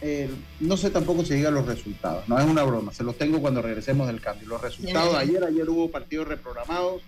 eh, 0.00 0.28
no 0.60 0.76
sé 0.76 0.90
tampoco 0.90 1.24
si 1.24 1.34
digan 1.34 1.54
los 1.54 1.66
resultados. 1.66 2.28
No 2.28 2.38
es 2.38 2.46
una 2.46 2.62
broma, 2.62 2.92
se 2.92 3.04
los 3.04 3.16
tengo 3.16 3.40
cuando 3.40 3.62
regresemos 3.62 4.06
del 4.06 4.20
cambio. 4.20 4.48
Los 4.48 4.60
resultados 4.60 5.12
de 5.12 5.18
ayer, 5.18 5.44
ayer 5.44 5.68
hubo 5.68 5.90
partidos 5.90 6.28
reprogramados 6.28 7.02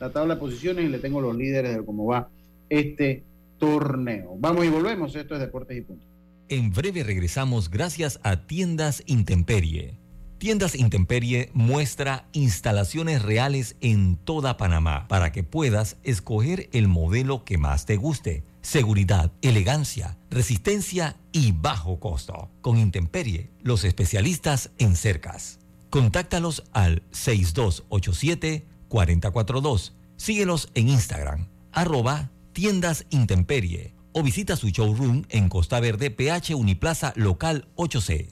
la 0.00 0.10
tabla 0.10 0.34
de 0.34 0.40
posiciones 0.40 0.84
y 0.84 0.88
le 0.88 0.98
tengo 0.98 1.20
los 1.20 1.36
líderes 1.36 1.76
de 1.76 1.84
cómo 1.84 2.06
va 2.06 2.28
este 2.68 3.22
torneo. 3.58 4.34
Vamos 4.38 4.64
y 4.64 4.68
volvemos, 4.68 5.14
esto 5.14 5.34
es 5.34 5.40
Deportes 5.40 5.76
y 5.76 5.82
Punto. 5.82 6.06
En 6.48 6.72
breve 6.72 7.04
regresamos 7.04 7.70
gracias 7.70 8.18
a 8.22 8.46
Tiendas 8.46 9.02
Intemperie. 9.06 9.98
Tiendas 10.38 10.74
Intemperie 10.74 11.50
muestra 11.52 12.26
instalaciones 12.32 13.22
reales 13.22 13.76
en 13.82 14.16
toda 14.16 14.56
Panamá 14.56 15.06
para 15.06 15.32
que 15.32 15.44
puedas 15.44 15.98
escoger 16.02 16.70
el 16.72 16.88
modelo 16.88 17.44
que 17.44 17.58
más 17.58 17.84
te 17.84 17.96
guste. 17.96 18.42
Seguridad, 18.62 19.32
elegancia, 19.42 20.18
resistencia 20.30 21.16
y 21.32 21.52
bajo 21.52 21.98
costo. 21.98 22.50
Con 22.60 22.78
Intemperie, 22.78 23.50
los 23.62 23.84
especialistas 23.84 24.70
en 24.78 24.96
cercas. 24.96 25.60
Contáctalos 25.88 26.64
al 26.72 27.02
6287 27.10 28.66
442. 28.88 29.94
Síguelos 30.16 30.70
en 30.74 30.88
Instagram, 30.88 31.48
arroba 31.72 32.30
tiendas 32.52 33.06
intemperie 33.08 33.94
o 34.12 34.22
visita 34.22 34.56
su 34.56 34.68
showroom 34.68 35.24
en 35.30 35.48
Costa 35.48 35.80
Verde, 35.80 36.10
PH 36.10 36.54
Uniplaza 36.54 37.14
Local 37.16 37.68
8C. 37.76 38.28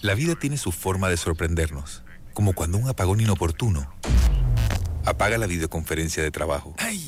La 0.00 0.14
vida 0.14 0.34
tiene 0.34 0.56
su 0.56 0.72
forma 0.72 1.08
de 1.08 1.16
sorprendernos, 1.16 2.02
como 2.32 2.54
cuando 2.54 2.78
un 2.78 2.88
apagón 2.88 3.20
inoportuno 3.20 3.92
apaga 5.04 5.38
la 5.38 5.46
videoconferencia 5.46 6.22
de 6.22 6.30
trabajo. 6.30 6.74
¡Ay! 6.78 7.07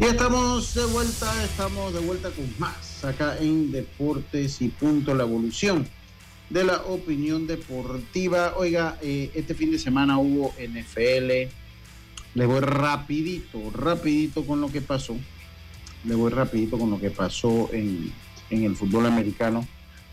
Y 0.00 0.04
estamos 0.04 0.74
de 0.74 0.84
vuelta, 0.84 1.44
estamos 1.44 1.92
de 1.92 1.98
vuelta 1.98 2.30
con 2.30 2.48
más 2.56 3.04
acá 3.04 3.36
en 3.40 3.72
Deportes 3.72 4.62
y 4.62 4.68
Punto, 4.68 5.12
la 5.12 5.24
evolución 5.24 5.88
de 6.50 6.62
la 6.62 6.82
opinión 6.82 7.48
deportiva. 7.48 8.54
Oiga, 8.56 8.96
eh, 9.02 9.32
este 9.34 9.56
fin 9.56 9.72
de 9.72 9.78
semana 9.80 10.18
hubo 10.18 10.54
NFL. 10.56 11.50
Le 12.34 12.46
voy 12.46 12.60
rapidito, 12.60 13.58
rapidito 13.72 14.46
con 14.46 14.60
lo 14.60 14.70
que 14.70 14.80
pasó. 14.80 15.16
Le 16.04 16.14
voy 16.14 16.30
rapidito 16.30 16.78
con 16.78 16.90
lo 16.90 17.00
que 17.00 17.10
pasó 17.10 17.68
en, 17.72 18.12
el 18.50 18.76
fútbol 18.76 19.06
americano. 19.06 19.66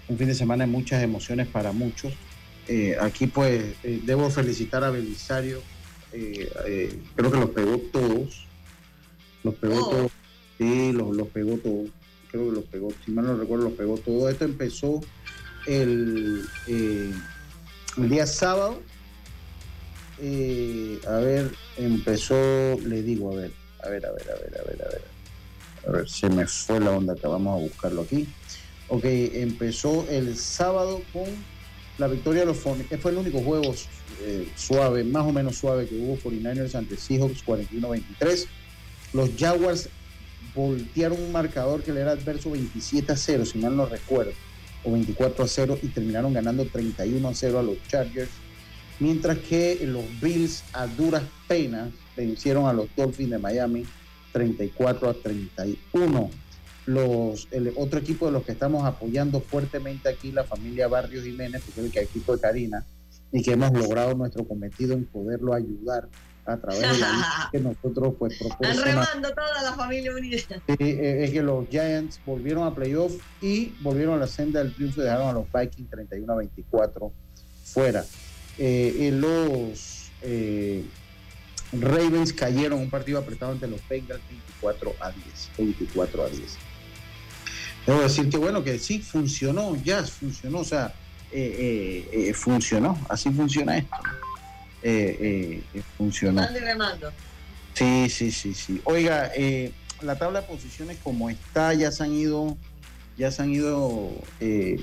Un 0.07 0.17
fin 0.17 0.27
de 0.27 0.33
semana 0.33 0.65
de 0.65 0.71
muchas 0.71 1.03
emociones 1.03 1.45
para 1.45 1.71
muchos. 1.71 2.11
Eh, 2.67 2.97
aquí 2.99 3.27
pues 3.27 3.75
eh, 3.83 4.01
debo 4.03 4.31
felicitar 4.31 4.83
a 4.83 4.89
Belisario. 4.89 5.61
creo 6.11 7.31
que 7.31 7.37
los 7.37 7.49
pegó 7.51 7.77
todos 7.91 8.44
los 9.45 9.55
pegó 9.55 9.75
oh. 9.75 9.89
todo. 9.89 10.11
Sí, 10.57 10.91
los, 10.91 11.27
pegó 11.29 11.57
todo. 11.57 11.85
Creo 12.31 12.49
que 12.49 12.55
los 12.55 12.65
pegó, 12.65 12.91
si 13.05 13.11
mal 13.11 13.25
no 13.25 13.37
recuerdo, 13.37 13.65
los 13.65 13.73
pegó 13.73 13.97
todo. 13.97 14.29
Esto 14.29 14.45
empezó 14.45 15.01
el, 15.67 16.43
eh, 16.67 17.13
el 17.97 18.09
día 18.09 18.25
sábado. 18.25 18.81
Eh, 20.19 20.99
a 21.07 21.17
ver, 21.17 21.51
empezó, 21.77 22.35
le 22.85 23.03
digo, 23.03 23.31
a 23.31 23.35
ver, 23.35 23.51
a 23.83 23.89
ver, 23.89 24.05
a 24.05 24.11
ver, 24.11 24.29
a 24.29 24.35
ver, 24.35 24.57
a 24.59 24.63
ver, 24.63 24.81
a 24.81 24.89
ver. 24.89 25.01
A 25.87 25.91
ver, 25.91 26.09
se 26.09 26.29
me 26.29 26.47
fue 26.47 26.79
la 26.79 26.91
onda 26.91 27.15
que 27.15 27.27
vamos 27.27 27.59
a 27.59 27.61
buscarlo 27.61 28.01
aquí. 28.01 28.27
Ok, 28.87 29.03
empezó 29.05 30.05
el 30.09 30.37
sábado 30.37 31.01
con 31.13 31.25
la 31.97 32.07
victoria 32.07 32.41
de 32.41 32.47
los 32.47 32.57
que 32.89 32.97
Fue 32.97 33.11
el 33.11 33.17
único 33.17 33.39
juego 33.41 33.73
eh, 34.21 34.47
suave, 34.55 35.03
más 35.03 35.25
o 35.25 35.31
menos 35.31 35.57
suave 35.57 35.87
que 35.87 35.95
hubo 35.95 36.17
49ers 36.17 36.75
ante 36.75 36.97
Seahawks 36.97 37.45
41-23. 37.45 38.47
Los 39.15 39.29
Jaguars 39.37 39.87
voltearon 40.53 41.21
un 41.21 41.31
marcador 41.31 41.81
que 41.81 41.93
le 41.93 42.01
era 42.01 42.11
adverso 42.11 42.51
27 42.51 43.13
a 43.13 43.15
0, 43.15 43.45
si 43.45 43.57
mal 43.59 43.73
no 43.73 43.85
recuerdo, 43.85 44.33
o 44.83 44.91
24 44.91 45.45
a 45.45 45.47
0, 45.47 45.79
y 45.81 45.87
terminaron 45.87 46.33
ganando 46.33 46.65
31 46.65 47.25
a 47.25 47.33
0 47.33 47.59
a 47.59 47.63
los 47.63 47.77
Chargers. 47.87 48.29
Mientras 48.99 49.37
que 49.37 49.79
los 49.85 50.03
Bills 50.19 50.65
a 50.73 50.87
duras 50.87 51.23
penas 51.47 51.91
vencieron 52.17 52.65
a 52.65 52.73
los 52.73 52.93
Dolphins 52.93 53.29
de 53.29 53.37
Miami 53.37 53.85
34 54.33 55.09
a 55.09 55.13
31. 55.13 56.29
Los, 56.85 57.47
el 57.51 57.71
otro 57.77 57.99
equipo 57.99 58.25
de 58.25 58.33
los 58.33 58.43
que 58.43 58.51
estamos 58.51 58.83
apoyando 58.83 59.39
fuertemente 59.39 60.09
aquí, 60.09 60.33
la 60.33 60.43
familia 60.43 60.89
Barrios 60.89 61.23
Jiménez, 61.23 61.63
porque 61.65 61.87
es 61.87 61.95
el 61.95 62.03
equipo 62.03 62.35
de 62.35 62.41
Karina, 62.41 62.85
y 63.31 63.41
que 63.41 63.53
hemos 63.53 63.71
logrado 63.71 64.13
nuestro 64.13 64.45
cometido 64.45 64.93
en 64.93 65.05
poderlo 65.05 65.53
ayudar 65.53 66.09
a 66.45 66.57
través 66.57 66.81
de 66.81 66.99
la 66.99 67.49
que 67.51 67.59
nosotros 67.59 68.13
pues 68.19 68.37
propusimos. 68.37 68.83
remando 68.83 69.33
toda 69.33 69.63
la 69.63 69.73
familia 69.73 70.11
unida. 70.13 70.37
Eh, 70.67 71.23
es 71.23 71.31
que 71.31 71.41
los 71.41 71.67
Giants 71.69 72.19
volvieron 72.25 72.67
a 72.67 72.73
playoff 72.73 73.13
y 73.41 73.73
volvieron 73.81 74.15
a 74.15 74.17
la 74.17 74.27
senda 74.27 74.63
del 74.63 74.73
triunfo 74.73 75.01
y 75.01 75.05
dejaron 75.05 75.29
a 75.29 75.33
los 75.33 75.45
Vikings 75.51 75.89
31 75.89 76.31
a 76.31 76.35
24 76.35 77.11
fuera. 77.63 78.05
Eh, 78.57 79.09
los 79.13 80.11
eh, 80.21 80.85
Ravens 81.73 82.31
cayeron 82.31 82.79
un 82.79 82.89
partido 82.89 83.19
apretado 83.19 83.51
ante 83.51 83.67
los 83.67 83.81
Bengals 83.89 84.21
24 84.29 84.93
a 84.99 85.11
10. 85.11 85.51
24 85.57 86.23
a 86.23 86.29
10. 86.29 86.57
Debo 87.87 88.01
decir 88.01 88.29
que 88.29 88.37
bueno, 88.37 88.63
que 88.63 88.79
sí, 88.79 88.99
funcionó, 88.99 89.75
ya 89.83 90.03
funcionó, 90.03 90.59
o 90.59 90.63
sea, 90.63 90.93
funcionó, 92.33 92.97
así 93.09 93.29
funciona 93.31 93.77
esto 93.77 93.97
eh, 94.87 95.63
eh, 95.73 95.81
funcionó. 95.97 96.47
Sí, 97.73 98.07
sí, 98.07 98.31
sí, 98.31 98.53
sí. 98.53 98.81
Oiga, 98.83 99.31
eh, 99.35 99.71
la 100.01 100.15
tabla 100.15 100.41
de 100.41 100.47
posiciones 100.47 100.97
como 101.03 101.29
está, 101.29 101.73
ya 101.73 101.91
se 101.91 102.03
han 102.03 102.13
ido, 102.13 102.55
ya 103.17 103.31
se 103.31 103.41
han 103.41 103.51
ido. 103.51 104.11
Eh, 104.39 104.79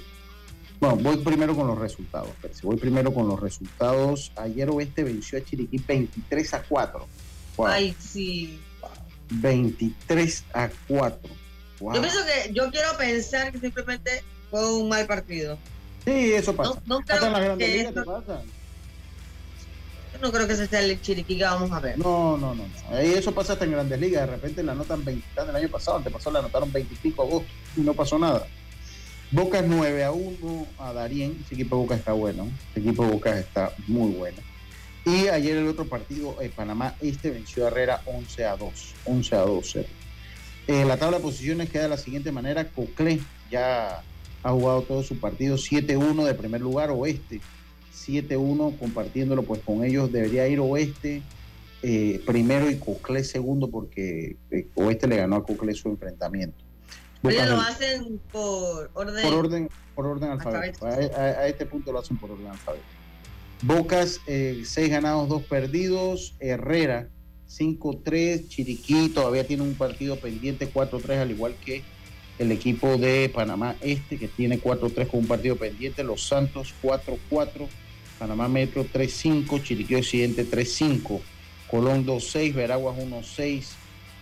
bueno, 0.81 0.97
voy 0.97 1.19
primero 1.19 1.55
con 1.55 1.69
los 1.69 1.79
resultados. 1.79 2.31
voy 2.65 2.77
primero 2.77 3.15
con 3.15 3.29
los 3.29 3.39
resultados. 3.39 4.33
Ayer 4.35 4.69
Oeste 4.71 5.05
venció 5.05 5.39
a 5.39 5.45
Chiriquí 5.45 5.79
23 5.87 6.55
a 6.55 6.63
4. 6.65 7.07
Ay, 7.65 7.95
sí. 8.01 8.61
23 9.31 10.45
a 10.53 10.69
4. 10.89 11.31
Yo 11.81 12.01
pienso 12.01 12.19
que, 12.25 12.53
yo 12.53 12.71
quiero 12.73 12.97
pensar 12.99 13.53
que 13.53 13.61
simplemente 13.61 14.25
fue 14.51 14.73
un 14.75 14.89
mal 14.89 15.07
partido. 15.07 15.57
Sí, 16.05 16.33
eso 16.33 16.57
pasa. 16.57 16.83
No, 16.87 16.99
no 16.99 17.05
creo 17.05 17.57
que 17.57 17.81
esto, 17.83 18.05
pasa 18.05 18.43
no 20.23 20.31
creo 20.31 20.47
que 20.47 20.53
ese 20.53 20.69
sea 20.69 20.81
el 20.81 21.01
Chiriquí 21.01 21.37
que 21.37 21.45
vamos 21.45 21.73
a 21.73 21.81
ver. 21.81 21.99
No, 21.99 22.39
no, 22.39 22.55
no. 22.55 22.65
no. 22.65 22.99
eso 22.99 23.33
pasa 23.33 23.55
hasta 23.55 23.65
en 23.65 23.73
grandes 23.73 24.01
ligas. 24.01 24.27
De 24.27 24.37
repente 24.37 24.63
la 24.63 24.73
anotan 24.73 25.05
20 25.05 25.27
el 25.49 25.57
año 25.57 25.69
pasado, 25.69 26.01
pasó 26.11 26.31
la 26.31 26.39
anotaron 26.39 26.73
20 26.73 26.95
y 26.95 26.97
pico 26.97 27.23
agosto 27.23 27.51
y 27.77 27.81
no 27.81 27.93
pasó 27.93 28.19
nada. 28.19 28.47
Boca 29.33 29.59
es 29.59 29.67
9 29.67 30.05
a 30.05 30.13
1 30.13 30.67
a 30.79 30.93
Darien. 30.93 31.43
Ese 31.45 31.55
equipo 31.55 31.77
de 31.77 31.83
Boca 31.83 31.95
está 31.97 32.13
bueno. 32.13 32.49
Ese 32.71 32.81
equipo 32.81 33.05
de 33.05 33.13
Boca 33.13 33.39
está 33.39 33.73
muy 33.89 34.13
bueno. 34.13 34.39
Y 35.05 35.27
ayer 35.27 35.57
el 35.57 35.67
otro 35.67 35.87
partido, 35.89 36.41
eh, 36.41 36.53
Panamá 36.55 36.95
Este 37.01 37.31
venció 37.31 37.65
a 37.65 37.69
Herrera 37.69 38.03
11 38.07 38.45
a 38.45 38.57
2. 38.57 38.95
11 39.05 39.35
a 39.35 39.41
2. 39.41 39.77
Eh, 40.69 40.85
la 40.85 40.97
tabla 40.97 41.17
de 41.17 41.25
posiciones 41.25 41.69
queda 41.69 41.85
de 41.85 41.89
la 41.89 41.97
siguiente 41.97 42.31
manera. 42.31 42.69
Coclé 42.69 43.21
ya 43.51 44.05
ha 44.45 44.51
jugado 44.51 44.83
todo 44.83 45.03
su 45.03 45.19
partido 45.19 45.57
7-1 45.57 46.25
de 46.25 46.35
primer 46.35 46.61
lugar, 46.61 46.91
Oeste 46.91 47.41
7-1, 47.93 48.79
compartiéndolo 48.79 49.43
pues 49.43 49.61
con 49.61 49.85
ellos. 49.85 50.11
Debería 50.13 50.49
ir 50.49 50.61
Oeste 50.61 51.23
eh, 51.83 52.23
primero 52.27 52.71
y 52.71 52.77
Coclé 52.77 53.25
segundo 53.25 53.69
porque 53.69 54.37
eh, 54.51 54.69
Oeste 54.75 55.07
le 55.07 55.17
ganó 55.17 55.37
a 55.37 55.45
Coclé 55.45 55.75
su 55.75 55.89
enfrentamiento. 55.89 56.65
Pero 57.23 57.47
lo 57.47 57.61
hacen 57.61 58.21
por 58.33 58.91
orden, 58.95 59.23
por 59.23 59.35
orden, 59.35 59.69
por 59.95 60.07
orden 60.07 60.31
alfabético. 60.31 60.87
A, 60.87 61.47
este 61.47 61.67
punto 61.67 61.93
lo 61.93 62.01
hacen 62.01 62.17
por 62.17 62.33
orden 62.33 62.49
alfabético. 62.49 62.89
Bocas, 63.63 64.21
eh, 64.27 64.63
6 64.65 64.91
ganados, 64.91 65.29
2 65.29 65.43
perdidos. 65.45 66.35
Herrera, 66.41 67.09
5-3. 67.49 68.49
Chiriquí 68.49 69.09
todavía 69.11 69.47
tiene 69.47 69.63
un 69.63 69.75
partido 69.75 70.17
pendiente, 70.17 70.69
4-3, 70.73 71.19
al 71.19 71.31
igual 71.31 71.55
que 71.65 71.85
el 72.39 72.53
equipo 72.53 72.97
de 72.97 73.29
Panamá 73.29 73.77
Este, 73.81 74.19
que 74.19 74.29
tiene 74.29 74.61
4-3 74.61 75.09
con 75.09 75.21
un 75.21 75.27
partido 75.27 75.57
pendiente. 75.57 76.05
Los 76.05 76.27
Santos, 76.27 76.75
4-4. 76.83 77.69
Panamá 78.19 78.47
Metro 78.47 78.87
3-5, 78.87 79.65
Chiriquí 79.65 79.97
Occidente 79.97 80.49
3-5, 80.49 81.21
Colón 81.69 82.07
2-6, 82.07 82.55
Veraguas 82.55 82.97
1-6, 82.97 83.65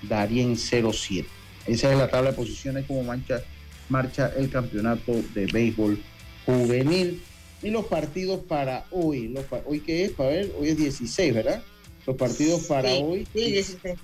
Darien 0.08 0.56
0-7. 0.56 1.26
Esa 1.66 1.92
es 1.92 1.98
la 1.98 2.08
tabla 2.08 2.30
de 2.30 2.36
posiciones 2.36 2.86
como 2.86 3.02
mancha, 3.02 3.42
marcha 3.90 4.32
el 4.38 4.48
campeonato 4.48 5.12
de 5.34 5.44
béisbol 5.44 6.00
juvenil. 6.46 7.20
Y 7.62 7.68
los 7.68 7.84
partidos 7.84 8.40
para 8.40 8.86
hoy, 8.90 9.34
¿hoy 9.66 9.80
qué 9.80 10.06
es? 10.06 10.12
Para 10.12 10.30
ver, 10.30 10.52
hoy 10.58 10.70
es 10.70 10.78
16, 10.78 11.34
¿verdad? 11.34 11.62
Los 12.06 12.16
partidos 12.16 12.62
para 12.62 12.90
hoy. 12.94 13.28
Sí, 13.34 13.50
16. 13.52 13.98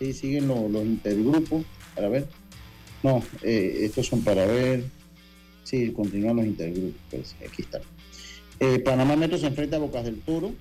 Sí, 0.00 0.12
siguen 0.12 0.48
los, 0.48 0.84
intergrupos, 0.84 1.64
para 1.94 2.08
ver. 2.08 2.26
No, 3.02 3.22
eh, 3.42 3.80
estos 3.82 4.06
son 4.06 4.22
para 4.22 4.46
ver. 4.46 4.84
Sí, 5.64 5.92
continúan 5.92 6.36
los 6.36 6.46
intergrupos, 6.46 7.00
pues 7.10 7.36
aquí 7.46 7.62
están. 7.62 7.82
Eh, 8.60 8.80
Panamá 8.80 9.16
Metro 9.16 9.38
se 9.38 9.46
enfrenta 9.46 9.76
a 9.76 9.80
Bocas 9.80 10.04
del 10.04 10.20
Toro. 10.20 10.52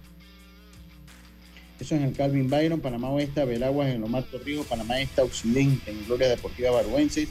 Eso 1.80 1.96
es 1.96 2.02
en 2.02 2.08
el 2.08 2.14
Calvin 2.14 2.50
Byron. 2.50 2.80
Panamá 2.80 3.10
Oeste, 3.10 3.44
Veraguas 3.46 3.90
en 3.90 4.04
Omar 4.04 4.24
Torrijos. 4.24 4.66
Panamá 4.66 5.00
Este 5.00 5.22
Occidente 5.22 5.92
en 5.92 6.06
Gloria 6.06 6.28
Deportiva 6.28 6.72
Baruenses. 6.72 7.30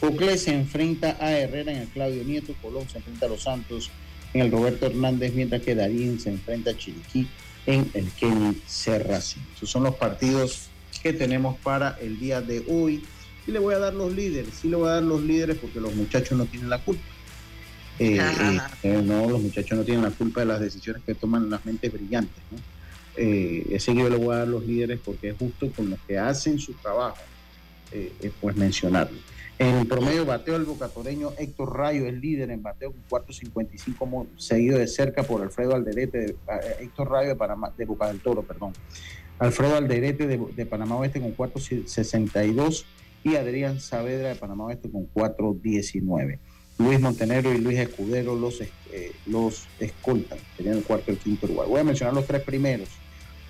Cocle 0.00 0.36
se 0.36 0.52
enfrenta 0.52 1.16
a 1.18 1.32
Herrera 1.32 1.72
en 1.72 1.78
el 1.78 1.88
Claudio 1.88 2.22
Nieto. 2.24 2.54
Colón 2.60 2.88
se 2.88 2.98
enfrenta 2.98 3.26
a 3.26 3.28
Los 3.28 3.42
Santos 3.42 3.90
en 4.34 4.42
el 4.42 4.50
Roberto 4.50 4.86
Hernández. 4.86 5.32
Mientras 5.34 5.62
que 5.62 5.74
Darín 5.74 6.20
se 6.20 6.30
enfrenta 6.30 6.70
a 6.70 6.76
Chiriquí 6.76 7.26
en 7.66 7.90
el 7.94 8.10
Kenny 8.12 8.60
Serraci. 8.66 9.40
Esos 9.56 9.70
son 9.70 9.84
los 9.84 9.96
partidos 9.96 10.68
que 11.02 11.12
tenemos 11.12 11.56
para 11.58 11.98
el 12.00 12.18
día 12.18 12.40
de 12.40 12.64
hoy. 12.68 13.02
Y 13.46 13.52
le 13.52 13.58
voy 13.58 13.74
a 13.74 13.78
dar 13.78 13.94
los 13.94 14.12
líderes. 14.12 14.54
Sí 14.54 14.68
le 14.68 14.76
voy 14.76 14.88
a 14.88 14.94
dar 14.94 15.02
los 15.02 15.22
líderes 15.22 15.58
porque 15.58 15.80
los 15.80 15.94
muchachos 15.94 16.36
no 16.36 16.46
tienen 16.46 16.68
la 16.68 16.78
culpa. 16.78 17.04
Eh, 17.98 18.18
eh, 18.18 18.58
eh, 18.82 19.02
no, 19.02 19.28
los 19.28 19.40
muchachos 19.40 19.78
no 19.78 19.84
tienen 19.84 20.04
la 20.04 20.10
culpa 20.10 20.40
de 20.40 20.46
las 20.46 20.60
decisiones 20.60 21.02
que 21.04 21.14
toman 21.14 21.48
las 21.48 21.64
mentes 21.64 21.92
brillantes. 21.92 22.42
¿no? 22.50 22.58
ese 23.18 23.94
yo 23.94 24.10
le 24.10 24.16
voy 24.16 24.34
a 24.34 24.40
dar 24.40 24.48
los 24.48 24.66
líderes 24.66 25.00
porque 25.02 25.30
es 25.30 25.38
justo 25.38 25.70
con 25.74 25.88
los 25.88 25.98
que 26.06 26.18
hacen 26.18 26.58
su 26.58 26.74
trabajo, 26.74 27.16
pues 28.42 28.56
mencionarlo. 28.56 29.16
En 29.58 29.88
promedio 29.88 30.26
bateo 30.26 30.56
el 30.56 30.64
bocatoreño 30.64 31.32
Héctor 31.38 31.78
Rayo 31.78 32.06
es 32.06 32.14
líder 32.14 32.50
en 32.50 32.62
bateo 32.62 32.92
con 32.92 33.22
4.55 33.24 34.26
seguido 34.36 34.78
de 34.78 34.86
cerca 34.86 35.22
por 35.22 35.40
Alfredo 35.40 35.74
Alderete, 35.74 36.18
de, 36.18 36.30
eh, 36.32 36.76
Héctor 36.80 37.10
Rayo 37.10 37.30
de, 37.30 37.36
Panamá, 37.36 37.72
de 37.76 37.86
Boca 37.86 38.08
del 38.08 38.20
Toro, 38.20 38.42
perdón. 38.42 38.74
Alfredo 39.38 39.76
Alderete 39.76 40.26
de, 40.26 40.66
Panamá 40.66 40.96
Oeste 40.96 41.20
con 41.20 41.34
4.62 41.34 42.84
y 43.26 43.34
Adrián 43.34 43.80
Saavedra 43.80 44.28
de 44.28 44.34
Panamá 44.36 44.66
Oeste 44.66 44.88
con 44.88 45.12
4.19. 45.12 46.38
Luis 46.78 47.00
Montenegro 47.00 47.52
y 47.52 47.58
Luis 47.58 47.76
Escudero 47.76 48.36
los, 48.36 48.60
eh, 48.60 49.12
los 49.26 49.66
escoltan, 49.80 50.38
tenían 50.56 50.76
el 50.76 50.84
cuarto 50.84 51.10
y 51.10 51.14
el 51.14 51.18
quinto 51.18 51.48
lugar. 51.48 51.66
Voy 51.66 51.80
a 51.80 51.84
mencionar 51.84 52.14
los 52.14 52.24
tres 52.24 52.42
primeros. 52.42 52.88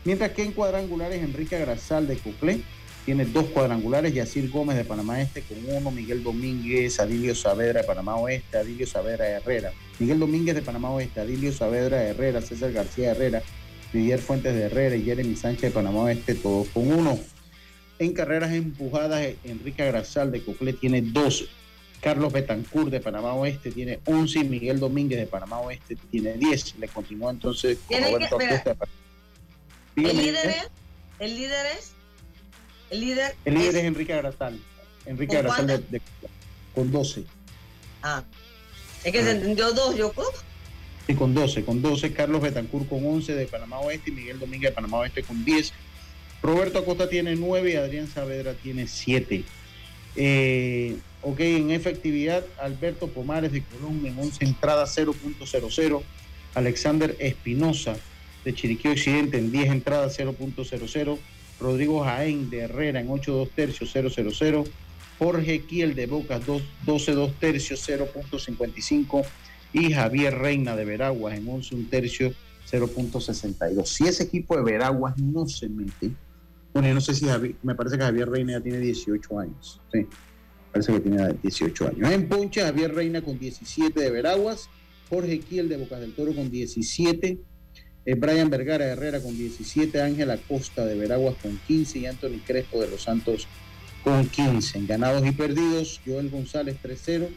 Mientras 0.07 0.31
que 0.31 0.45
en 0.45 0.53
cuadrangulares 0.53 1.23
Enrique 1.23 1.59
Grasal 1.59 2.07
de 2.07 2.17
Coclé 2.17 2.61
tiene 3.05 3.27
dos 3.27 3.45
cuadrangulares, 3.47 4.15
Yacir 4.15 4.49
Gómez 4.49 4.79
de 4.79 4.85
Panamá 4.85 5.21
Este 5.21 5.43
con 5.43 5.59
uno, 5.69 5.91
Miguel 5.91 6.23
Domínguez, 6.23 6.99
Adilio 6.99 7.35
Saavedra 7.35 7.83
de 7.83 7.87
Panamá 7.87 8.17
Oeste, 8.17 8.57
Adilio 8.57 8.87
Saavedra 8.87 9.29
Herrera, 9.29 9.73
Miguel 9.99 10.19
Domínguez 10.19 10.55
de 10.55 10.63
Panamá 10.63 10.91
Oeste, 10.91 11.21
Adilio 11.21 11.53
Saavedra 11.53 12.03
Herrera, 12.03 12.41
César 12.41 12.73
García 12.73 13.11
Herrera, 13.11 13.43
Didier 13.93 14.21
Fuentes 14.21 14.55
de 14.55 14.63
Herrera 14.63 14.97
y 14.97 15.05
Jeremy 15.05 15.37
Sánchez 15.37 15.63
de 15.63 15.71
Panamá 15.71 16.05
Oeste, 16.05 16.35
todos 16.35 16.67
con 16.69 16.91
uno. 16.91 17.19
En 17.99 18.13
carreras 18.13 18.53
empujadas, 18.53 19.27
Enrique 19.45 19.87
Grasal 19.87 20.31
de 20.31 20.43
Coclé 20.43 20.73
tiene 20.75 21.01
12. 21.01 21.47
Carlos 22.01 22.33
Betancourt 22.33 22.91
de 22.91 23.01
Panamá 23.01 23.35
Oeste 23.35 23.73
tiene 23.73 24.01
11 24.05 24.41
y 24.41 24.45
Miguel 24.45 24.79
Domínguez 24.79 25.19
de 25.19 25.27
Panamá 25.27 25.61
Oeste 25.61 25.97
tiene 26.11 26.35
10. 26.35 26.77
Le 26.79 26.89
continúa 26.89 27.31
entonces 27.31 27.79
Roberto 27.89 28.39
¿El 29.97 30.17
líder 30.17 30.47
es? 30.47 30.71
¿El 31.19 31.35
líder 31.35 31.67
es? 31.79 31.93
El 32.91 33.01
líder, 33.01 33.35
el 33.45 33.55
líder 33.55 33.77
es, 33.77 33.85
Enrique 33.85 34.13
Arazal. 34.13 34.61
Enrique 35.07 35.37
Arazal 35.37 35.67
de, 35.67 36.01
con 36.75 36.93
12. 36.93 37.25
Ah. 38.03 38.23
Es 39.03 39.13
que 39.13 39.23
se 39.23 39.31
entendió 39.31 39.73
dos, 39.73 39.97
yo. 39.97 40.13
Sí, 41.07 41.15
con 41.15 41.35
12, 41.35 41.65
con 41.65 41.81
12. 41.83 42.13
Carlos 42.13 42.43
Betancourt 42.43 42.89
con 42.89 43.05
11 43.05 43.35
de 43.35 43.47
Panamá 43.47 43.79
Oeste 43.81 44.11
y 44.11 44.13
Miguel 44.13 44.39
Domínguez 44.39 44.71
de 44.71 44.75
Panamá 44.75 44.99
Oeste 44.99 45.23
con 45.23 45.45
10. 45.45 45.73
Roberto 46.43 46.79
Acosta 46.79 47.09
tiene 47.09 47.37
9 47.37 47.73
y 47.73 47.77
Adrián 47.77 48.09
Saavedra 48.09 48.55
tiene 48.55 48.87
7. 48.87 49.45
Eh, 50.17 50.97
ok, 51.23 51.41
en 51.41 51.71
efectividad, 51.71 52.45
Alberto 52.61 53.09
Pomares 53.09 53.53
de 53.53 53.63
Colón 53.63 54.05
en 54.07 54.19
11 54.19 54.45
entradas 54.45 54.97
0.00. 54.97 56.03
Alexander 56.55 57.15
Espinosa 57.19 57.97
de 58.45 58.55
Chiriquí 58.55 58.89
Occidente 58.89 59.39
en 59.39 59.53
10 59.53 59.73
entradas 59.73 60.19
0.00. 60.19 61.19
Rodrigo 61.61 62.05
Jaén 62.05 62.51
de 62.51 62.61
Herrera 62.61 63.01
en 63.01 63.11
8 63.11 63.33
2 63.33 63.51
tercios 63.51 63.93
000, 63.93 64.65
Jorge 65.19 65.61
Kiel 65.61 65.95
de 65.95 66.07
Boca 66.07 66.39
12 66.39 67.13
2 67.13 67.33
tercios 67.39 67.89
0.55 67.89 69.25
y 69.73 69.93
Javier 69.93 70.39
Reina 70.39 70.77
de 70.77 70.85
Veraguas 70.85 71.37
en 71.37 71.49
11 71.49 71.75
1 71.75 71.87
tercio 71.91 72.35
0.62. 72.71 73.87
Si 73.87 74.05
ese 74.05 74.25
equipo 74.25 74.57
de 74.57 74.63
Veraguas 74.63 75.17
no 75.19 75.47
se 75.49 75.69
mete, 75.69 76.11
bueno, 76.81 76.95
no 76.95 77.01
sé 77.01 77.15
si 77.15 77.27
me 77.63 77.75
parece 77.75 77.99
que 77.99 78.05
Javier 78.05 78.29
Reina 78.29 78.55
ya 78.55 78.61
tiene 78.61 78.79
18 78.79 79.39
años, 79.39 79.81
sí, 79.93 80.07
parece 80.73 80.93
que 80.93 81.01
tiene 81.01 81.35
18 81.43 81.89
años. 81.89 82.11
En 82.11 82.29
Poncha, 82.29 82.67
Javier 82.67 82.95
Reina 82.95 83.23
con 83.23 83.39
17 83.39 84.01
de 84.01 84.11
Veraguas, 84.11 84.69
Jorge 85.09 85.41
Kiel 85.41 85.69
de 85.69 85.77
Bocas 85.77 86.01
del 86.01 86.15
Toro 86.15 86.35
con 86.35 86.51
17 86.51 87.39
eh, 88.07 88.15
Brian 88.15 88.49
Vergara 88.49 88.85
Herrera 88.85 89.21
con 89.21 89.37
17, 89.37 90.01
Ángel 90.01 90.31
Acosta 90.31 90.87
de 90.87 90.95
Veraguas 90.95 91.35
con 91.43 91.59
15 91.67 91.99
y 91.99 92.07
Anthony 92.07 92.41
Crespo 92.47 92.81
de 92.81 92.89
Los 92.89 93.03
Santos 93.03 93.49
con 94.05 94.29
15. 94.29 94.79
En 94.79 94.87
ganados 94.87 95.27
y 95.27 95.33
perdidos, 95.33 96.01
Joel 96.07 96.31
González 96.31 96.77
3-0 96.83 97.29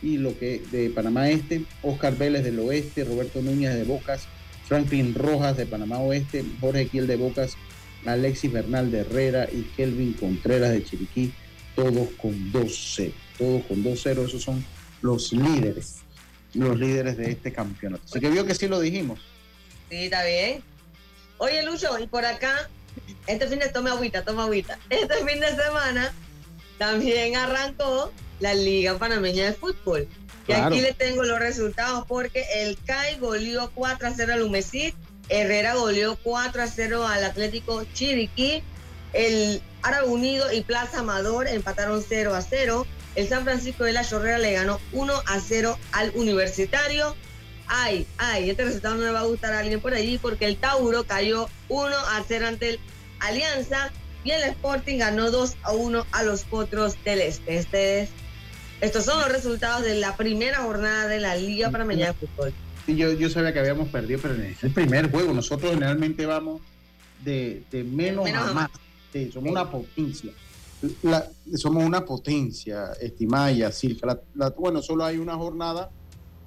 y 0.00 0.16
lo 0.16 0.36
que 0.38 0.62
de 0.72 0.88
Panamá 0.88 1.28
Este, 1.28 1.64
Oscar 1.82 2.16
Vélez 2.16 2.42
del 2.42 2.58
Oeste, 2.58 3.04
Roberto 3.04 3.42
Núñez 3.42 3.74
de 3.74 3.84
Bocas, 3.84 4.26
Franklin 4.66 5.14
Rojas 5.14 5.58
de 5.58 5.66
Panamá 5.66 5.98
Oeste, 5.98 6.42
Jorge 6.58 6.86
Kiel 6.86 7.06
de 7.06 7.16
Bocas, 7.16 7.58
Alexis 8.06 8.52
Bernal 8.52 8.90
de 8.90 9.00
Herrera 9.00 9.48
y 9.50 9.62
Kelvin 9.76 10.12
Contreras 10.14 10.70
de 10.70 10.84
Chiriquí, 10.84 11.32
todos 11.74 12.08
con 12.20 12.52
2-0. 12.52 13.12
Todos 13.38 13.64
con 13.64 13.82
2-0, 13.82 14.26
esos 14.26 14.42
son 14.42 14.64
los 15.02 15.32
líderes, 15.32 15.96
los 16.54 16.78
líderes 16.78 17.16
de 17.16 17.30
este 17.30 17.52
campeonato. 17.52 18.02
Así 18.08 18.20
que 18.20 18.30
vio 18.30 18.46
que 18.46 18.54
sí 18.54 18.68
lo 18.68 18.80
dijimos. 18.80 19.20
Sí, 19.90 20.04
está 20.04 20.24
bien. 20.24 20.62
Oye, 21.38 21.62
Lucho, 21.62 21.98
y 21.98 22.06
por 22.06 22.24
acá, 22.24 22.70
este 23.26 23.46
fin 23.48 23.58
de 23.58 23.68
toma 23.68 23.92
agüita, 23.92 24.24
toma 24.24 24.44
agüita. 24.44 24.78
Este 24.88 25.14
fin 25.26 25.40
de 25.40 25.48
semana 25.48 26.12
también 26.78 27.36
arrancó 27.36 28.12
la 28.40 28.54
Liga 28.54 28.98
Panameña 28.98 29.46
de 29.46 29.52
Fútbol. 29.52 30.08
Y 30.46 30.52
aquí 30.52 30.80
le 30.80 30.92
tengo 30.92 31.24
los 31.24 31.38
resultados 31.38 32.04
porque 32.06 32.44
el 32.56 32.76
CAI 32.84 33.18
goleó 33.18 33.70
4 33.74 34.08
a 34.08 34.10
0 34.14 34.32
al 34.34 34.42
Humesit, 34.42 34.94
Herrera 35.28 35.74
goleó 35.74 36.16
4 36.22 36.62
a 36.62 36.66
0 36.66 37.06
al 37.06 37.24
Atlético 37.24 37.84
Chiriquí, 37.94 38.62
el 39.12 39.62
Árabe 39.82 40.08
Unido 40.08 40.52
y 40.52 40.62
Plaza 40.62 41.00
Amador 41.00 41.48
empataron 41.48 42.04
0 42.06 42.34
a 42.34 42.42
0, 42.42 42.86
el 43.14 43.28
San 43.28 43.44
Francisco 43.44 43.84
de 43.84 43.92
la 43.92 44.04
Chorrera 44.04 44.38
le 44.38 44.52
ganó 44.52 44.80
1 44.92 45.14
a 45.26 45.40
0 45.40 45.78
al 45.92 46.12
Universitario, 46.14 47.16
ay, 47.66 48.06
ay, 48.18 48.50
este 48.50 48.64
resultado 48.64 48.96
no 48.96 49.04
le 49.04 49.12
va 49.12 49.20
a 49.20 49.24
gustar 49.24 49.54
a 49.54 49.60
alguien 49.60 49.80
por 49.80 49.94
allí 49.94 50.18
porque 50.18 50.46
el 50.46 50.56
Tauro 50.56 51.04
cayó 51.04 51.48
1 51.68 51.96
a 51.96 52.24
0 52.26 52.46
ante 52.46 52.70
el 52.70 52.80
Alianza 53.20 53.90
y 54.24 54.30
el 54.30 54.42
Sporting 54.42 54.98
ganó 54.98 55.30
2 55.30 55.56
a 55.62 55.72
1 55.72 56.06
a 56.12 56.22
los 56.22 56.44
Potros 56.44 56.96
del 57.04 57.20
Este. 57.20 57.56
este 57.56 58.08
estos 58.80 59.04
son 59.04 59.18
los 59.18 59.30
resultados 59.30 59.82
de 59.82 59.94
la 59.94 60.16
primera 60.16 60.58
jornada 60.58 61.06
de 61.06 61.20
la 61.20 61.36
Liga 61.36 61.70
Panameña 61.70 62.08
de 62.08 62.12
Fútbol. 62.14 62.52
Sí, 62.86 62.96
yo, 62.96 63.12
yo 63.12 63.30
sabía 63.30 63.52
que 63.52 63.60
habíamos 63.60 63.88
perdido, 63.88 64.20
pero 64.22 64.34
es 64.34 64.62
el 64.62 64.70
primer 64.70 65.10
juego. 65.10 65.32
Nosotros 65.32 65.72
generalmente 65.72 66.26
vamos 66.26 66.60
de, 67.24 67.64
menos, 67.90 68.28
a 68.30 68.52
más. 68.52 68.70
Sí, 69.12 69.30
somos 69.32 69.50
una 69.50 69.70
potencia. 69.70 70.32
somos 71.56 71.84
una 71.84 72.04
potencia, 72.04 72.92
estimada 73.00 73.52
y 73.52 73.62
así. 73.62 73.98
bueno, 74.58 74.82
solo 74.82 75.04
hay 75.04 75.18
una 75.18 75.34
jornada 75.34 75.90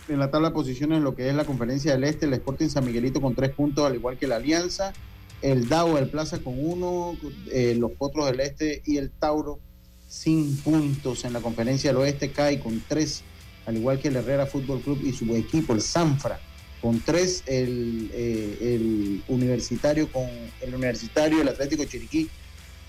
en 0.07 0.19
la 0.19 0.31
tabla 0.31 0.49
de 0.49 0.53
posiciones 0.53 0.97
en 0.99 1.03
lo 1.03 1.15
que 1.15 1.29
es 1.29 1.35
la 1.35 1.45
Conferencia 1.45 1.93
del 1.93 2.03
Este, 2.03 2.25
el 2.25 2.33
Sporting 2.33 2.69
San 2.69 2.85
Miguelito 2.85 3.21
con 3.21 3.35
tres 3.35 3.51
puntos, 3.51 3.85
al 3.85 3.95
igual 3.95 4.17
que 4.17 4.27
la 4.27 4.37
Alianza, 4.37 4.93
el 5.41 5.67
DAO 5.67 5.95
del 5.95 6.09
Plaza 6.09 6.39
con 6.39 6.55
uno, 6.57 7.17
eh, 7.51 7.75
los 7.77 7.91
Potros 7.91 8.27
del 8.27 8.39
Este 8.39 8.81
y 8.85 8.97
el 8.97 9.11
Tauro 9.11 9.59
sin 10.07 10.55
puntos 10.57 11.25
en 11.25 11.33
la 11.33 11.41
Conferencia 11.41 11.89
del 11.89 11.97
Oeste, 11.97 12.31
cae 12.31 12.59
con 12.59 12.81
tres, 12.87 13.23
al 13.67 13.75
igual 13.77 13.99
que 13.99 14.07
el 14.07 14.15
Herrera 14.15 14.45
Fútbol 14.45 14.81
Club 14.81 15.01
y 15.03 15.11
su 15.11 15.35
equipo, 15.35 15.73
el 15.73 15.81
Sanfra, 15.81 16.39
con 16.81 17.01
tres, 17.01 17.43
el, 17.45 18.09
eh, 18.13 18.57
el 18.61 19.23
Universitario 19.27 20.09
con 20.09 20.25
el 20.61 20.73
Universitario, 20.73 21.41
el 21.41 21.49
Atlético 21.49 21.83
Chiriquí 21.83 22.29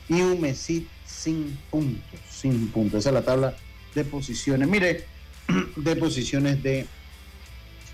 y 0.08 0.20
un 0.20 0.40
Mesit 0.40 0.86
sin 1.04 1.58
puntos, 1.70 2.20
sin 2.30 2.68
puntos. 2.68 3.00
Esa 3.00 3.10
es 3.10 3.14
la 3.14 3.22
tabla 3.22 3.56
de 3.94 4.04
posiciones. 4.04 4.68
Mire, 4.68 5.04
de 5.76 5.96
posiciones 5.96 6.62
de 6.62 6.86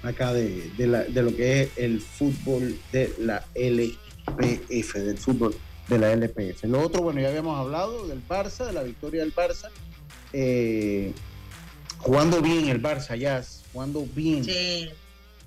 acá 0.02 0.34
de, 0.34 0.70
lo 0.76 1.34
que 1.34 1.62
es 1.62 1.70
el 1.76 2.02
fútbol 2.02 2.78
de 2.92 3.14
la 3.18 3.46
LPF, 3.54 4.94
del 4.94 5.16
fútbol 5.16 5.56
de 5.88 5.98
la 5.98 6.12
LPF. 6.12 6.64
Lo 6.64 6.82
otro, 6.82 7.00
bueno, 7.00 7.22
ya 7.22 7.28
habíamos 7.28 7.58
hablado 7.58 8.06
del 8.06 8.20
Barça, 8.28 8.66
de 8.66 8.74
la 8.74 8.82
victoria 8.82 9.22
del 9.22 9.34
Barça. 9.34 9.70
Eh, 10.34 11.14
jugando 12.04 12.40
bien 12.40 12.68
el 12.68 12.80
Barça, 12.80 13.16
ya, 13.16 13.42
jugando 13.72 14.06
bien. 14.14 14.44
Sí, 14.44 14.90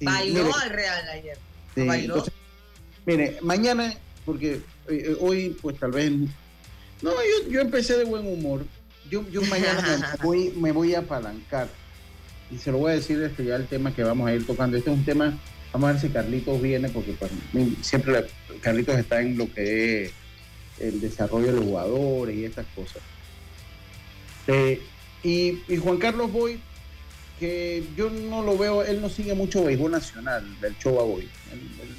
bailó 0.01 0.53
al 0.55 0.69
Real 0.69 1.09
ayer. 1.09 1.37
bailó. 1.75 2.25
mire, 3.05 3.37
mañana, 3.41 3.93
porque 4.25 4.61
eh, 4.89 5.15
hoy, 5.19 5.55
pues 5.61 5.79
tal 5.79 5.91
vez. 5.91 6.11
No, 7.01 7.11
yo, 7.49 7.61
empecé 7.61 7.97
de 7.97 8.05
buen 8.05 8.25
humor. 8.25 8.65
Yo, 9.09 9.27
yo 9.29 9.41
mañana 9.43 10.15
voy, 10.23 10.51
me 10.57 10.71
voy 10.71 10.95
a 10.95 10.99
apalancar 10.99 11.69
y 12.51 12.57
se 12.57 12.71
lo 12.71 12.79
voy 12.79 12.91
a 12.91 12.95
decir 12.95 13.21
este 13.21 13.45
ya 13.45 13.55
el 13.55 13.67
tema 13.67 13.93
que 13.93 14.03
vamos 14.03 14.27
a 14.27 14.33
ir 14.33 14.45
tocando. 14.45 14.77
Este 14.77 14.89
es 14.89 14.97
un 14.97 15.05
tema, 15.05 15.37
vamos 15.71 15.89
a 15.89 15.91
ver 15.93 16.01
si 16.01 16.09
Carlitos 16.09 16.61
viene, 16.61 16.89
porque 16.89 17.13
pues, 17.13 17.31
siempre 17.81 18.25
Carlitos 18.61 18.97
está 18.97 19.21
en 19.21 19.37
lo 19.37 19.51
que 19.53 20.05
es 20.05 20.11
el 20.79 20.99
desarrollo 20.99 21.47
de 21.47 21.53
los 21.53 21.65
jugadores 21.65 22.35
y 22.35 22.45
estas 22.45 22.65
cosas. 22.75 23.01
Eh, 24.47 24.81
y, 25.27 25.77
Juan 25.77 25.97
Carlos 25.97 26.31
Boy, 26.31 26.59
que 27.39 27.83
yo 27.97 28.09
no 28.09 28.43
lo 28.43 28.57
veo, 28.57 28.83
él 28.83 29.01
no 29.01 29.09
sigue 29.09 29.33
mucho 29.33 29.63
béisbol 29.63 29.91
nacional, 29.91 30.43
del 30.61 30.77
Choba 30.77 31.03
Boy. 31.03 31.27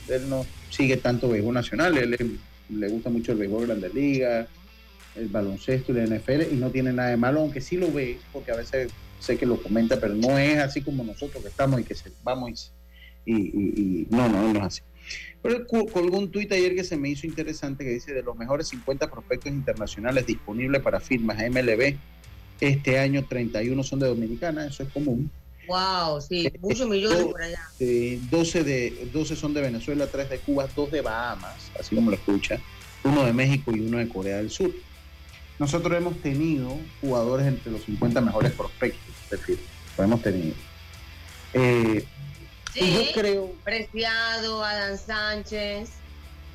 Él, 0.09 0.29
no 0.29 0.47
sigue 0.71 0.97
tanto 0.97 1.29
béisbol 1.29 1.55
nacional, 1.55 1.99
él, 1.99 2.39
le 2.71 2.89
gusta 2.89 3.11
mucho 3.11 3.33
el 3.33 3.39
béisbol 3.39 3.67
Grande 3.67 3.91
Liga, 3.91 4.47
el 5.15 5.29
baloncesto 5.29 5.93
y 5.93 5.97
la 5.97 6.07
NFL, 6.07 6.53
y 6.53 6.57
no 6.57 6.71
tiene 6.71 6.93
nada 6.93 7.11
de 7.11 7.17
malo, 7.19 7.41
aunque 7.41 7.61
sí 7.61 7.77
lo 7.77 7.93
ve, 7.93 8.19
porque 8.33 8.53
a 8.53 8.57
veces 8.57 8.91
sé 9.21 9.37
que 9.37 9.47
lo 9.47 9.63
comenta, 9.63 10.01
pero 10.01 10.15
no 10.15 10.39
es 10.39 10.59
así 10.59 10.81
como 10.81 11.05
nosotros 11.05 11.43
que 11.43 11.49
estamos 11.49 11.81
y 11.81 11.85
que 11.85 11.95
se, 11.95 12.11
vamos 12.23 12.73
y, 13.27 13.35
y, 13.35 14.07
no, 14.11 14.29
no, 14.29 14.53
no 14.53 14.61
es 14.61 14.65
así. 14.65 14.83
Pero 15.43 15.67
colgó 15.67 16.19
un 16.19 16.31
tuit 16.31 16.51
ayer 16.53 16.75
que 16.75 16.85
se 16.85 16.97
me 16.97 17.11
hizo 17.11 17.27
interesante 17.27 17.85
que 17.85 17.91
dice 17.91 18.13
de 18.13 18.23
los 18.23 18.37
mejores 18.37 18.69
50 18.69 19.11
prospectos 19.11 19.53
internacionales 19.53 20.27
disponibles 20.27 20.83
para 20.83 21.01
firmas 21.01 21.39
MLB, 21.39 21.97
Este 22.61 22.99
año 22.99 23.25
31 23.25 23.83
son 23.83 24.01
de 24.01 24.09
Dominicana, 24.09 24.67
eso 24.67 24.83
es 24.83 24.89
común. 24.91 25.31
Wow, 25.69 26.21
sí, 26.21 26.47
eh, 26.47 26.53
muchos 26.61 26.89
millones 26.89 27.25
por 27.25 27.43
allá. 27.43 27.61
12, 27.79 28.65
de, 28.65 29.09
12 29.13 29.37
son 29.37 29.53
de 29.53 29.61
Venezuela, 29.61 30.07
3 30.07 30.31
de 30.31 30.39
Cuba, 30.39 30.67
2 30.75 30.91
de 30.91 31.01
Bahamas, 31.03 31.71
así 31.79 31.95
como 31.95 32.11
lo 32.11 32.17
escucha, 32.17 32.59
uno 33.05 33.25
de 33.25 33.33
México 33.33 33.71
y 33.75 33.81
uno 33.81 33.99
de 33.99 34.09
Corea 34.09 34.39
del 34.39 34.51
Sur. 34.51 34.73
Nosotros 35.59 35.97
hemos 35.97 36.17
tenido 36.23 36.79
jugadores 37.01 37.47
entre 37.47 37.73
los 37.73 37.83
50 37.83 38.21
mejores 38.21 38.53
prospectos, 38.53 39.15
es 39.25 39.31
decir, 39.31 39.59
lo 39.97 40.05
hemos 40.05 40.23
tenido. 40.23 40.55
Eh, 41.53 42.05
sí, 42.73 42.93
yo 42.93 43.13
creo. 43.13 43.53
Preciado, 43.65 44.65
Adán 44.65 44.97
Sánchez. 44.99 45.91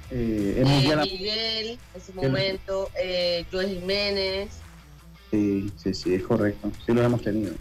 Eh, 0.09 0.55
eh 0.57 0.63
Miguel, 0.65 1.79
en 1.93 2.01
su 2.01 2.13
momento, 2.13 2.89
eh, 2.97 3.45
Joel 3.51 3.79
Jiménez. 3.79 4.49
Sí, 5.33 5.71
sí, 5.81 5.93
sí, 5.95 6.13
es 6.13 6.21
correcto. 6.21 6.71
Sí 6.85 6.93
lo 6.93 7.01
hemos 7.01 7.23
tenido. 7.23 7.55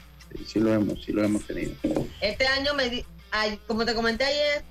Sí, 0.47 0.61
lo 0.61 0.75
hemos, 0.75 1.03
sí 1.03 1.11
lo 1.11 1.25
hemos 1.25 1.47
tenido. 1.47 1.73
Este 2.21 2.47
año, 2.47 2.75
me 2.75 3.03
como 3.67 3.87
te 3.87 3.95
comenté 3.95 4.25
ayer, 4.25 4.63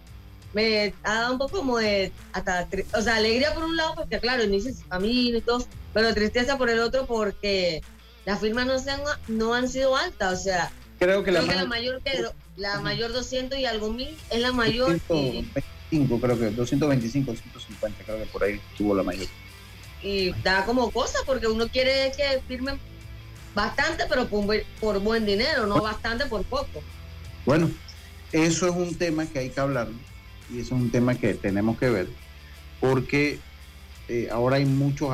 me 0.54 0.94
ha 1.02 1.16
dado 1.16 1.32
un 1.32 1.40
poco 1.40 1.58
como 1.58 1.80
de, 1.80 2.12
hasta, 2.32 2.68
o 2.94 3.02
sea, 3.02 3.16
alegría 3.16 3.56
por 3.56 3.64
un 3.64 3.76
lado, 3.76 3.96
porque 3.96 4.20
claro, 4.20 4.44
inicia 4.44 4.72
su 4.72 4.84
familia 4.84 5.40
y 5.40 5.42
todo, 5.42 5.66
pero 5.96 6.14
tristeza 6.14 6.60
por 6.60 6.70
el 6.70 6.80
otro 6.80 7.08
porque 7.08 7.82
las 8.26 8.40
firmas 8.40 8.68
no, 8.68 8.78
se 8.78 8.92
han, 8.92 9.02
no 9.28 9.56
han 9.56 9.68
sido 9.68 9.96
altas, 9.96 10.42
o 10.42 10.44
sea, 10.44 10.72
creo 11.00 11.24
que, 11.24 11.32
la, 11.32 11.42
mayor 11.66 12.04
que 12.04 12.24
la 12.56 12.82
mayor 12.82 13.14
200 13.14 13.58
y 13.58 13.66
algo 13.66 13.92
mil 13.92 14.16
es 14.30 14.42
la 14.42 14.52
mayor. 14.52 15.00
225, 15.08 16.20
creo 16.22 16.38
que 16.38 16.52
225, 16.52 17.32
150, 17.34 18.04
creo 18.04 18.20
que 18.20 18.26
por 18.26 18.44
ahí 18.44 18.62
tuvo 18.78 18.94
la 18.94 19.02
mayor. 19.02 19.28
Y 20.04 20.34
da 20.44 20.66
como 20.66 20.92
cosa 20.92 21.18
porque 21.26 21.48
uno 21.48 21.68
quiere 21.68 22.12
que 22.16 22.42
firmen 22.48 22.80
bastante, 23.54 24.04
pero 24.10 24.28
por, 24.28 25.00
buen 25.00 25.26
dinero, 25.26 25.66
no 25.66 25.82
bastante 25.82 26.26
por 26.26 26.44
poco. 26.44 26.82
Bueno, 27.46 27.70
eso 28.32 28.68
es 28.68 28.76
un 28.76 28.96
tema 28.96 29.26
que 29.26 29.40
hay 29.40 29.50
que 29.50 29.60
hablar 29.60 29.88
y 30.52 30.60
eso 30.60 30.76
es 30.76 30.82
un 30.82 30.92
tema 30.92 31.16
que 31.16 31.34
tenemos 31.34 31.78
que 31.78 31.90
ver 31.90 32.08
porque 32.80 33.40
eh, 34.08 34.30
ahora 34.32 34.58
hay 34.58 34.66
muchos 34.66 35.10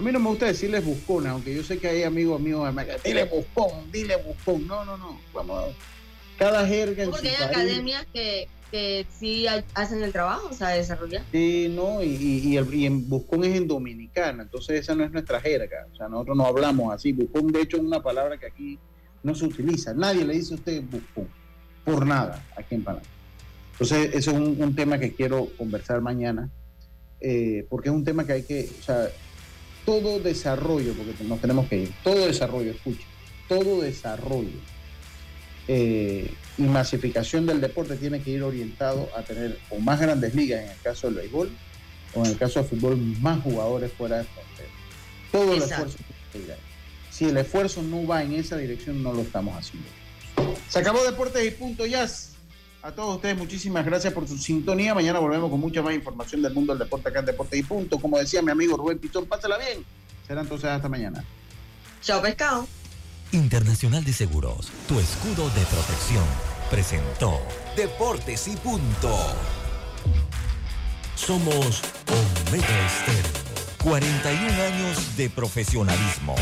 a 0.00 0.02
mí 0.02 0.12
no 0.12 0.18
me 0.18 0.30
gusta 0.30 0.46
decirles 0.46 0.82
buscones, 0.82 1.30
aunque 1.30 1.54
yo 1.54 1.62
sé 1.62 1.78
que 1.78 1.86
hay 1.86 2.04
amigos 2.04 2.40
míos 2.40 2.66
dile 3.04 3.24
buscón, 3.24 3.92
dile 3.92 4.16
buscón. 4.16 4.66
No, 4.66 4.82
no, 4.82 4.96
no. 4.96 5.20
Vamos 5.34 5.62
a 5.62 6.38
cada 6.38 6.66
jerga. 6.66 7.04
Porque 7.04 7.28
hay 7.28 7.44
academias 7.44 8.06
que, 8.10 8.48
que 8.70 9.06
sí 9.18 9.46
hacen 9.74 10.02
el 10.02 10.12
trabajo, 10.12 10.48
o 10.50 10.54
sea, 10.54 10.68
desarrollan. 10.68 11.24
Sí, 11.32 11.72
no, 11.74 12.02
y, 12.02 12.08
y, 12.14 12.86
en 12.86 13.08
buscón 13.08 13.44
es 13.44 13.56
en 13.56 13.66
dominicana, 13.66 14.42
entonces 14.42 14.80
esa 14.80 14.94
no 14.94 15.04
es 15.04 15.10
nuestra 15.10 15.40
jerga. 15.40 15.86
O 15.92 15.96
sea, 15.96 16.08
nosotros 16.08 16.36
no 16.36 16.46
hablamos 16.46 16.92
así. 16.92 17.12
Buscón, 17.12 17.48
de 17.48 17.62
hecho, 17.62 17.76
es 17.76 17.82
una 17.82 18.02
palabra 18.02 18.38
que 18.38 18.46
aquí 18.46 18.78
no 19.22 19.34
se 19.34 19.46
utiliza. 19.46 19.92
Nadie 19.94 20.24
le 20.24 20.34
dice 20.34 20.54
a 20.54 20.56
usted 20.56 20.82
buscón, 20.82 21.28
por 21.84 22.06
nada, 22.06 22.44
aquí 22.56 22.74
en 22.76 22.84
Panamá. 22.84 23.06
Entonces, 23.72 24.14
eso 24.14 24.30
es 24.30 24.36
un, 24.36 24.74
tema 24.74 24.98
que 24.98 25.14
quiero 25.14 25.48
conversar 25.56 26.00
mañana, 26.00 26.50
eh, 27.20 27.66
porque 27.68 27.88
es 27.88 27.94
un 27.94 28.04
tema 28.04 28.26
que 28.26 28.32
hay 28.32 28.42
que, 28.42 28.68
o 28.78 28.82
sea, 28.82 29.08
todo 29.84 30.20
desarrollo, 30.20 30.92
porque 30.92 31.24
nos 31.24 31.40
tenemos 31.40 31.66
que 31.66 31.78
ir, 31.78 31.92
todo 32.04 32.26
desarrollo, 32.26 32.72
escucha, 32.72 33.06
todo 33.48 33.80
desarrollo 33.80 34.58
eh, 35.72 36.28
y 36.58 36.62
masificación 36.62 37.46
del 37.46 37.60
deporte 37.60 37.96
tiene 37.96 38.20
que 38.22 38.30
ir 38.30 38.42
orientado 38.42 39.08
a 39.16 39.22
tener 39.22 39.58
o 39.70 39.78
más 39.78 40.00
grandes 40.00 40.34
ligas 40.34 40.62
en 40.62 40.70
el 40.70 40.78
caso 40.82 41.06
del 41.06 41.16
béisbol 41.16 41.50
o 42.14 42.24
en 42.24 42.30
el 42.32 42.38
caso 42.38 42.60
del 42.60 42.68
fútbol 42.68 42.96
más 43.20 43.42
jugadores 43.42 43.92
fuera 43.92 44.18
de 44.18 44.24
frontera. 44.24 44.68
Todo 45.32 45.54
el 45.54 45.62
esfuerzo 45.62 45.98
Si 47.10 47.24
el 47.26 47.36
esfuerzo 47.36 47.82
no 47.82 48.06
va 48.06 48.22
en 48.22 48.34
esa 48.34 48.56
dirección, 48.56 49.02
no 49.02 49.12
lo 49.12 49.22
estamos 49.22 49.56
haciendo. 49.56 49.88
Se 50.68 50.78
acabó 50.78 51.02
Deportes 51.04 51.46
y 51.46 51.50
Punto 51.52 51.86
Jazz. 51.86 52.30
A 52.82 52.92
todos 52.92 53.16
ustedes, 53.16 53.36
muchísimas 53.36 53.84
gracias 53.84 54.12
por 54.12 54.26
su 54.26 54.38
sintonía. 54.38 54.94
Mañana 54.94 55.18
volvemos 55.18 55.50
con 55.50 55.60
mucha 55.60 55.82
más 55.82 55.94
información 55.94 56.40
del 56.40 56.54
mundo 56.54 56.72
del 56.72 56.80
deporte 56.80 57.10
acá 57.10 57.20
en 57.20 57.26
Deporte 57.26 57.58
y 57.58 57.62
Punto. 57.62 57.98
Como 57.98 58.18
decía 58.18 58.40
mi 58.40 58.50
amigo 58.50 58.76
Rubén 58.76 58.98
Pichón, 58.98 59.26
pásala 59.26 59.58
bien. 59.58 59.84
Será 60.26 60.40
entonces 60.40 60.70
hasta 60.70 60.88
mañana. 60.88 61.22
Chao, 62.00 62.22
pescado. 62.22 62.66
Internacional 63.32 64.04
de 64.04 64.12
Seguros, 64.12 64.68
tu 64.88 64.98
escudo 64.98 65.48
de 65.50 65.64
protección, 65.66 66.24
presentó 66.70 67.40
Deportes 67.76 68.48
y 68.48 68.56
Punto. 68.56 69.16
Somos 71.14 71.82
Omega 72.48 72.86
Estéreo. 72.86 73.40
41 73.84 74.62
años 74.62 75.16
de 75.16 75.30
profesionalismo, 75.30 76.34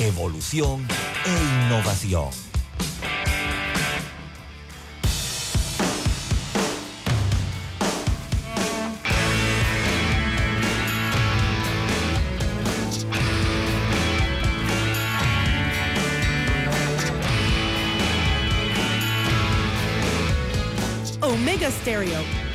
evolución 0.00 0.86
e 1.26 1.66
innovación. 1.66 2.47
Stereo 21.82 22.47